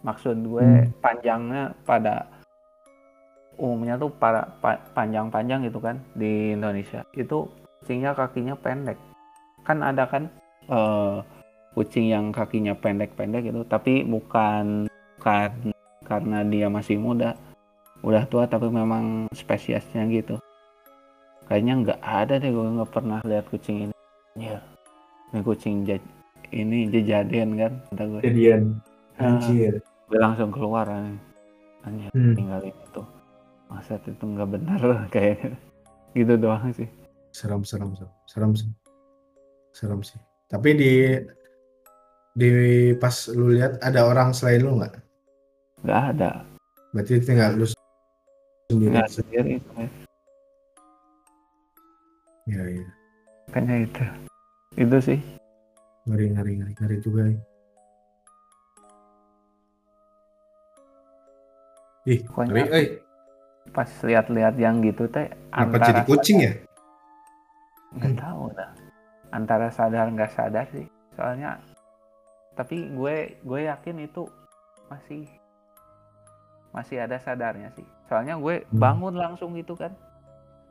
Maksud 0.03 0.43
gue 0.43 0.67
Hmm. 0.67 0.91
panjangnya 0.99 1.71
pada 1.87 2.27
umumnya 3.55 3.95
tuh 3.95 4.11
para 4.11 4.43
pa- 4.59 4.83
panjang-panjang 4.97 5.71
gitu 5.71 5.79
kan 5.79 6.03
di 6.19 6.59
Indonesia. 6.59 7.07
Itu 7.15 7.47
kucingnya 7.79 8.17
kakinya 8.19 8.59
pendek. 8.59 8.99
Kan 9.63 9.87
ada 9.87 10.11
kan 10.11 10.27
eh, 10.67 11.17
kucing 11.79 12.11
yang 12.11 12.35
kakinya 12.35 12.75
pendek-pendek 12.75 13.47
gitu 13.47 13.63
tapi 13.63 14.03
bukan 14.03 14.91
bukan 15.19 15.71
karena 16.03 16.43
dia 16.43 16.67
masih 16.67 16.99
muda 16.99 17.39
udah 18.03 18.27
tua 18.27 18.51
tapi 18.51 18.67
memang 18.67 19.31
spesiesnya 19.31 20.11
gitu. 20.11 20.43
Kayaknya 21.47 21.75
nggak 21.87 22.01
ada 22.03 22.35
deh 22.41 22.51
gue 22.51 22.67
nggak 22.81 22.91
pernah 22.91 23.21
lihat 23.23 23.47
kucing 23.53 23.87
ini. 23.87 23.95
Ya 24.39 24.59
ini 25.31 25.41
kucing 25.47 25.87
ini 26.51 26.89
jejadian 26.89 27.55
kan 27.55 27.73
kata 27.89 28.05
gue 28.07 28.21
Jadian. 28.23 28.63
Ah. 29.17 29.37
Anjir. 29.37 29.79
gue 30.07 30.19
langsung 30.19 30.51
keluar 30.51 30.91
anjir 31.81 32.11
Hmm. 32.11 32.35
tinggalin 32.35 32.75
itu 32.75 33.03
masa 33.67 33.97
itu 33.97 34.19
nggak 34.19 34.51
benar 34.51 34.81
kayak 35.15 35.55
gitu 36.13 36.35
doang 36.35 36.71
sih 36.71 36.91
Serem, 37.31 37.63
serem, 37.63 37.95
serem. 37.95 38.11
Serem 38.27 38.53
sih. 38.53 38.67
Serem 39.71 40.03
sih. 40.03 40.19
Tapi 40.47 40.75
di 40.75 40.93
di 42.33 42.51
pas 42.93 43.15
lu 43.31 43.51
lihat 43.51 43.79
ada 43.81 44.03
orang 44.05 44.31
selain 44.31 44.61
lu 44.61 44.75
nggak? 44.77 44.99
nggak 45.81 46.03
ada 46.13 46.43
Berarti 46.91 47.23
tinggal 47.23 47.55
lu 47.55 47.67
sendiri. 48.67 48.91
nggak 48.91 49.09
sendiri 49.09 49.55
Iya, 52.45 52.63
iya. 52.69 52.87
kayaknya 53.49 53.77
itu 53.87 54.05
itu 54.77 54.97
sih 55.01 55.19
Ngeri, 56.03 56.27
ngeri, 56.31 56.53
ngeri, 56.57 56.73
ngeri 56.75 56.97
juga. 56.99 57.23
ya. 57.25 57.39
Ih, 62.07 62.21
Pokoknya- 62.25 62.65
ngeri, 62.65 62.73
eh. 62.75 62.87
pas 63.71 63.87
lihat-lihat 64.03 64.55
yang 64.57 64.81
gitu 64.81 65.05
teh 65.07 65.29
Kenapa 65.49 65.79
jadi 65.85 66.03
kucing 66.03 66.39
ya? 66.41 66.53
nggak 67.93 68.15
tahu 68.17 68.51
dah 68.51 68.71
antara 69.31 69.69
sadar 69.69 70.07
nggak 70.09 70.31
sadar 70.31 70.63
sih 70.69 70.87
soalnya 71.13 71.59
tapi 72.53 72.87
gue 72.89 73.15
gue 73.41 73.61
yakin 73.65 73.97
itu 74.01 74.27
masih 74.89 75.27
masih 76.71 76.99
ada 77.01 77.15
sadarnya 77.17 77.71
sih 77.73 77.83
soalnya 78.07 78.35
gue 78.37 78.63
Hmm. 78.65 78.79
bangun 78.81 79.15
langsung 79.15 79.55
gitu 79.55 79.75
kan 79.75 79.91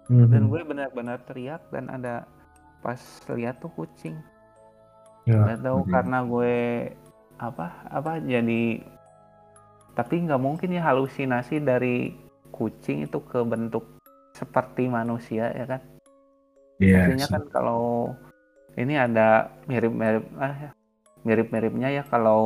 Mhm. 0.07 0.27
dan 0.27 0.41
gue 0.45 0.61
benar-benar 0.61 1.19
teriak 1.22 1.61
dan 1.69 1.88
ada 1.88 2.23
pas 2.80 2.99
lihat 3.30 3.60
tuh 3.60 3.69
kucing 3.69 4.15
Ya, 5.30 5.56
tahu 5.61 5.85
ngeri. 5.85 5.93
karena 5.93 6.18
gue 6.26 6.56
apa 7.39 7.65
apa 7.88 8.19
jadi 8.19 8.84
tapi 9.95 10.15
nggak 10.26 10.41
mungkin 10.41 10.76
ya 10.76 10.84
halusinasi 10.89 11.61
dari 11.64 12.15
kucing 12.51 13.07
itu 13.07 13.19
ke 13.23 13.39
bentuk 13.45 13.85
seperti 14.34 14.88
manusia 14.88 15.51
ya 15.51 15.65
kan? 15.68 15.81
Iya, 16.80 17.11
Artinya 17.11 17.27
kan 17.27 17.43
kalau 17.51 18.15
ini 18.80 18.95
ada 18.95 19.51
mirip-mirip 19.68 20.23
ah, 20.39 20.56
ya, 20.56 20.72
mirip-miripnya 21.27 21.89
ya 21.91 22.03
kalau 22.07 22.41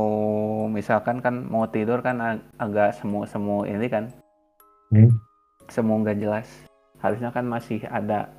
misalkan 0.67 1.21
kan 1.21 1.45
mau 1.45 1.69
tidur 1.69 2.01
kan 2.01 2.17
ag- 2.17 2.45
agak 2.57 2.97
semu-semu 2.97 3.69
ini 3.69 3.87
kan. 3.87 4.09
Hmm. 4.93 5.09
semu 5.71 6.03
nggak 6.03 6.19
jelas. 6.21 6.49
Harusnya 7.01 7.33
kan 7.33 7.45
masih 7.49 7.81
ada 7.89 8.29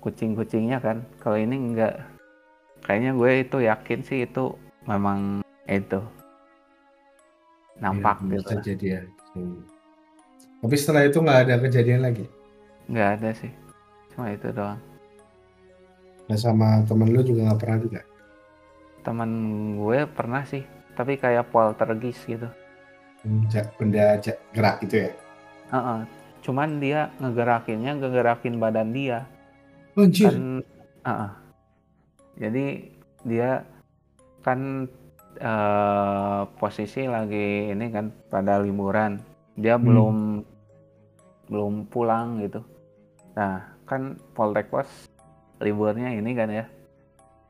kucing-kucingnya 0.00 0.78
kan. 0.80 1.04
Kalau 1.20 1.36
ini 1.36 1.74
nggak 1.74 1.94
kayaknya 2.82 3.10
gue 3.14 3.30
itu 3.42 3.58
yakin 3.62 4.00
sih 4.02 4.18
itu 4.26 4.44
memang 4.84 5.40
itu 5.66 6.00
nampak 7.78 8.16
Iya, 8.22 8.36
gitu 8.36 8.52
ya. 8.84 9.00
Hmm. 9.34 9.58
Tapi 10.62 10.74
setelah 10.78 11.02
itu 11.06 11.18
nggak 11.18 11.40
ada 11.48 11.54
kejadian 11.58 12.02
lagi. 12.02 12.24
nggak 12.90 13.08
ada 13.18 13.30
sih 13.34 13.52
cuma 14.12 14.28
itu 14.30 14.48
doang 14.52 14.78
Nah, 16.28 16.38
sama 16.38 16.82
temen 16.86 17.10
lu 17.10 17.20
juga 17.22 17.50
nggak 17.50 17.60
pernah 17.60 17.78
juga. 17.78 18.00
teman 19.02 19.30
gue 19.78 20.06
pernah 20.06 20.42
sih 20.46 20.62
tapi 20.94 21.18
kayak 21.18 21.50
poltergeist 21.50 22.22
gitu 22.26 22.46
Hmm, 23.22 23.46
benda 23.78 24.18
gerak 24.50 24.82
gitu 24.82 25.06
ya. 25.06 25.10
Heeh. 25.70 26.00
Cuman 26.42 26.82
dia 26.82 27.06
ngegerakinnya 27.22 27.94
ngegerakin 27.94 28.58
badan 28.58 28.90
dia 28.90 29.30
Anjir. 29.94 30.26
kan. 30.26 30.42
heeh. 31.06 31.30
Jadi 32.36 32.64
dia 33.24 33.62
kan 34.42 34.88
eh, 35.32 36.40
posisi 36.56 37.08
lagi 37.08 37.72
ini 37.72 37.86
kan 37.88 38.12
pada 38.28 38.60
liburan. 38.60 39.18
Dia 39.56 39.76
Hmm. 39.76 39.84
belum 39.84 40.16
belum 41.48 41.74
pulang 41.88 42.40
gitu. 42.40 42.60
Nah 43.34 43.60
kan 43.84 44.16
Poltekkos 44.32 44.88
liburnya 45.58 46.12
ini 46.12 46.32
kan 46.32 46.48
ya 46.48 46.64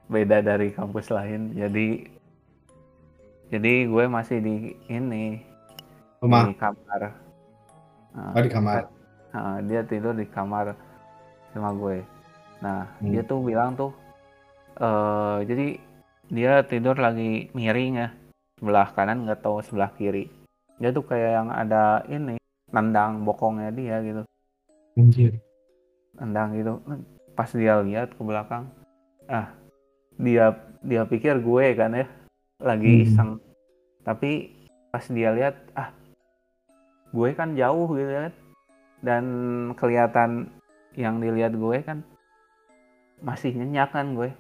beda 0.07 0.43
dari 0.43 0.71
kampus 0.71 1.09
lain. 1.09 1.55
Jadi 1.55 2.07
jadi 3.49 3.85
gue 3.85 4.05
masih 4.09 4.39
di 4.41 4.55
ini 4.89 5.37
Rumah. 6.19 6.49
di 6.49 6.55
kamar. 6.57 7.01
Nah, 8.13 8.33
Oh, 8.33 8.41
di 8.41 8.49
kamar. 8.49 8.89
Nah, 9.33 9.61
dia 9.65 9.81
tidur 9.83 10.13
di 10.13 10.25
kamar 10.25 10.73
sama 11.53 11.73
gue. 11.73 12.01
Nah, 12.61 12.89
Hmm. 13.01 13.13
dia 13.13 13.21
tuh 13.23 13.41
bilang 13.41 13.73
tuh, 13.73 13.93
eh 14.83 15.39
jadi 15.47 15.67
dia 16.33 16.53
tidur 16.67 16.99
lagi 16.99 17.53
miring 17.55 17.95
ya, 18.03 18.09
sebelah 18.59 18.89
kanan 18.97 19.23
nggak 19.29 19.41
tahu 19.45 19.63
sebelah 19.63 19.95
kiri. 19.95 20.27
Dia 20.83 20.91
tuh 20.91 21.07
kayak 21.07 21.31
yang 21.39 21.49
ada 21.55 22.03
ini, 22.11 22.41
nendang 22.75 23.23
bokongnya 23.23 23.71
dia 23.71 24.03
gitu, 24.03 24.23
Anjir. 24.99 25.39
nendang 26.19 26.59
gitu. 26.59 26.83
Pas 27.39 27.51
dia 27.55 27.79
lihat 27.85 28.17
ke 28.17 28.23
belakang, 28.25 28.67
ah, 29.31 29.55
dia 30.19 30.57
dia 30.83 31.07
pikir 31.07 31.39
gue 31.39 31.67
kan 31.79 31.95
ya, 31.95 32.07
lagi 32.59 32.91
Hmm. 32.91 33.05
iseng. 33.07 33.31
Tapi 34.03 34.51
pas 34.91 35.05
dia 35.07 35.31
lihat, 35.31 35.55
ah, 35.79 35.95
gue 37.15 37.29
kan 37.39 37.55
jauh 37.55 37.87
gitu 37.95 38.11
kan, 38.11 38.35
dan 39.05 39.25
kelihatan 39.79 40.51
yang 40.99 41.23
dilihat 41.23 41.55
gue 41.55 41.79
kan 41.87 42.03
masih 43.23 43.55
nyenyak 43.55 43.95
kan 43.95 44.19
gue 44.19 44.35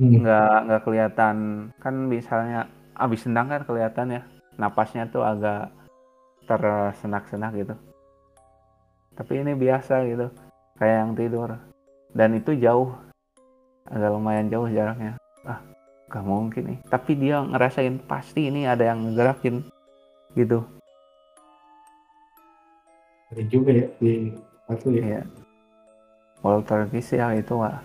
Hmm. 0.00 0.24
nggak 0.24 0.56
nggak 0.64 0.82
kelihatan. 0.88 1.36
Kan 1.76 1.94
misalnya 2.08 2.64
abis 2.96 3.28
tendang 3.28 3.52
kan 3.52 3.62
kelihatan 3.68 4.16
ya. 4.16 4.22
Napasnya 4.56 5.04
tuh 5.12 5.20
agak 5.20 5.68
tersenak-senak 6.48 7.52
gitu. 7.60 7.74
Tapi 9.12 9.44
ini 9.44 9.52
biasa 9.52 10.08
gitu. 10.08 10.32
Kayak 10.80 10.96
yang 11.04 11.12
tidur. 11.12 11.50
Dan 12.16 12.40
itu 12.40 12.56
jauh. 12.56 12.96
Agak 13.84 14.10
lumayan 14.16 14.48
jauh 14.48 14.72
jaraknya. 14.72 15.20
Ah 15.44 15.60
gak 16.08 16.24
mungkin 16.24 16.74
nih. 16.74 16.78
Tapi 16.88 17.12
dia 17.20 17.44
ngerasain 17.44 18.00
pasti 18.08 18.48
ini 18.48 18.64
ada 18.64 18.88
yang 18.88 19.04
ngegerakin 19.04 19.62
gitu. 20.32 20.64
Ngeri 23.30 23.44
juga 23.46 23.70
ya 23.70 23.86
di 24.00 24.32
aku 24.66 24.86
ya. 24.96 25.02
Iya. 25.04 25.22
Poltergeist 26.40 27.12
ya 27.12 27.36
itu 27.36 27.52
Wak. 27.52 27.78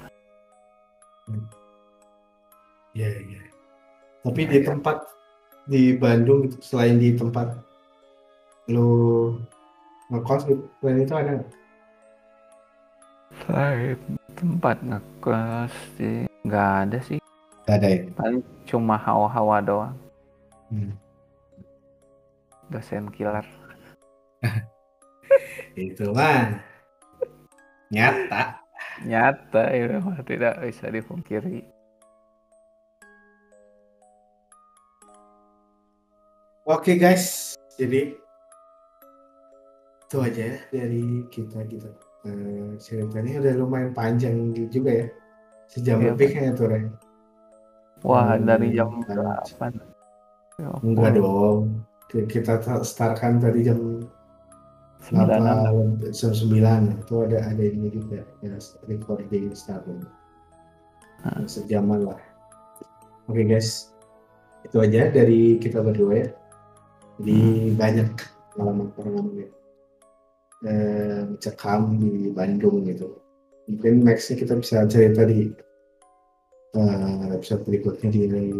Iya, 2.96 3.12
iya. 3.28 3.42
Tapi 4.24 4.48
Iya, 4.48 4.52
di 4.56 4.58
iya. 4.64 4.68
tempat 4.72 4.98
di 5.68 5.84
Bandung 6.00 6.48
gitu, 6.48 6.58
selain 6.64 6.96
di 6.96 7.12
tempat 7.12 7.60
lu 8.72 9.36
ngekos 10.10 10.48
di 10.48 10.54
selain 10.80 11.04
itu 11.04 11.14
ada 11.14 11.32
nggak? 11.38 11.52
Selain 13.44 14.00
tempat 14.34 14.78
ngekos 14.80 15.74
sih 16.00 16.24
nggak 16.48 16.72
ada 16.88 16.98
sih. 17.04 17.20
Nggak 17.68 17.76
ada 17.84 17.88
ya 17.92 18.00
Paling 18.16 18.42
cuma 18.64 18.96
hawa-hawa 18.96 19.58
doang. 19.60 19.98
Hmm. 20.72 20.96
Dosen 22.72 23.12
killer. 23.12 23.46
itu 25.76 26.08
mah 26.16 26.64
nyata 27.92 28.64
Nyata 29.04 29.64
itu 29.76 29.96
mah 30.00 30.20
tidak 30.24 30.64
bisa 30.64 30.88
dipungkiri. 30.88 31.75
Oke 36.66 36.98
guys, 36.98 37.54
jadi 37.78 38.18
itu 40.06 40.18
aja 40.18 40.44
ya 40.50 40.58
dari 40.72 41.26
kita 41.30 41.62
kita 41.66 41.90
Eh, 42.26 42.74
ceritanya 42.82 43.38
udah 43.38 43.54
lumayan 43.54 43.94
panjang 43.94 44.34
juga 44.74 44.90
ya, 44.90 45.08
sejam 45.70 46.02
Iya, 46.02 46.10
lebih 46.10 46.28
kayaknya 46.34 46.52
tuh 46.58 46.66
Ren. 46.74 46.86
Wah, 48.02 48.34
Hmm, 48.34 48.50
dari 48.50 48.74
jam 48.74 48.90
berapa? 49.06 49.66
Ya 50.58 50.70
Enggak 50.82 51.12
dong, 51.14 51.86
Ki- 52.10 52.26
kita 52.26 52.58
ta- 52.66 52.82
startkan 52.82 53.38
tadi 53.38 53.62
jam 53.62 53.78
96. 55.06 55.38
8, 56.02 56.10
jam 56.10 56.32
9 56.34 56.82
itu 56.98 57.14
ada 57.30 57.38
ada 57.46 57.62
ini 57.62 57.94
juga 57.94 58.26
ya 58.42 58.58
recording 58.90 59.54
starting 59.54 60.02
Hah. 61.22 61.46
sejaman 61.46 62.10
lah. 62.10 62.18
Oke 63.30 63.46
guys, 63.46 63.94
itu 64.66 64.82
aja 64.82 65.14
dari 65.14 65.62
kita 65.62 65.86
berdua 65.86 66.26
ya. 66.26 66.28
Jadi 67.20 67.40
banyak 67.80 68.10
pengalaman-pengalaman 68.56 69.36
ya. 69.40 69.50
eh, 70.66 71.22
mencekam 71.30 72.00
di 72.00 72.32
Bandung 72.34 72.88
gitu. 72.88 73.22
Mungkin 73.70 74.04
nextnya 74.08 74.40
kita 74.40 74.54
bisa 74.60 74.88
cerita 74.90 75.24
di 75.28 75.52
eh, 76.76 77.26
episode 77.36 77.64
berikutnya 77.64 78.10
di 78.12 78.52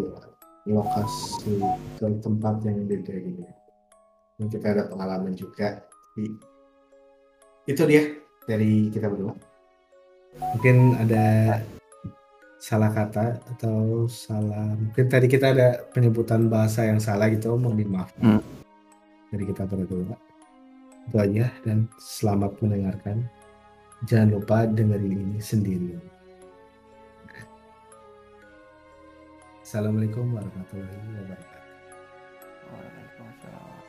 lokasi 0.66 1.62
atau 1.98 2.10
tempat 2.22 2.64
yang 2.66 2.86
beda 2.90 3.14
gitu. 3.14 3.44
Dan 4.36 4.48
kita 4.52 4.68
ada 4.76 4.84
pengalaman 4.92 5.34
juga. 5.38 5.84
Jadi, 6.16 6.26
itu 7.66 7.84
dia 7.88 8.04
dari 8.46 8.92
kita 8.92 9.08
berdua. 9.10 9.34
Mungkin 10.36 11.00
ada 11.00 11.58
salah 12.66 12.90
kata 12.90 13.38
atau 13.54 14.10
salah 14.10 14.74
mungkin 14.74 15.06
tadi 15.06 15.30
kita 15.30 15.54
ada 15.54 15.70
penyebutan 15.94 16.50
bahasa 16.50 16.90
yang 16.90 16.98
salah 16.98 17.30
gitu 17.30 17.54
mohon 17.62 17.78
dimaafkan 17.78 18.42
Hmm. 18.42 18.42
dari 19.30 19.46
kita 19.46 19.70
berdua 19.70 20.18
itu 21.06 21.18
aja 21.22 21.46
dan 21.62 21.86
selamat 22.02 22.58
mendengarkan. 22.66 23.30
Jangan 24.10 24.30
lupa 24.34 24.66
dengerin 24.66 25.22
ini 25.22 25.38
sendiri. 25.38 25.94
Assalamualaikum 29.62 30.34
warahmatullahi 30.34 30.98
wabarakatuh. 31.14 31.62
Waalaikumsalam. 32.74 33.85